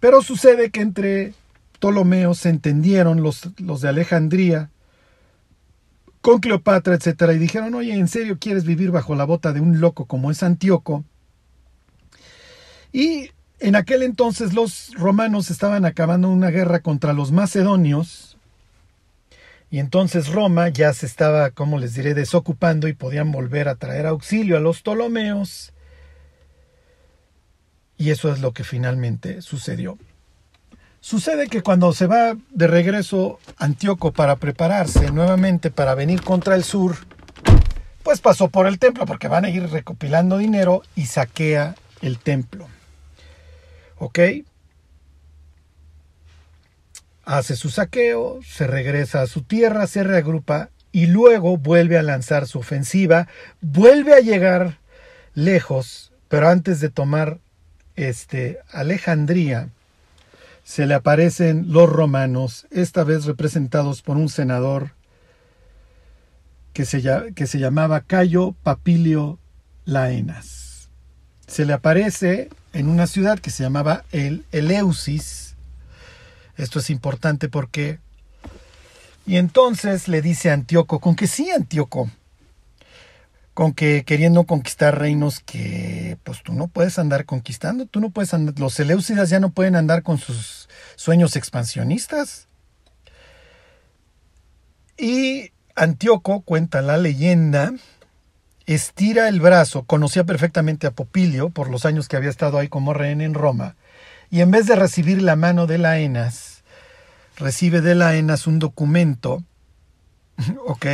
Pero 0.00 0.22
sucede 0.22 0.70
que 0.70 0.80
entre 0.80 1.34
Ptolomeos 1.78 2.38
se 2.38 2.48
entendieron 2.48 3.22
los, 3.22 3.50
los 3.58 3.80
de 3.80 3.88
Alejandría 3.88 4.70
con 6.20 6.40
Cleopatra, 6.40 6.94
etcétera, 6.94 7.34
y 7.34 7.38
dijeron, 7.38 7.74
oye, 7.74 7.94
¿en 7.94 8.08
serio 8.08 8.38
quieres 8.40 8.64
vivir 8.64 8.90
bajo 8.90 9.14
la 9.14 9.24
bota 9.24 9.52
de 9.52 9.60
un 9.60 9.80
loco 9.80 10.06
como 10.06 10.32
es 10.32 10.42
Antíoco? 10.42 11.04
Y 12.92 13.30
en 13.60 13.76
aquel 13.76 14.02
entonces 14.02 14.52
los 14.52 14.90
romanos 14.94 15.50
estaban 15.50 15.84
acabando 15.84 16.28
una 16.28 16.50
guerra 16.50 16.80
contra 16.80 17.12
los 17.12 17.30
macedonios 17.30 18.35
y 19.70 19.78
entonces 19.80 20.28
Roma 20.28 20.68
ya 20.68 20.92
se 20.92 21.06
estaba, 21.06 21.50
como 21.50 21.78
les 21.78 21.94
diré, 21.94 22.14
desocupando 22.14 22.86
y 22.86 22.92
podían 22.92 23.32
volver 23.32 23.68
a 23.68 23.74
traer 23.74 24.06
auxilio 24.06 24.56
a 24.56 24.60
los 24.60 24.82
Ptolomeos. 24.82 25.72
Y 27.98 28.10
eso 28.10 28.32
es 28.32 28.40
lo 28.40 28.52
que 28.52 28.62
finalmente 28.62 29.42
sucedió. 29.42 29.98
Sucede 31.00 31.48
que 31.48 31.62
cuando 31.62 31.92
se 31.92 32.06
va 32.06 32.36
de 32.50 32.66
regreso 32.66 33.38
Antíoco 33.58 34.12
para 34.12 34.36
prepararse 34.36 35.10
nuevamente 35.10 35.70
para 35.70 35.94
venir 35.94 36.22
contra 36.22 36.54
el 36.54 36.64
sur, 36.64 36.96
pues 38.02 38.20
pasó 38.20 38.48
por 38.48 38.66
el 38.66 38.78
templo 38.78 39.06
porque 39.06 39.28
van 39.28 39.44
a 39.44 39.50
ir 39.50 39.68
recopilando 39.68 40.38
dinero 40.38 40.82
y 40.94 41.06
saquea 41.06 41.74
el 42.02 42.18
templo. 42.18 42.68
¿Ok? 43.98 44.18
Hace 47.26 47.56
su 47.56 47.70
saqueo, 47.70 48.38
se 48.42 48.66
regresa 48.66 49.20
a 49.20 49.26
su 49.26 49.42
tierra, 49.42 49.86
se 49.88 50.04
reagrupa 50.04 50.70
y 50.92 51.06
luego 51.06 51.58
vuelve 51.58 51.98
a 51.98 52.02
lanzar 52.02 52.46
su 52.46 52.60
ofensiva, 52.60 53.26
vuelve 53.60 54.14
a 54.14 54.20
llegar 54.20 54.78
lejos, 55.34 56.12
pero 56.28 56.48
antes 56.48 56.80
de 56.80 56.88
tomar 56.88 57.40
este 57.96 58.60
Alejandría, 58.70 59.70
se 60.62 60.86
le 60.86 60.94
aparecen 60.94 61.72
los 61.72 61.90
romanos, 61.90 62.68
esta 62.70 63.02
vez 63.02 63.24
representados 63.24 64.02
por 64.02 64.16
un 64.16 64.28
senador 64.28 64.92
que 66.72 66.84
se, 66.84 67.02
que 67.34 67.46
se 67.48 67.58
llamaba 67.58 68.02
Cayo 68.02 68.54
Papilio 68.62 69.40
Laenas. 69.84 70.90
Se 71.48 71.64
le 71.64 71.72
aparece 71.72 72.50
en 72.72 72.88
una 72.88 73.08
ciudad 73.08 73.40
que 73.40 73.50
se 73.50 73.64
llamaba 73.64 74.04
el 74.12 74.44
Eleusis. 74.52 75.55
Esto 76.56 76.78
es 76.78 76.90
importante 76.90 77.48
porque... 77.48 77.98
Y 79.26 79.36
entonces 79.36 80.06
le 80.06 80.22
dice 80.22 80.50
a 80.50 80.54
Antíoco, 80.54 81.00
con 81.00 81.16
que 81.16 81.26
sí, 81.26 81.50
Antíoco, 81.50 82.08
con 83.54 83.72
que 83.72 84.04
queriendo 84.04 84.44
conquistar 84.44 84.98
reinos 84.98 85.40
que 85.40 86.16
pues 86.22 86.42
tú 86.44 86.52
no 86.52 86.68
puedes 86.68 86.98
andar 87.00 87.24
conquistando, 87.24 87.86
tú 87.86 88.00
no 88.00 88.10
puedes 88.10 88.34
andar, 88.34 88.56
los 88.58 88.78
Eleusidas 88.78 89.28
ya 89.28 89.40
no 89.40 89.50
pueden 89.50 89.74
andar 89.74 90.04
con 90.04 90.18
sus 90.18 90.68
sueños 90.94 91.34
expansionistas. 91.34 92.46
Y 94.96 95.50
Antíoco 95.74 96.42
cuenta 96.42 96.80
la 96.80 96.96
leyenda 96.96 97.72
estira 98.66 99.28
el 99.28 99.40
brazo, 99.40 99.84
conocía 99.84 100.24
perfectamente 100.24 100.86
a 100.86 100.90
Popilio 100.90 101.50
por 101.50 101.70
los 101.70 101.86
años 101.86 102.08
que 102.08 102.16
había 102.16 102.30
estado 102.30 102.58
ahí 102.58 102.68
como 102.68 102.92
rehén 102.92 103.20
en 103.20 103.34
Roma, 103.34 103.76
y 104.30 104.40
en 104.40 104.50
vez 104.50 104.66
de 104.66 104.76
recibir 104.76 105.22
la 105.22 105.36
mano 105.36 105.66
de 105.66 105.78
Laenas, 105.78 106.62
recibe 107.36 107.80
de 107.80 107.94
Laenas 107.94 108.46
un 108.46 108.58
documento, 108.58 109.44
¿ok? 110.66 110.86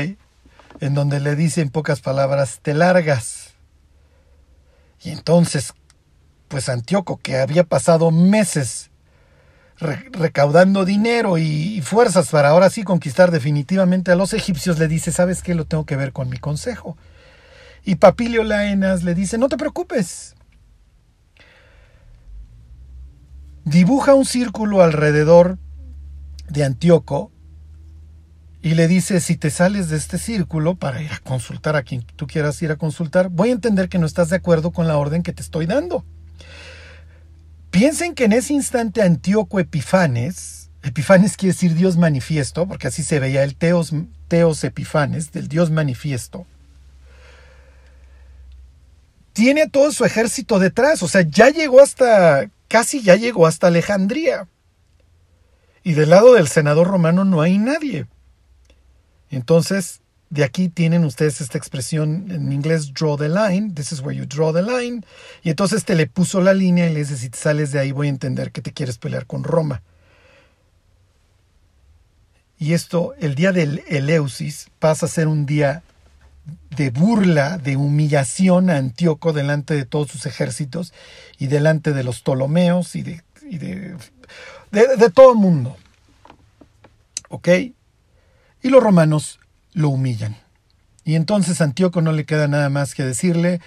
En 0.81 0.95
donde 0.95 1.21
le 1.21 1.37
dice 1.37 1.61
en 1.61 1.71
pocas 1.71 2.01
palabras, 2.01 2.61
te 2.63 2.75
largas. 2.75 3.55
Y 5.03 5.11
entonces, 5.11 5.75
pues 6.49 6.69
Antíoco, 6.69 7.19
que 7.19 7.39
había 7.39 7.65
pasado 7.65 8.11
meses 8.11 8.91
recaudando 9.83 10.85
dinero 10.85 11.39
y, 11.39 11.81
fuerzas 11.83 12.31
para 12.31 12.51
ahora 12.51 12.71
sí 12.71 12.85
conquistar 12.85 13.31
definitivamente 13.31 14.13
a 14.13 14.17
los 14.17 14.33
egipcios, 14.33 14.79
le 14.79 14.87
dice, 14.87 15.11
¿sabes 15.11 15.43
qué? 15.43 15.55
Lo 15.55 15.65
tengo 15.65 15.87
que 15.87 15.97
ver 15.97 16.13
con 16.13 16.29
mi 16.29 16.39
consejo. 16.39 16.97
Y 17.85 17.97
Papilio 17.97 18.45
Laenas 18.45 19.03
le 19.03 19.15
dice, 19.15 19.39
no 19.39 19.49
te 19.49 19.57
preocupes. 19.57 20.37
Dibuja 23.65 24.15
un 24.15 24.25
círculo 24.25 24.83
alrededor 24.83 25.59
de 26.49 26.65
Antíoco 26.65 27.31
y 28.61 28.75
le 28.75 28.87
dice, 28.87 29.21
si 29.21 29.37
te 29.37 29.51
sales 29.51 29.89
de 29.89 29.97
este 29.97 30.19
círculo 30.19 30.77
para 30.77 31.03
ir 31.03 31.13
a 31.13 31.19
consultar 31.19 31.75
a 31.75 31.83
quien 31.83 32.03
tú 32.03 32.27
quieras 32.27 32.61
ir 32.63 32.71
a 32.71 32.77
consultar, 32.77 33.29
voy 33.29 33.51
a 33.51 33.53
entender 33.53 33.89
que 33.89 33.99
no 33.99 34.07
estás 34.07 34.31
de 34.31 34.37
acuerdo 34.37 34.71
con 34.71 34.87
la 34.87 34.97
orden 34.97 35.23
que 35.23 35.33
te 35.33 35.43
estoy 35.43 35.67
dando. 35.67 36.05
Piensen 37.71 38.15
que 38.15 38.25
en 38.25 38.35
ese 38.35 38.53
instante 38.53 39.03
Antíoco 39.03 39.59
Epifanes, 39.59 40.71
Epifanes 40.83 41.37
quiere 41.37 41.55
decir 41.55 41.75
Dios 41.75 41.97
manifiesto, 41.97 42.69
porque 42.69 42.89
así 42.89 43.03
se 43.03 43.19
veía 43.19 43.43
el 43.43 43.57
Teos, 43.57 43.93
Epifanes, 44.63 45.33
del 45.33 45.49
Dios 45.49 45.71
manifiesto, 45.71 46.47
tiene 49.33 49.69
todo 49.69 49.91
su 49.93 50.05
ejército 50.05 50.59
detrás, 50.59 51.03
o 51.03 51.09
sea, 51.09 51.23
ya 51.23 51.49
llegó 51.49 51.81
hasta, 51.81 52.51
casi 52.73 53.03
ya 53.03 53.17
llegó 53.17 53.47
hasta 53.47 53.67
Alejandría. 53.67 54.49
Y 55.85 55.93
del 55.93 56.09
lado 56.09 56.33
del 56.33 56.49
senador 56.49 56.89
romano 56.89 57.23
no 57.23 57.43
hay 57.43 57.59
nadie. 57.59 58.07
Entonces, 59.29 60.01
de 60.31 60.43
aquí 60.43 60.71
tienen 60.71 61.05
ustedes 61.05 61.43
esta 61.43 61.59
expresión 61.59 62.31
en 62.31 62.51
inglés 62.51 62.95
draw 62.95 63.19
the 63.19 63.29
line, 63.29 63.75
this 63.75 63.93
is 63.93 64.01
where 64.01 64.19
you 64.19 64.25
draw 64.25 64.55
the 64.55 64.63
line, 64.63 65.05
y 65.43 65.51
entonces 65.51 65.85
te 65.85 65.95
le 65.95 66.07
puso 66.07 66.41
la 66.41 66.55
línea 66.55 66.89
y 66.89 66.95
le 66.95 67.01
dice, 67.01 67.19
si 67.19 67.29
te 67.29 67.37
sales 67.37 67.73
de 67.73 67.79
ahí 67.79 67.93
voy 67.93 68.07
a 68.07 68.11
entender 68.11 68.53
que 68.53 68.63
te 68.63 68.73
quieres 68.73 68.97
pelear 68.97 69.27
con 69.27 69.45
Roma. 69.45 69.83
Y 72.59 72.73
esto, 72.73 73.13
el 73.21 73.35
día 73.35 73.53
del 73.53 73.85
Eleusis, 73.87 74.71
pasa 74.79 75.05
a 75.05 75.11
ser 75.11 75.29
un 75.29 75.45
día 75.45 75.83
de 76.71 76.91
burla, 76.91 77.59
de 77.59 77.77
humillación 77.77 78.71
a 78.71 78.77
Antíoco 78.77 79.33
delante 79.33 79.75
de 79.75 79.85
todos 79.85 80.11
sus 80.11 80.27
ejércitos 80.27 80.93
y 81.39 81.47
delante 81.47 81.93
de 81.93 82.05
los 82.05 82.23
Ptolomeos 82.23 82.97
y 82.97 83.03
de, 83.03 83.23
de, 83.43 83.97
de, 84.71 84.97
de 84.97 85.11
todo 85.11 85.33
el 85.33 85.39
mundo. 85.39 85.77
¿Ok? 87.29 87.49
Y 88.63 88.69
los 88.69 88.83
romanos 88.83 89.39
lo 89.73 89.89
humillan. 89.91 90.37
Y 91.05 91.17
entonces 91.17 91.61
Antíoco 91.61 92.01
no 92.01 92.13
le 92.13 92.25
queda 92.25 92.49
nada 92.49 92.69
más 92.71 92.95
que 92.95 93.05
decirle, 93.05 93.61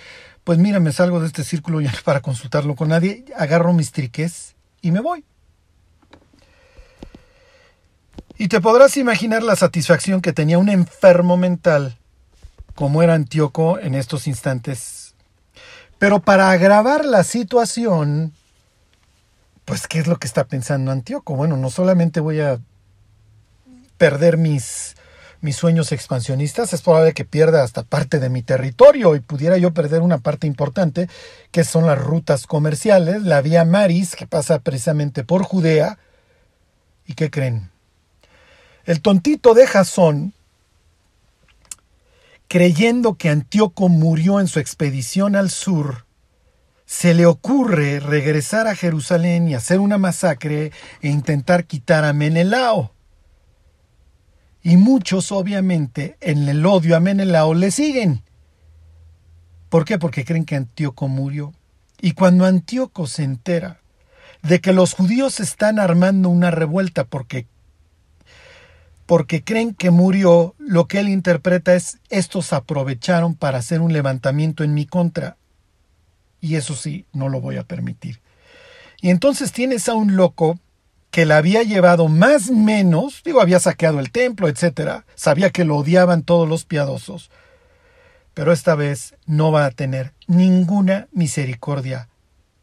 pues 0.44 0.60
mira, 0.60 0.80
me 0.80 0.92
salgo 0.92 1.20
de 1.20 1.28
este 1.28 1.44
círculo 1.44 1.80
para 2.04 2.22
consultarlo 2.22 2.76
con 2.76 2.90
nadie, 2.90 3.26
agarro 3.36 3.74
mis 3.74 3.92
triques 3.92 4.56
y 4.82 4.92
me 4.92 5.00
voy. 5.00 5.26
Y 8.38 8.48
te 8.48 8.62
podrás 8.62 8.98
imaginar 8.98 9.44
la 9.44 9.56
satisfacción 9.56 10.22
que 10.22 10.34
tenía 10.34 10.58
un 10.58 10.70
enfermo 10.70 11.38
mental 11.38 11.98
como 12.76 13.02
era 13.02 13.14
Antíoco 13.14 13.80
en 13.80 13.96
estos 13.96 14.28
instantes. 14.28 15.16
Pero 15.98 16.20
para 16.20 16.52
agravar 16.52 17.06
la 17.06 17.24
situación, 17.24 18.34
pues 19.64 19.88
¿qué 19.88 20.00
es 20.00 20.08
lo 20.08 20.18
que 20.18 20.28
está 20.28 20.46
pensando 20.46 20.92
Antíoco? 20.92 21.36
Bueno, 21.36 21.58
no 21.58 21.70
solamente 21.70 22.20
voy 22.20 22.42
a 22.42 22.60
perder 23.98 24.38
mis 24.38 24.96
mis 25.46 25.56
sueños 25.56 25.92
expansionistas, 25.92 26.74
es 26.74 26.82
probable 26.82 27.14
que 27.14 27.24
pierda 27.24 27.64
hasta 27.64 27.84
parte 27.84 28.20
de 28.20 28.30
mi 28.30 28.42
territorio 28.42 29.16
y 29.16 29.20
pudiera 29.22 29.58
yo 29.58 29.74
perder 29.74 30.02
una 30.02 30.18
parte 30.18 30.48
importante, 30.48 31.08
que 31.52 31.64
son 31.64 31.86
las 31.86 32.00
rutas 32.00 32.48
comerciales, 32.48 33.22
la 33.22 33.42
vía 33.42 33.64
Maris, 33.64 34.16
que 34.16 34.28
pasa 34.28 34.60
precisamente 34.60 35.24
por 35.24 35.44
Judea. 35.44 36.00
¿Y 37.06 37.14
qué 37.14 37.30
creen? 37.30 37.70
El 38.86 39.02
tontito 39.02 39.54
de 39.54 39.68
Jasón, 39.68 40.34
creyendo 42.48 43.16
que 43.16 43.30
Antíoco 43.30 43.90
murió 43.90 44.40
en 44.40 44.48
su 44.48 44.60
expedición 44.60 45.36
al 45.36 45.50
sur, 45.50 46.06
se 46.86 47.14
le 47.14 47.26
ocurre 47.26 48.00
regresar 48.00 48.68
a 48.68 48.76
Jerusalén 48.76 49.48
y 49.48 49.56
hacer 49.56 49.80
una 49.80 49.98
masacre 49.98 50.72
e 51.02 51.10
intentar 51.10 51.66
quitar 51.66 52.06
a 52.06 52.14
Menelao. 52.14 52.92
Y 54.62 54.78
muchos, 54.78 55.32
obviamente, 55.32 56.18
en 56.22 56.48
el 56.48 56.66
odio 56.66 56.96
a 56.96 57.00
Menelao 57.00 57.54
le 57.54 57.72
siguen. 57.72 58.24
¿Por 59.70 59.86
qué? 59.86 59.98
Porque 59.98 60.26
creen 60.26 60.46
que 60.46 60.56
Antíoco 60.56 61.08
murió. 61.08 61.54
Y 62.02 62.12
cuando 62.12 62.46
Antíoco 62.46 63.08
se 63.08 63.24
entera 63.24 63.82
de 64.44 64.62
que 64.62 64.74
los 64.74 64.94
judíos 64.94 65.40
están 65.40 65.80
armando 65.80 66.30
una 66.30 66.52
revuelta 66.52 67.06
porque 67.06 67.48
porque 69.06 69.44
creen 69.44 69.74
que 69.74 69.92
murió, 69.92 70.56
lo 70.58 70.88
que 70.88 71.00
él 71.00 71.10
interpreta 71.10 71.76
es 71.76 72.00
estos 72.10 72.54
aprovecharon 72.54 73.36
para 73.36 73.60
hacer 73.60 73.82
un 73.82 73.94
levantamiento 73.94 74.64
en 74.64 74.74
mi 74.74 74.86
contra. 74.86 75.38
Y 76.42 76.56
eso 76.56 76.76
sí, 76.76 77.06
no 77.14 77.30
lo 77.30 77.42
voy 77.42 77.58
a 77.58 77.64
permitir. 77.64 78.22
Y 79.02 79.10
entonces 79.10 79.52
tienes 79.52 79.88
a 79.90 79.94
un 79.94 80.16
loco 80.16 80.60
que 81.12 81.26
la 81.26 81.38
había 81.38 81.64
llevado 81.64 82.08
más 82.08 82.50
menos, 82.52 83.22
digo, 83.24 83.42
había 83.42 83.60
saqueado 83.60 84.00
el 84.00 84.12
templo, 84.12 84.50
etcétera, 84.50 85.06
sabía 85.16 85.50
que 85.50 85.64
lo 85.64 85.78
odiaban 85.78 86.24
todos 86.24 86.50
los 86.50 86.66
piadosos, 86.66 87.32
pero 88.34 88.52
esta 88.52 88.76
vez 88.76 89.16
no 89.26 89.52
va 89.52 89.66
a 89.66 89.72
tener 89.72 90.14
ninguna 90.28 91.08
misericordia 91.14 92.10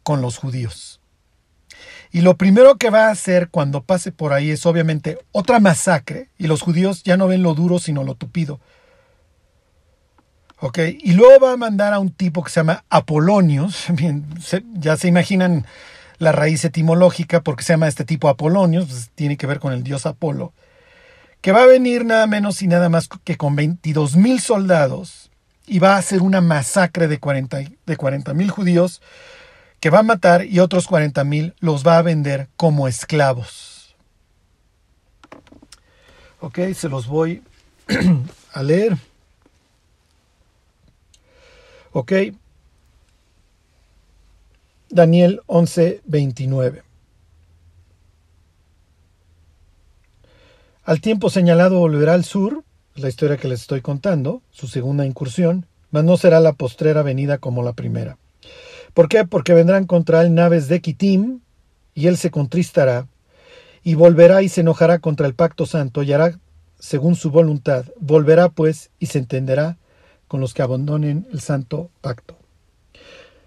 con 0.02 0.20
los 0.20 0.36
judíos. 0.36 1.01
Y 2.12 2.20
lo 2.20 2.36
primero 2.36 2.76
que 2.76 2.90
va 2.90 3.06
a 3.06 3.10
hacer 3.10 3.48
cuando 3.48 3.84
pase 3.84 4.12
por 4.12 4.34
ahí 4.34 4.50
es 4.50 4.66
obviamente 4.66 5.18
otra 5.32 5.60
masacre, 5.60 6.28
y 6.36 6.46
los 6.46 6.60
judíos 6.60 7.02
ya 7.02 7.16
no 7.16 7.26
ven 7.26 7.42
lo 7.42 7.54
duro 7.54 7.78
sino 7.78 8.04
lo 8.04 8.14
tupido. 8.14 8.60
¿Ok? 10.60 10.78
Y 11.00 11.12
luego 11.12 11.46
va 11.46 11.52
a 11.54 11.56
mandar 11.56 11.94
a 11.94 11.98
un 11.98 12.10
tipo 12.10 12.44
que 12.44 12.50
se 12.50 12.60
llama 12.60 12.84
Apolonios, 12.90 13.86
ya 14.74 14.96
se 14.98 15.08
imaginan 15.08 15.66
la 16.18 16.32
raíz 16.32 16.64
etimológica, 16.66 17.40
porque 17.40 17.64
se 17.64 17.72
llama 17.72 17.88
este 17.88 18.04
tipo 18.04 18.28
Apolonios, 18.28 18.86
pues 18.86 19.10
tiene 19.14 19.38
que 19.38 19.46
ver 19.46 19.58
con 19.58 19.72
el 19.72 19.82
dios 19.82 20.04
Apolo, 20.04 20.52
que 21.40 21.50
va 21.50 21.62
a 21.62 21.66
venir 21.66 22.04
nada 22.04 22.26
menos 22.26 22.60
y 22.60 22.68
nada 22.68 22.90
más 22.90 23.08
que 23.24 23.38
con 23.38 23.56
22 23.56 24.16
mil 24.16 24.38
soldados 24.38 25.30
y 25.66 25.78
va 25.78 25.94
a 25.94 25.98
hacer 25.98 26.20
una 26.20 26.42
masacre 26.42 27.08
de 27.08 27.18
40 27.18 27.58
de 27.86 28.34
mil 28.34 28.50
judíos 28.50 29.00
que 29.82 29.90
va 29.90 29.98
a 29.98 30.04
matar 30.04 30.46
y 30.46 30.60
otros 30.60 30.86
40 30.86 31.24
mil 31.24 31.54
los 31.58 31.84
va 31.84 31.98
a 31.98 32.02
vender 32.02 32.48
como 32.56 32.86
esclavos. 32.86 33.96
Ok, 36.38 36.60
se 36.72 36.88
los 36.88 37.08
voy 37.08 37.42
a 38.52 38.62
leer. 38.62 38.96
Ok, 41.90 42.12
Daniel 44.88 45.40
11:29. 45.48 46.82
Al 50.84 51.00
tiempo 51.00 51.28
señalado 51.28 51.80
volverá 51.80 52.14
al 52.14 52.24
sur, 52.24 52.62
la 52.94 53.08
historia 53.08 53.36
que 53.36 53.48
les 53.48 53.62
estoy 53.62 53.80
contando, 53.80 54.42
su 54.52 54.68
segunda 54.68 55.04
incursión, 55.04 55.66
mas 55.90 56.04
no 56.04 56.16
será 56.16 56.38
la 56.38 56.52
postrera 56.52 57.02
venida 57.02 57.38
como 57.38 57.64
la 57.64 57.72
primera. 57.72 58.16
¿Por 58.94 59.08
qué? 59.08 59.24
Porque 59.24 59.54
vendrán 59.54 59.86
contra 59.86 60.22
él 60.22 60.34
naves 60.34 60.68
de 60.68 60.80
Kitim, 60.80 61.40
y 61.94 62.06
él 62.06 62.16
se 62.16 62.30
contristará, 62.30 63.06
y 63.82 63.94
volverá 63.94 64.42
y 64.42 64.48
se 64.48 64.60
enojará 64.60 64.98
contra 64.98 65.26
el 65.26 65.34
pacto 65.34 65.66
santo, 65.66 66.02
y 66.02 66.12
hará 66.12 66.38
según 66.78 67.14
su 67.14 67.30
voluntad. 67.30 67.86
Volverá 68.00 68.48
pues 68.48 68.90
y 68.98 69.06
se 69.06 69.18
entenderá 69.18 69.78
con 70.26 70.40
los 70.40 70.52
que 70.52 70.62
abandonen 70.62 71.26
el 71.32 71.40
santo 71.40 71.90
pacto. 72.00 72.36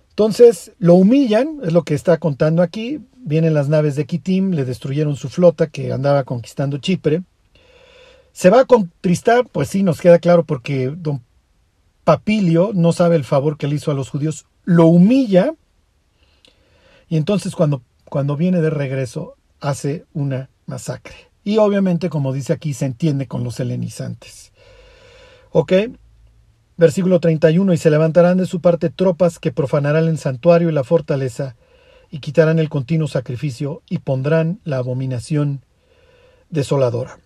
Entonces 0.09 0.71
lo 0.79 0.93
humillan, 0.93 1.59
es 1.63 1.73
lo 1.73 1.83
que 1.83 1.93
está 1.93 2.17
contando 2.17 2.61
aquí. 2.61 3.01
Vienen 3.17 3.53
las 3.53 3.67
naves 3.67 3.95
de 3.95 4.05
Kitim, 4.05 4.51
le 4.51 4.63
destruyeron 4.63 5.17
su 5.17 5.27
flota 5.27 5.67
que 5.67 5.91
andaba 5.91 6.23
conquistando 6.23 6.77
Chipre. 6.77 7.23
Se 8.31 8.49
va 8.49 8.61
a 8.61 8.65
contristar, 8.65 9.45
pues 9.51 9.67
sí, 9.67 9.83
nos 9.83 9.99
queda 9.99 10.19
claro 10.19 10.45
porque 10.45 10.93
don 10.95 11.21
Papilio 12.05 12.71
no 12.73 12.93
sabe 12.93 13.17
el 13.17 13.25
favor 13.25 13.57
que 13.57 13.67
le 13.67 13.75
hizo 13.75 13.91
a 13.91 13.95
los 13.95 14.09
judíos, 14.09 14.45
lo 14.65 14.87
humilla 14.87 15.53
y 17.07 17.17
entonces 17.17 17.55
cuando, 17.55 17.83
cuando 18.05 18.35
viene 18.35 18.61
de 18.61 18.69
regreso 18.69 19.35
hace 19.59 20.05
una 20.13 20.49
masacre. 20.65 21.15
Y 21.43 21.57
obviamente, 21.57 22.09
como 22.09 22.33
dice 22.33 22.53
aquí, 22.53 22.73
se 22.73 22.85
entiende 22.85 23.27
con 23.27 23.43
los 23.43 23.59
helenizantes. 23.59 24.51
¿Ok? 25.51 25.73
Versículo 26.77 27.19
31, 27.19 27.71
y 27.71 27.77
se 27.77 27.91
levantarán 27.91 28.37
de 28.37 28.47
su 28.47 28.59
parte 28.59 28.89
tropas 28.89 29.39
que 29.39 29.51
profanarán 29.51 30.07
el 30.07 30.17
santuario 30.17 30.69
y 30.69 30.73
la 30.73 30.83
fortaleza, 30.83 31.55
y 32.09 32.19
quitarán 32.19 32.59
el 32.59 32.69
continuo 32.69 33.07
sacrificio 33.07 33.81
y 33.89 33.99
pondrán 33.99 34.59
la 34.63 34.77
abominación 34.77 35.63
desoladora. 36.49 37.19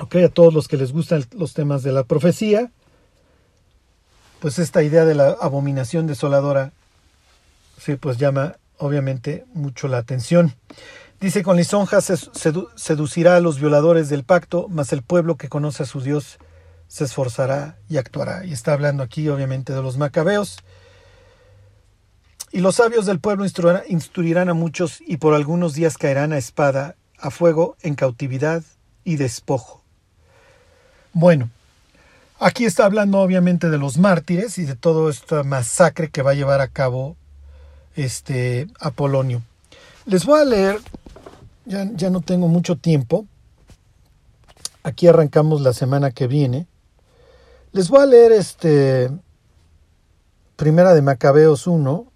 Ok, 0.00 0.16
a 0.16 0.28
todos 0.28 0.54
los 0.54 0.68
que 0.68 0.76
les 0.76 0.92
gustan 0.92 1.24
los 1.36 1.54
temas 1.54 1.82
de 1.82 1.92
la 1.92 2.04
profecía, 2.04 2.72
pues 4.40 4.58
esta 4.58 4.82
idea 4.82 5.04
de 5.04 5.14
la 5.14 5.36
abominación 5.40 6.06
desoladora, 6.06 6.72
sí, 7.78 7.96
pues 7.96 8.18
llama 8.18 8.56
obviamente 8.78 9.44
mucho 9.54 9.88
la 9.88 9.98
atención. 9.98 10.54
Dice, 11.20 11.42
con 11.42 11.56
lisonjas 11.56 12.30
seducirá 12.76 13.36
a 13.36 13.40
los 13.40 13.58
violadores 13.58 14.08
del 14.08 14.22
pacto, 14.22 14.68
mas 14.68 14.92
el 14.92 15.02
pueblo 15.02 15.36
que 15.36 15.48
conoce 15.48 15.82
a 15.82 15.86
su 15.86 16.00
Dios 16.00 16.38
se 16.86 17.04
esforzará 17.04 17.76
y 17.88 17.96
actuará. 17.96 18.44
Y 18.44 18.52
está 18.52 18.72
hablando 18.72 19.02
aquí 19.02 19.28
obviamente 19.28 19.72
de 19.72 19.82
los 19.82 19.98
macabeos. 19.98 20.58
Y 22.52 22.60
los 22.60 22.76
sabios 22.76 23.04
del 23.04 23.18
pueblo 23.18 23.44
instruirán 23.44 24.48
a 24.48 24.54
muchos 24.54 25.02
y 25.04 25.16
por 25.16 25.34
algunos 25.34 25.74
días 25.74 25.98
caerán 25.98 26.32
a 26.32 26.38
espada, 26.38 26.94
a 27.18 27.30
fuego, 27.30 27.76
en 27.82 27.96
cautividad 27.96 28.62
y 29.04 29.16
despojo. 29.16 29.82
Bueno, 31.12 31.50
aquí 32.38 32.64
está 32.64 32.84
hablando 32.84 33.20
obviamente 33.20 33.70
de 33.70 33.78
los 33.78 33.98
mártires 33.98 34.58
y 34.58 34.64
de 34.64 34.76
toda 34.76 35.10
esta 35.10 35.42
masacre 35.42 36.10
que 36.10 36.22
va 36.22 36.32
a 36.32 36.34
llevar 36.34 36.60
a 36.60 36.68
cabo 36.68 37.16
este 37.96 38.68
Apolonio. 38.80 39.42
Les 40.06 40.24
voy 40.24 40.40
a 40.40 40.44
leer, 40.44 40.80
ya, 41.66 41.88
ya 41.94 42.10
no 42.10 42.20
tengo 42.20 42.48
mucho 42.48 42.76
tiempo, 42.76 43.26
aquí 44.82 45.06
arrancamos 45.06 45.60
la 45.60 45.72
semana 45.72 46.10
que 46.10 46.26
viene. 46.26 46.66
Les 47.72 47.88
voy 47.88 48.02
a 48.02 48.06
leer 48.06 48.32
este 48.32 49.10
Primera 50.56 50.92
de 50.92 51.02
Macabeos 51.02 51.68
1. 51.68 52.06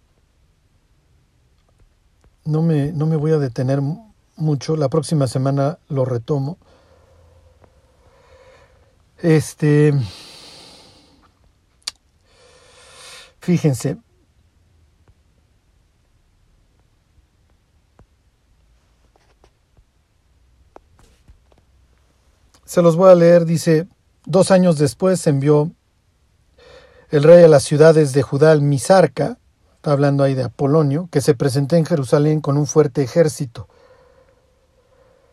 No 2.45 2.63
me, 2.63 2.93
no 2.93 3.07
me 3.07 3.15
voy 3.15 3.31
a 3.31 3.39
detener 3.39 3.81
mucho, 4.35 4.75
la 4.75 4.89
próxima 4.89 5.29
semana 5.29 5.79
lo 5.89 6.05
retomo. 6.05 6.59
Este 9.23 9.95
Fíjense, 13.41 13.99
Se 22.73 22.81
los 22.81 22.97
voy 22.97 23.11
a 23.11 23.15
leer, 23.15 23.45
dice, 23.45 23.87
dos 24.25 24.51
años 24.51 24.79
después 24.79 25.27
envió 25.27 25.71
el 27.11 27.23
rey 27.23 27.45
a 27.45 27.49
las 27.49 27.65
ciudades 27.65 28.15
de 28.15 28.23
Judá 28.23 28.51
al 28.51 28.63
Misarca, 28.63 29.37
está 29.75 29.93
hablando 29.93 30.25
ahí 30.25 30.35
de 30.35 30.45
Apolonio, 30.45 31.07
que 31.13 31.21
se 31.21 31.35
presentó 31.35 31.77
en 31.77 31.85
Jerusalén 31.85 32.41
con 32.41 32.57
un 32.57 32.67
fuerte 32.67 33.03
ejército. 33.03 33.69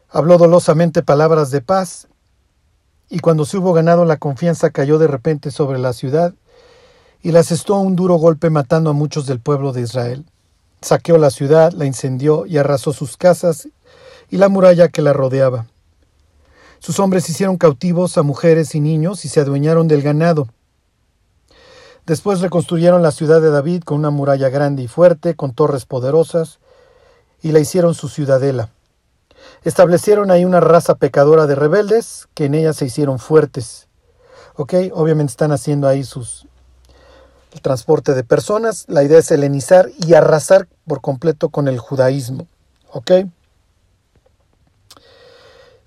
Habló 0.10 0.38
dolosamente 0.38 1.02
palabras 1.02 1.50
de 1.50 1.62
paz, 1.62 2.09
y 3.10 3.20
cuando 3.20 3.46
se 3.46 3.58
hubo 3.58 3.74
ganado 3.74 4.06
la 4.06 4.18
confianza 4.18 4.70
cayó 4.70 5.00
de 5.00 5.08
repente 5.08 5.52
sobre 5.52 5.80
la 5.80 5.94
ciudad 5.94 6.34
y 7.22 7.32
la 7.32 7.42
asestó 7.42 7.76
un 7.80 7.96
duro 7.96 8.16
golpe 8.16 8.50
matando 8.50 8.92
a 8.92 8.94
muchos 8.94 9.26
del 9.26 9.40
pueblo 9.40 9.74
de 9.74 9.82
Israel. 9.82 10.26
Saqueó 10.82 11.18
la 11.18 11.32
ciudad, 11.32 11.74
la 11.74 11.86
incendió 11.86 12.46
y 12.46 12.58
arrasó 12.58 12.94
sus 12.94 13.18
casas 13.18 13.68
y 14.30 14.38
la 14.38 14.48
muralla 14.48 14.88
que 14.88 15.02
la 15.02 15.12
rodeaba. 15.12 15.66
Sus 16.80 17.00
hombres 17.00 17.30
hicieron 17.30 17.58
cautivos 17.58 18.18
a 18.18 18.24
mujeres 18.24 18.74
y 18.74 18.80
niños 18.80 19.26
y 19.26 19.28
se 19.28 19.42
adueñaron 19.42 19.90
del 19.90 20.02
ganado. 20.02 20.48
Después 22.06 22.40
reconstruyeron 22.40 23.02
la 23.02 23.12
ciudad 23.12 23.42
de 23.42 23.50
David 23.50 23.84
con 23.84 24.00
una 24.00 24.12
muralla 24.12 24.50
grande 24.50 24.84
y 24.84 24.88
fuerte, 24.88 25.36
con 25.36 25.54
torres 25.54 25.86
poderosas, 25.86 26.60
y 27.42 27.52
la 27.52 27.60
hicieron 27.60 27.94
su 27.94 28.08
ciudadela. 28.08 28.70
Establecieron 29.64 30.32
ahí 30.32 30.46
una 30.46 30.60
raza 30.60 30.96
pecadora 30.96 31.48
de 31.48 31.56
rebeldes, 31.56 32.28
que 32.34 32.46
en 32.46 32.56
ella 32.56 32.74
se 32.74 32.86
hicieron 32.86 33.20
fuertes. 33.20 33.88
¿Ok? 34.56 34.74
Obviamente 34.94 35.32
están 35.32 35.52
haciendo 35.52 35.88
ahí 35.88 36.04
sus 36.04 36.48
el 37.54 37.62
transporte 37.62 38.14
de 38.14 38.24
personas. 38.24 38.86
La 38.88 39.04
idea 39.04 39.20
es 39.20 39.32
helenizar 39.32 39.90
y 40.06 40.14
arrasar 40.14 40.68
por 40.88 41.02
completo 41.02 41.50
con 41.50 41.68
el 41.68 41.80
judaísmo. 41.80 42.48
¿Ok? 42.92 43.12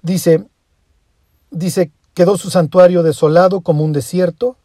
Dice, 0.02 0.48
Dice, 1.52 1.92
quedó 2.14 2.38
su 2.38 2.48
santuario 2.48 3.02
desolado 3.02 3.60
como 3.60 3.84
un 3.84 3.92
desierto, 3.92 4.56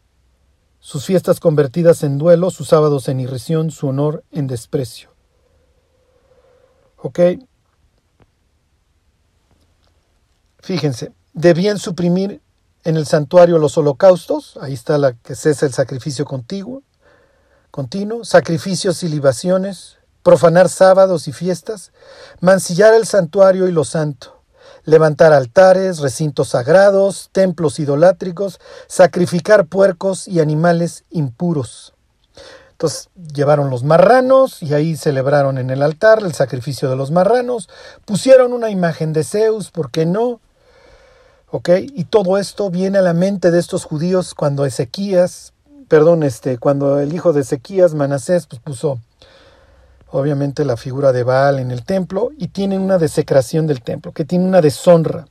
sus 0.80 1.04
fiestas 1.04 1.38
convertidas 1.38 2.02
en 2.02 2.16
duelo, 2.16 2.50
sus 2.50 2.68
sábados 2.68 3.08
en 3.08 3.20
irrisión, 3.20 3.70
su 3.70 3.88
honor 3.88 4.24
en 4.32 4.46
desprecio. 4.46 5.10
¿Ok? 6.96 7.20
Fíjense, 10.68 11.12
debían 11.32 11.78
suprimir 11.78 12.42
en 12.84 12.98
el 12.98 13.06
santuario 13.06 13.56
los 13.56 13.78
holocaustos, 13.78 14.58
ahí 14.60 14.74
está 14.74 14.98
la 14.98 15.14
que 15.14 15.34
cesa 15.34 15.64
el 15.64 15.72
sacrificio 15.72 16.26
contiguo, 16.26 16.82
continuo, 17.70 18.22
sacrificios 18.22 19.02
y 19.02 19.08
libaciones, 19.08 19.96
profanar 20.22 20.68
sábados 20.68 21.26
y 21.26 21.32
fiestas, 21.32 21.90
mancillar 22.40 22.92
el 22.92 23.06
santuario 23.06 23.66
y 23.66 23.72
lo 23.72 23.84
santo 23.84 24.42
levantar 24.84 25.32
altares, 25.32 26.00
recintos 26.00 26.48
sagrados, 26.48 27.30
templos 27.32 27.78
idolátricos, 27.78 28.60
sacrificar 28.88 29.68
puercos 29.68 30.28
y 30.28 30.40
animales 30.40 31.04
impuros. 31.08 31.94
Entonces 32.72 33.08
llevaron 33.32 33.70
los 33.70 33.84
marranos 33.84 34.62
y 34.62 34.74
ahí 34.74 34.98
celebraron 34.98 35.56
en 35.56 35.70
el 35.70 35.82
altar 35.82 36.18
el 36.20 36.34
sacrificio 36.34 36.90
de 36.90 36.96
los 36.96 37.10
marranos, 37.10 37.70
pusieron 38.04 38.52
una 38.52 38.68
imagen 38.68 39.14
de 39.14 39.24
Zeus, 39.24 39.70
¿por 39.70 39.90
qué 39.90 40.04
no? 40.04 40.40
Y 41.50 42.04
todo 42.04 42.36
esto 42.36 42.70
viene 42.70 42.98
a 42.98 43.02
la 43.02 43.14
mente 43.14 43.50
de 43.50 43.58
estos 43.58 43.84
judíos 43.84 44.34
cuando 44.34 44.66
Ezequías, 44.66 45.54
perdón, 45.88 46.22
este, 46.22 46.58
cuando 46.58 47.00
el 47.00 47.14
hijo 47.14 47.32
de 47.32 47.40
Ezequías, 47.40 47.94
Manasés, 47.94 48.46
pues 48.46 48.60
puso 48.60 49.00
obviamente 50.10 50.66
la 50.66 50.76
figura 50.76 51.12
de 51.12 51.22
Baal 51.22 51.58
en 51.58 51.70
el 51.70 51.84
templo 51.84 52.30
y 52.36 52.48
tienen 52.48 52.82
una 52.82 52.98
desecración 52.98 53.66
del 53.66 53.80
templo, 53.80 54.12
que 54.12 54.26
tiene 54.26 54.44
una 54.44 54.60
deshonra. 54.60 55.26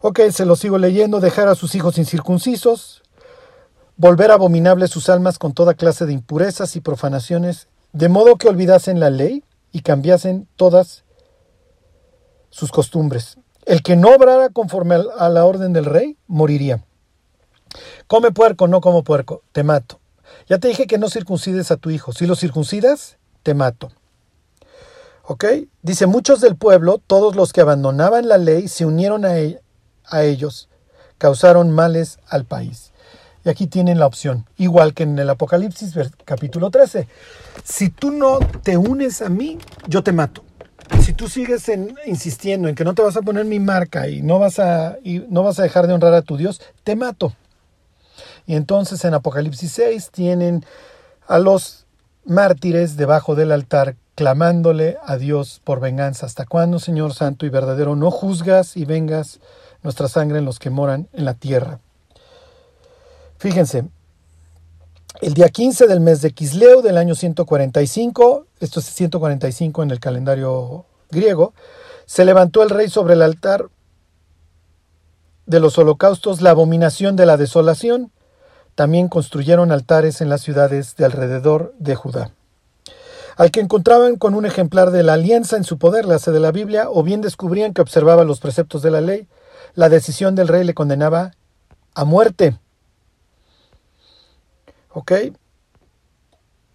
Ok, 0.00 0.20
se 0.30 0.44
lo 0.44 0.56
sigo 0.56 0.78
leyendo, 0.78 1.20
dejar 1.20 1.46
a 1.46 1.54
sus 1.54 1.76
hijos 1.76 1.96
incircuncisos, 1.98 3.02
volver 3.96 4.32
abominables 4.32 4.90
sus 4.90 5.08
almas 5.08 5.38
con 5.38 5.52
toda 5.52 5.74
clase 5.74 6.06
de 6.06 6.12
impurezas 6.12 6.74
y 6.74 6.80
profanaciones, 6.80 7.68
de 7.92 8.08
modo 8.08 8.36
que 8.36 8.48
olvidasen 8.48 8.98
la 8.98 9.10
ley 9.10 9.44
y 9.70 9.82
cambiasen 9.82 10.48
todas 10.56 11.04
sus 12.50 12.72
costumbres. 12.72 13.38
El 13.70 13.84
que 13.84 13.94
no 13.94 14.12
obrara 14.12 14.48
conforme 14.48 14.96
a 15.16 15.28
la 15.28 15.44
orden 15.44 15.72
del 15.72 15.84
rey, 15.84 16.16
moriría. 16.26 16.82
Come 18.08 18.32
puerco, 18.32 18.66
no 18.66 18.80
como 18.80 19.04
puerco, 19.04 19.44
te 19.52 19.62
mato. 19.62 20.00
Ya 20.48 20.58
te 20.58 20.66
dije 20.66 20.88
que 20.88 20.98
no 20.98 21.08
circuncides 21.08 21.70
a 21.70 21.76
tu 21.76 21.90
hijo. 21.90 22.12
Si 22.12 22.26
lo 22.26 22.34
circuncidas, 22.34 23.18
te 23.44 23.54
mato. 23.54 23.92
¿Ok? 25.22 25.44
Dice, 25.82 26.06
muchos 26.06 26.40
del 26.40 26.56
pueblo, 26.56 26.98
todos 26.98 27.36
los 27.36 27.52
que 27.52 27.60
abandonaban 27.60 28.26
la 28.26 28.38
ley, 28.38 28.66
se 28.66 28.86
unieron 28.86 29.24
a, 29.24 29.38
e-, 29.38 29.62
a 30.04 30.24
ellos, 30.24 30.68
causaron 31.16 31.70
males 31.70 32.18
al 32.26 32.46
país. 32.46 32.90
Y 33.44 33.50
aquí 33.50 33.68
tienen 33.68 34.00
la 34.00 34.06
opción, 34.06 34.46
igual 34.56 34.94
que 34.94 35.04
en 35.04 35.16
el 35.16 35.30
Apocalipsis 35.30 35.94
capítulo 36.24 36.72
13. 36.72 37.06
Si 37.62 37.90
tú 37.90 38.10
no 38.10 38.40
te 38.64 38.76
unes 38.76 39.22
a 39.22 39.28
mí, 39.28 39.58
yo 39.86 40.02
te 40.02 40.10
mato. 40.10 40.42
Si 41.02 41.12
tú 41.12 41.28
sigues 41.28 41.70
insistiendo 42.06 42.68
en 42.68 42.74
que 42.74 42.84
no 42.84 42.94
te 42.94 43.02
vas 43.02 43.16
a 43.16 43.22
poner 43.22 43.44
mi 43.44 43.60
marca 43.60 44.08
y 44.08 44.22
no 44.22 44.38
vas 44.38 44.58
a, 44.58 44.98
y 45.02 45.20
no 45.28 45.42
vas 45.42 45.58
a 45.58 45.62
dejar 45.62 45.86
de 45.86 45.94
honrar 45.94 46.14
a 46.14 46.22
tu 46.22 46.36
Dios, 46.36 46.60
te 46.84 46.96
mato. 46.96 47.32
Y 48.46 48.54
entonces 48.54 49.04
en 49.04 49.14
Apocalipsis 49.14 49.72
6 49.72 50.10
tienen 50.10 50.64
a 51.26 51.38
los 51.38 51.86
mártires 52.24 52.96
debajo 52.96 53.34
del 53.34 53.52
altar, 53.52 53.96
clamándole 54.14 54.98
a 55.04 55.16
Dios 55.16 55.60
por 55.64 55.80
venganza. 55.80 56.26
¿Hasta 56.26 56.44
cuándo, 56.44 56.78
Señor 56.78 57.14
Santo 57.14 57.46
y 57.46 57.48
verdadero, 57.48 57.96
no 57.96 58.10
juzgas 58.10 58.76
y 58.76 58.84
vengas 58.84 59.40
nuestra 59.82 60.08
sangre 60.08 60.38
en 60.38 60.44
los 60.44 60.58
que 60.58 60.70
moran 60.70 61.08
en 61.12 61.24
la 61.24 61.34
tierra? 61.34 61.80
Fíjense, 63.38 63.84
el 65.20 65.34
día 65.34 65.50
15 65.50 65.86
del 65.86 66.00
mes 66.00 66.22
de 66.22 66.30
Quisleo 66.30 66.80
del 66.80 66.96
año 66.96 67.14
145, 67.14 68.46
esto 68.60 68.80
es 68.80 68.86
145 68.86 69.82
en 69.82 69.90
el 69.90 70.00
calendario 70.00 70.86
griego, 71.10 71.52
se 72.06 72.24
levantó 72.24 72.62
el 72.62 72.70
rey 72.70 72.88
sobre 72.88 73.14
el 73.14 73.22
altar 73.22 73.68
de 75.46 75.60
los 75.60 75.76
holocaustos 75.78 76.40
la 76.40 76.50
abominación 76.50 77.16
de 77.16 77.26
la 77.26 77.36
desolación, 77.36 78.12
también 78.74 79.08
construyeron 79.08 79.72
altares 79.72 80.22
en 80.22 80.30
las 80.30 80.40
ciudades 80.40 80.96
de 80.96 81.04
alrededor 81.04 81.74
de 81.78 81.96
Judá. 81.96 82.30
Al 83.36 83.50
que 83.50 83.60
encontraban 83.60 84.16
con 84.16 84.34
un 84.34 84.46
ejemplar 84.46 84.90
de 84.90 85.02
la 85.02 85.14
alianza 85.14 85.56
en 85.56 85.64
su 85.64 85.78
poder, 85.78 86.06
la 86.06 86.18
sede 86.18 86.34
de 86.34 86.40
la 86.40 86.52
Biblia, 86.52 86.88
o 86.88 87.02
bien 87.02 87.20
descubrían 87.20 87.74
que 87.74 87.82
observaba 87.82 88.24
los 88.24 88.40
preceptos 88.40 88.80
de 88.82 88.90
la 88.90 89.00
ley, 89.00 89.28
la 89.74 89.88
decisión 89.88 90.34
del 90.34 90.48
rey 90.48 90.64
le 90.64 90.74
condenaba 90.74 91.32
a 91.94 92.04
muerte. 92.04 92.58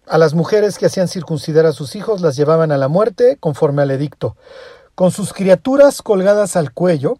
A 0.06 0.18
las 0.18 0.34
mujeres 0.34 0.78
que 0.78 0.86
hacían 0.86 1.08
circuncidar 1.08 1.66
a 1.66 1.72
sus 1.72 1.96
hijos 1.96 2.20
las 2.20 2.36
llevaban 2.36 2.72
a 2.72 2.78
la 2.78 2.88
muerte 2.88 3.36
conforme 3.38 3.82
al 3.82 3.90
edicto, 3.90 4.36
con 4.94 5.10
sus 5.10 5.32
criaturas 5.32 6.00
colgadas 6.00 6.56
al 6.56 6.72
cuello, 6.72 7.18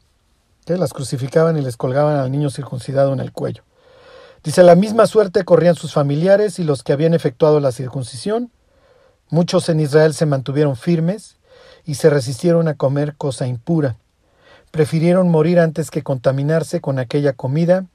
que 0.64 0.76
las 0.76 0.92
crucificaban 0.92 1.56
y 1.58 1.62
les 1.62 1.76
colgaban 1.76 2.16
al 2.16 2.30
niño 2.30 2.50
circuncidado 2.50 3.12
en 3.12 3.20
el 3.20 3.32
cuello. 3.32 3.62
Dice, 4.42 4.62
la 4.62 4.74
misma 4.76 5.06
suerte 5.06 5.44
corrían 5.44 5.74
sus 5.74 5.92
familiares 5.92 6.58
y 6.58 6.64
los 6.64 6.82
que 6.82 6.92
habían 6.92 7.14
efectuado 7.14 7.60
la 7.60 7.72
circuncisión. 7.72 8.50
Muchos 9.28 9.68
en 9.68 9.80
Israel 9.80 10.14
se 10.14 10.24
mantuvieron 10.24 10.76
firmes 10.76 11.36
y 11.84 11.96
se 11.96 12.10
resistieron 12.10 12.68
a 12.68 12.74
comer 12.74 13.16
cosa 13.16 13.46
impura. 13.46 13.96
Prefirieron 14.70 15.28
morir 15.28 15.58
antes 15.58 15.90
que 15.90 16.02
contaminarse 16.02 16.80
con 16.80 16.98
aquella 16.98 17.32
comida 17.32 17.86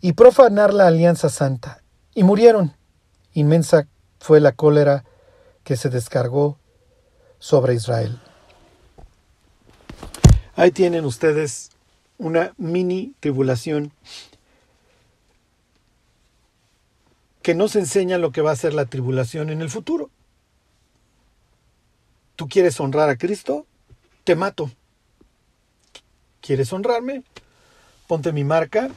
y 0.00 0.12
profanar 0.12 0.74
la 0.74 0.86
alianza 0.86 1.28
santa. 1.30 1.82
Y 2.16 2.24
murieron. 2.24 2.74
Inmensa 3.34 3.86
fue 4.20 4.40
la 4.40 4.52
cólera 4.52 5.04
que 5.64 5.76
se 5.76 5.90
descargó 5.90 6.58
sobre 7.38 7.74
Israel. 7.74 8.18
Ahí 10.54 10.70
tienen 10.70 11.04
ustedes 11.04 11.72
una 12.16 12.54
mini 12.56 13.14
tribulación 13.20 13.92
que 17.42 17.54
nos 17.54 17.76
enseña 17.76 18.16
lo 18.16 18.32
que 18.32 18.40
va 18.40 18.52
a 18.52 18.56
ser 18.56 18.72
la 18.72 18.86
tribulación 18.86 19.50
en 19.50 19.60
el 19.60 19.68
futuro. 19.68 20.08
¿Tú 22.34 22.48
quieres 22.48 22.80
honrar 22.80 23.10
a 23.10 23.18
Cristo? 23.18 23.66
Te 24.24 24.36
mato. 24.36 24.70
¿Quieres 26.40 26.72
honrarme? 26.72 27.24
Ponte 28.06 28.32
mi 28.32 28.42
marca 28.42 28.88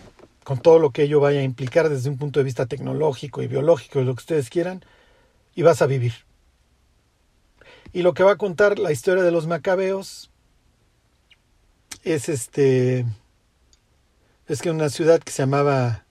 con 0.49 0.57
todo 0.57 0.79
lo 0.79 0.89
que 0.89 1.03
ello 1.03 1.19
vaya 1.19 1.41
a 1.41 1.43
implicar 1.43 1.89
desde 1.89 2.09
un 2.09 2.17
punto 2.17 2.39
de 2.39 2.43
vista 2.43 2.65
tecnológico 2.65 3.43
y 3.43 3.47
biológico, 3.47 4.01
lo 4.01 4.15
que 4.15 4.21
ustedes 4.21 4.49
quieran, 4.49 4.83
y 5.53 5.61
vas 5.61 5.83
a 5.83 5.85
vivir. 5.85 6.13
Y 7.93 8.01
lo 8.01 8.15
que 8.15 8.23
va 8.23 8.31
a 8.31 8.37
contar 8.37 8.79
la 8.79 8.91
historia 8.91 9.21
de 9.21 9.29
los 9.29 9.45
macabeos 9.45 10.31
es 12.03 12.29
este 12.29 13.05
es 14.47 14.63
que 14.63 14.71
una 14.71 14.89
ciudad 14.89 15.19
que 15.19 15.31
se 15.31 15.43
llamaba 15.43 16.05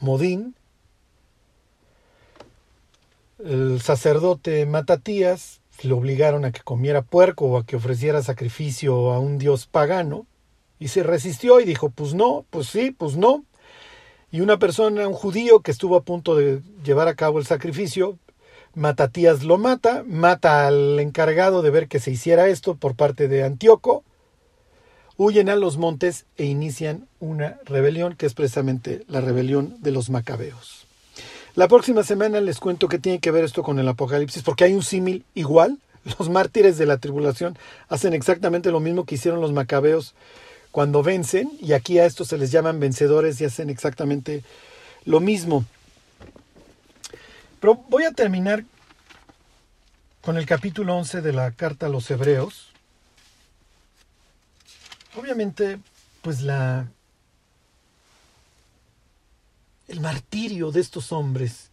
Modín 0.00 0.56
el 3.38 3.80
sacerdote 3.82 4.66
Matatías 4.66 5.60
lo 5.84 5.96
obligaron 5.96 6.44
a 6.44 6.50
que 6.50 6.62
comiera 6.62 7.02
puerco 7.02 7.44
o 7.44 7.58
a 7.58 7.66
que 7.66 7.76
ofreciera 7.76 8.20
sacrificio 8.24 9.12
a 9.12 9.20
un 9.20 9.38
dios 9.38 9.68
pagano 9.68 10.26
y 10.78 10.88
se 10.88 11.02
resistió 11.02 11.60
y 11.60 11.64
dijo 11.64 11.90
pues 11.90 12.14
no, 12.14 12.44
pues 12.50 12.68
sí, 12.68 12.90
pues 12.90 13.16
no 13.16 13.44
y 14.30 14.40
una 14.40 14.58
persona, 14.58 15.06
un 15.06 15.14
judío 15.14 15.60
que 15.60 15.70
estuvo 15.70 15.96
a 15.96 16.02
punto 16.02 16.36
de 16.36 16.60
llevar 16.84 17.08
a 17.08 17.14
cabo 17.14 17.38
el 17.38 17.46
sacrificio, 17.46 18.18
Matatías 18.74 19.44
lo 19.44 19.56
mata, 19.56 20.04
mata 20.06 20.66
al 20.66 21.00
encargado 21.00 21.62
de 21.62 21.70
ver 21.70 21.88
que 21.88 21.98
se 22.00 22.10
hiciera 22.10 22.48
esto 22.48 22.74
por 22.74 22.94
parte 22.94 23.26
de 23.28 23.42
Antíoco, 23.42 24.04
huyen 25.16 25.48
a 25.48 25.56
los 25.56 25.78
montes 25.78 26.26
e 26.36 26.44
inician 26.44 27.08
una 27.18 27.58
rebelión 27.64 28.14
que 28.14 28.26
es 28.26 28.34
precisamente 28.34 29.02
la 29.08 29.22
rebelión 29.22 29.76
de 29.80 29.92
los 29.92 30.10
macabeos. 30.10 30.86
La 31.54 31.68
próxima 31.68 32.02
semana 32.02 32.42
les 32.42 32.60
cuento 32.60 32.88
qué 32.88 32.98
tiene 32.98 33.18
que 33.18 33.30
ver 33.30 33.44
esto 33.44 33.62
con 33.62 33.78
el 33.78 33.88
Apocalipsis, 33.88 34.42
porque 34.42 34.64
hay 34.64 34.74
un 34.74 34.82
símil 34.82 35.24
igual. 35.34 35.78
Los 36.18 36.28
mártires 36.28 36.76
de 36.76 36.84
la 36.84 36.98
tribulación 36.98 37.56
hacen 37.88 38.12
exactamente 38.12 38.70
lo 38.70 38.80
mismo 38.80 39.06
que 39.06 39.14
hicieron 39.14 39.40
los 39.40 39.52
macabeos 39.52 40.14
cuando 40.76 41.02
vencen, 41.02 41.50
y 41.58 41.72
aquí 41.72 41.98
a 41.98 42.04
estos 42.04 42.28
se 42.28 42.36
les 42.36 42.50
llaman 42.50 42.78
vencedores 42.78 43.40
y 43.40 43.46
hacen 43.46 43.70
exactamente 43.70 44.44
lo 45.06 45.20
mismo. 45.20 45.64
Pero 47.60 47.76
voy 47.88 48.04
a 48.04 48.12
terminar 48.12 48.62
con 50.20 50.36
el 50.36 50.44
capítulo 50.44 50.94
11 50.94 51.22
de 51.22 51.32
la 51.32 51.50
carta 51.52 51.86
a 51.86 51.88
los 51.88 52.10
hebreos. 52.10 52.72
Obviamente, 55.14 55.78
pues 56.20 56.42
la 56.42 56.86
el 59.88 60.00
martirio 60.00 60.72
de 60.72 60.80
estos 60.82 61.10
hombres 61.10 61.70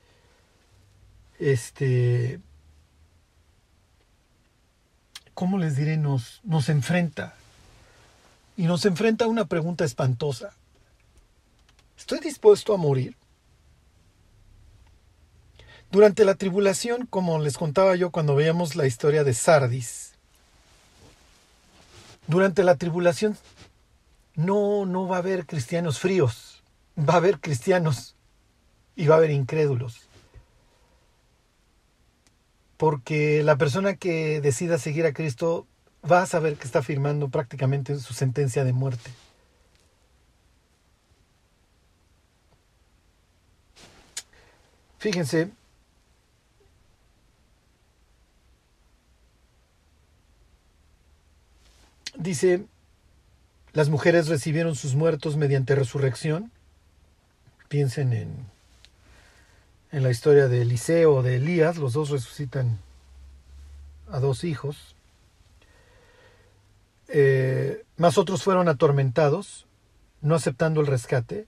este 1.40 2.40
¿cómo 5.34 5.58
les 5.58 5.76
diré? 5.76 5.98
nos 5.98 6.40
nos 6.46 6.70
enfrenta 6.70 7.36
y 8.58 8.64
nos 8.64 8.86
enfrenta 8.86 9.26
a 9.26 9.28
una 9.28 9.46
pregunta 9.46 9.86
espantosa. 9.86 10.54
¿Estoy 11.98 12.20
dispuesto 12.20 12.74
a 12.74 12.78
morir? 12.78 13.16
Durante 15.92 16.26
la 16.26 16.36
tribulación, 16.36 17.06
como 17.06 17.40
les 17.40 17.58
contaba 17.58 17.96
yo 17.96 18.10
cuando 18.10 18.36
veíamos 18.36 18.76
la 18.76 18.88
historia 18.88 19.24
de 19.24 19.34
Sardis, 19.34 20.16
durante 22.28 22.64
la 22.64 22.78
tribulación 22.78 23.38
no, 24.36 24.86
no 24.86 25.08
va 25.08 25.18
a 25.18 25.20
haber 25.20 25.46
cristianos 25.46 26.00
fríos, 26.00 26.64
va 26.98 27.14
a 27.14 27.18
haber 27.18 27.40
cristianos 27.40 28.16
y 28.96 29.08
va 29.08 29.16
a 29.16 29.18
haber 29.20 29.32
incrédulos. 29.32 30.02
Porque 32.78 33.44
la 33.44 33.58
persona 33.58 33.96
que 33.96 34.42
decida 34.42 34.78
seguir 34.78 35.06
a 35.06 35.14
Cristo 35.14 35.68
va 36.10 36.22
a 36.22 36.26
saber 36.26 36.58
que 36.58 36.66
está 36.66 36.82
firmando 36.82 37.30
prácticamente 37.30 37.98
su 38.00 38.14
sentencia 38.14 38.64
de 38.64 38.74
muerte. 38.74 39.12
Fíjense, 45.00 45.52
dice, 52.18 52.66
las 53.74 53.90
mujeres 53.90 54.28
recibieron 54.28 54.76
sus 54.76 54.96
muertos 54.96 55.36
mediante 55.36 55.76
resurrección. 55.76 56.52
Piensen 57.68 58.14
en, 58.14 58.30
en 59.92 60.04
la 60.04 60.10
historia 60.10 60.48
de 60.48 60.62
Eliseo 60.62 61.16
o 61.16 61.22
de 61.24 61.36
Elías, 61.36 61.78
los 61.78 61.94
dos 61.94 62.10
resucitan 62.10 62.80
a 64.10 64.20
dos 64.20 64.44
hijos. 64.44 64.93
Eh, 67.16 67.86
más 67.96 68.18
otros 68.18 68.42
fueron 68.42 68.68
atormentados, 68.68 69.68
no 70.22 70.34
aceptando 70.34 70.82
el 70.82 70.88
rescate, 70.88 71.46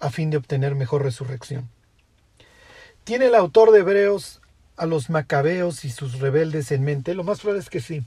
a 0.00 0.10
fin 0.10 0.28
de 0.28 0.38
obtener 0.38 0.74
mejor 0.74 1.04
resurrección. 1.04 1.70
¿Tiene 3.04 3.26
el 3.26 3.36
autor 3.36 3.70
de 3.70 3.78
Hebreos 3.78 4.40
a 4.76 4.86
los 4.86 5.08
macabeos 5.08 5.84
y 5.84 5.90
sus 5.90 6.18
rebeldes 6.18 6.72
en 6.72 6.82
mente? 6.82 7.14
Lo 7.14 7.22
más 7.22 7.38
probable 7.38 7.60
es 7.60 7.70
que 7.70 7.80
sí. 7.80 8.04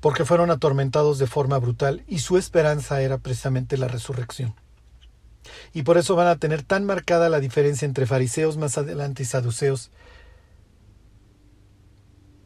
Porque 0.00 0.24
fueron 0.24 0.50
atormentados 0.50 1.20
de 1.20 1.28
forma 1.28 1.58
brutal 1.58 2.02
y 2.08 2.18
su 2.18 2.36
esperanza 2.36 3.02
era 3.02 3.18
precisamente 3.18 3.76
la 3.76 3.86
resurrección. 3.86 4.56
Y 5.72 5.82
por 5.82 5.96
eso 5.96 6.16
van 6.16 6.26
a 6.26 6.36
tener 6.36 6.64
tan 6.64 6.84
marcada 6.84 7.28
la 7.28 7.38
diferencia 7.38 7.86
entre 7.86 8.06
fariseos 8.06 8.56
más 8.56 8.78
adelante 8.78 9.22
y 9.22 9.26
saduceos. 9.26 9.92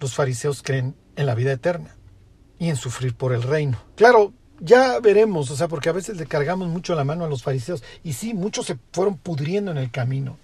Los 0.00 0.14
fariseos 0.14 0.62
creen 0.62 0.94
en 1.16 1.26
la 1.26 1.34
vida 1.34 1.52
eterna 1.52 1.94
y 2.58 2.68
en 2.68 2.76
sufrir 2.76 3.14
por 3.14 3.32
el 3.32 3.42
reino. 3.42 3.78
Claro, 3.96 4.32
ya 4.60 5.00
veremos, 5.00 5.50
o 5.50 5.56
sea, 5.56 5.68
porque 5.68 5.88
a 5.88 5.92
veces 5.92 6.16
le 6.16 6.26
cargamos 6.26 6.68
mucho 6.68 6.94
la 6.94 7.04
mano 7.04 7.24
a 7.24 7.28
los 7.28 7.42
fariseos 7.42 7.82
y 8.04 8.14
sí, 8.14 8.34
muchos 8.34 8.66
se 8.66 8.78
fueron 8.92 9.16
pudriendo 9.16 9.70
en 9.70 9.78
el 9.78 9.90
camino. 9.90 10.38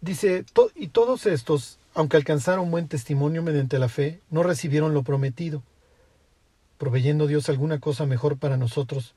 Dice, 0.00 0.44
y 0.74 0.88
todos 0.88 1.26
estos, 1.26 1.78
aunque 1.94 2.16
alcanzaron 2.16 2.72
buen 2.72 2.88
testimonio 2.88 3.40
mediante 3.42 3.78
la 3.78 3.88
fe, 3.88 4.20
no 4.30 4.42
recibieron 4.42 4.94
lo 4.94 5.04
prometido, 5.04 5.62
proveyendo 6.76 7.28
Dios 7.28 7.48
alguna 7.48 7.78
cosa 7.78 8.04
mejor 8.04 8.36
para 8.36 8.56
nosotros, 8.56 9.14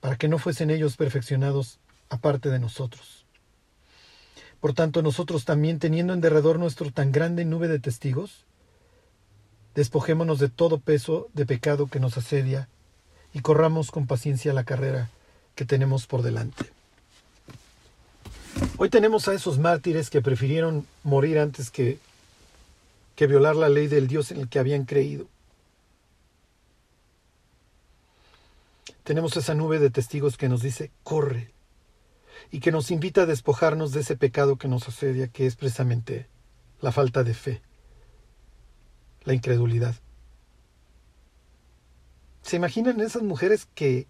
para 0.00 0.16
que 0.16 0.28
no 0.28 0.38
fuesen 0.38 0.70
ellos 0.70 0.96
perfeccionados 0.96 1.78
aparte 2.08 2.48
de 2.48 2.58
nosotros. 2.58 3.17
Por 4.60 4.74
tanto, 4.74 5.02
nosotros 5.02 5.44
también, 5.44 5.78
teniendo 5.78 6.12
en 6.12 6.20
derredor 6.20 6.58
nuestro 6.58 6.90
tan 6.90 7.12
grande 7.12 7.44
nube 7.44 7.68
de 7.68 7.78
testigos, 7.78 8.44
despojémonos 9.74 10.40
de 10.40 10.48
todo 10.48 10.78
peso 10.78 11.28
de 11.32 11.46
pecado 11.46 11.86
que 11.86 12.00
nos 12.00 12.16
asedia 12.18 12.68
y 13.32 13.40
corramos 13.40 13.90
con 13.90 14.06
paciencia 14.06 14.52
la 14.52 14.64
carrera 14.64 15.10
que 15.54 15.64
tenemos 15.64 16.06
por 16.06 16.22
delante. 16.22 16.66
Hoy 18.76 18.90
tenemos 18.90 19.28
a 19.28 19.34
esos 19.34 19.58
mártires 19.58 20.10
que 20.10 20.22
prefirieron 20.22 20.86
morir 21.04 21.38
antes 21.38 21.70
que, 21.70 21.98
que 23.14 23.26
violar 23.28 23.54
la 23.54 23.68
ley 23.68 23.86
del 23.86 24.08
Dios 24.08 24.32
en 24.32 24.40
el 24.40 24.48
que 24.48 24.58
habían 24.58 24.84
creído. 24.84 25.26
Tenemos 29.04 29.36
esa 29.36 29.54
nube 29.54 29.78
de 29.78 29.90
testigos 29.90 30.36
que 30.36 30.48
nos 30.48 30.62
dice, 30.62 30.90
corre, 31.02 31.50
y 32.50 32.60
que 32.60 32.72
nos 32.72 32.90
invita 32.90 33.22
a 33.22 33.26
despojarnos 33.26 33.92
de 33.92 34.00
ese 34.00 34.16
pecado 34.16 34.56
que 34.56 34.68
nos 34.68 34.88
asedia, 34.88 35.28
que 35.28 35.46
es 35.46 35.56
precisamente 35.56 36.28
la 36.80 36.92
falta 36.92 37.24
de 37.24 37.34
fe, 37.34 37.62
la 39.24 39.34
incredulidad. 39.34 39.94
¿Se 42.42 42.56
imaginan 42.56 43.00
esas 43.00 43.22
mujeres 43.22 43.68
que 43.74 44.06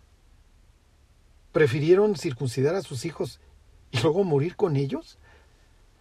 prefirieron 1.53 2.17
circuncidar 2.17 2.75
a 2.77 2.83
sus 2.83 3.05
hijos 3.05 3.41
y 3.91 4.01
luego 4.01 4.23
morir 4.23 4.55
con 4.55 4.77
ellos 4.77 5.19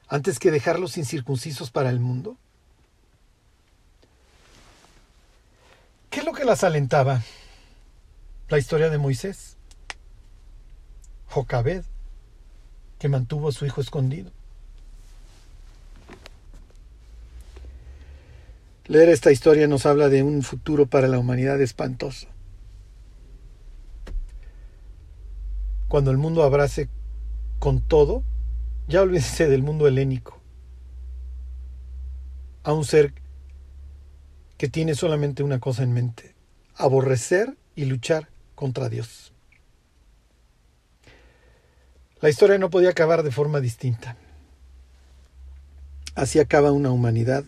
antes 0.07 0.38
que 0.39 0.51
dejarlos 0.51 0.97
incircuncisos 0.97 1.71
para 1.71 1.89
el 1.89 1.99
mundo? 1.99 2.38
¿Qué 6.11 6.19
es 6.19 6.25
lo 6.25 6.33
que 6.33 6.45
las 6.45 6.63
alentaba? 6.63 7.23
La 8.49 8.57
historia 8.57 8.89
de 8.89 8.97
Moisés, 8.97 9.57
Jocabed, 11.27 11.83
que 12.99 13.09
mantuvo 13.09 13.49
a 13.49 13.51
su 13.51 13.65
hijo 13.65 13.81
escondido. 13.81 14.31
Leer 18.85 19.09
esta 19.09 19.31
historia 19.31 19.67
nos 19.67 19.85
habla 19.85 20.07
de 20.07 20.23
un 20.23 20.43
futuro 20.43 20.85
para 20.85 21.07
la 21.07 21.19
humanidad 21.19 21.59
espantoso. 21.61 22.27
Cuando 25.89 26.11
el 26.11 26.17
mundo 26.17 26.43
abrace 26.43 26.89
con 27.59 27.81
todo, 27.81 28.23
ya 28.87 29.01
olvídense 29.01 29.47
del 29.47 29.61
mundo 29.61 29.87
helénico, 29.87 30.39
a 32.63 32.73
un 32.73 32.85
ser 32.85 33.13
que 34.57 34.67
tiene 34.69 34.95
solamente 34.95 35.43
una 35.43 35.59
cosa 35.59 35.83
en 35.83 35.93
mente, 35.93 36.33
aborrecer 36.75 37.57
y 37.75 37.85
luchar 37.85 38.29
contra 38.55 38.89
Dios. 38.89 39.33
La 42.20 42.30
historia 42.30 42.57
no 42.57 42.70
podía 42.70 42.89
acabar 42.89 43.22
de 43.22 43.32
forma 43.32 43.59
distinta. 43.59 44.18
Así 46.15 46.39
acaba 46.39 46.72
una 46.72 46.91
humanidad 46.91 47.43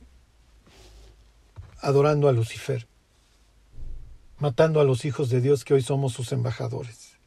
adorando 1.82 2.28
a 2.28 2.34
Lucifer, 2.34 2.88
matando 4.38 4.80
a 4.80 4.84
los 4.84 5.06
hijos 5.06 5.30
de 5.30 5.42
Dios 5.42 5.66
que 5.66 5.74
hoy 5.74 5.82
somos 5.82 6.14
sus 6.14 6.32
embajadores. 6.34 7.18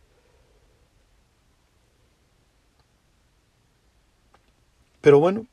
Pero 5.00 5.18
bueno, 5.18 5.46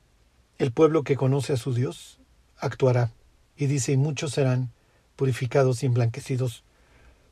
el 0.60 0.72
pueblo 0.72 1.04
que 1.04 1.16
conoce 1.16 1.54
a 1.54 1.58
su 1.58 1.74
Dios 1.74 2.20
actuará, 2.60 3.12
y 3.58 3.66
dice, 3.66 3.94
y 3.94 3.98
muchos 3.98 4.34
serán 4.34 4.72
purificados 5.16 5.82
y 5.82 5.88
emblanquecidos 5.88 6.64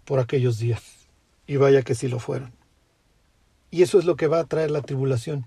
por 0.03 0.19
aquellos 0.19 0.57
días. 0.57 0.81
Y 1.45 1.57
vaya 1.57 1.83
que 1.83 1.93
sí 1.93 2.07
lo 2.07 2.19
fueron. 2.19 2.56
Y 3.69 3.81
eso 3.81 3.99
es 3.99 4.05
lo 4.05 4.15
que 4.15 4.27
va 4.27 4.39
a 4.39 4.45
traer 4.45 4.71
la 4.71 4.81
tribulación 4.81 5.45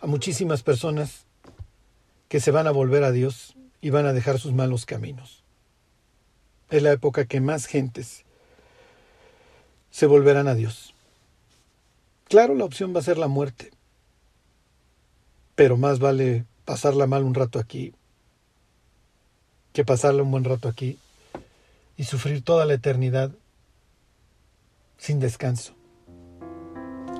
a 0.00 0.06
muchísimas 0.06 0.62
personas 0.62 1.24
que 2.28 2.40
se 2.40 2.50
van 2.50 2.66
a 2.66 2.72
volver 2.72 3.04
a 3.04 3.12
Dios 3.12 3.54
y 3.80 3.90
van 3.90 4.06
a 4.06 4.12
dejar 4.12 4.38
sus 4.38 4.52
malos 4.52 4.86
caminos. 4.86 5.42
Es 6.70 6.82
la 6.82 6.92
época 6.92 7.26
que 7.26 7.40
más 7.40 7.66
gentes 7.66 8.24
se 9.90 10.06
volverán 10.06 10.48
a 10.48 10.54
Dios. 10.54 10.94
Claro, 12.28 12.54
la 12.54 12.64
opción 12.64 12.94
va 12.94 13.00
a 13.00 13.04
ser 13.04 13.18
la 13.18 13.28
muerte, 13.28 13.70
pero 15.54 15.76
más 15.76 15.98
vale 15.98 16.44
pasarla 16.64 17.06
mal 17.06 17.22
un 17.24 17.34
rato 17.34 17.58
aquí 17.58 17.94
que 19.74 19.84
pasarla 19.84 20.22
un 20.22 20.30
buen 20.30 20.44
rato 20.44 20.68
aquí 20.68 20.98
y 21.96 22.04
sufrir 22.04 22.42
toda 22.42 22.64
la 22.64 22.74
eternidad 22.74 23.32
sin 24.98 25.18
descanso. 25.18 25.73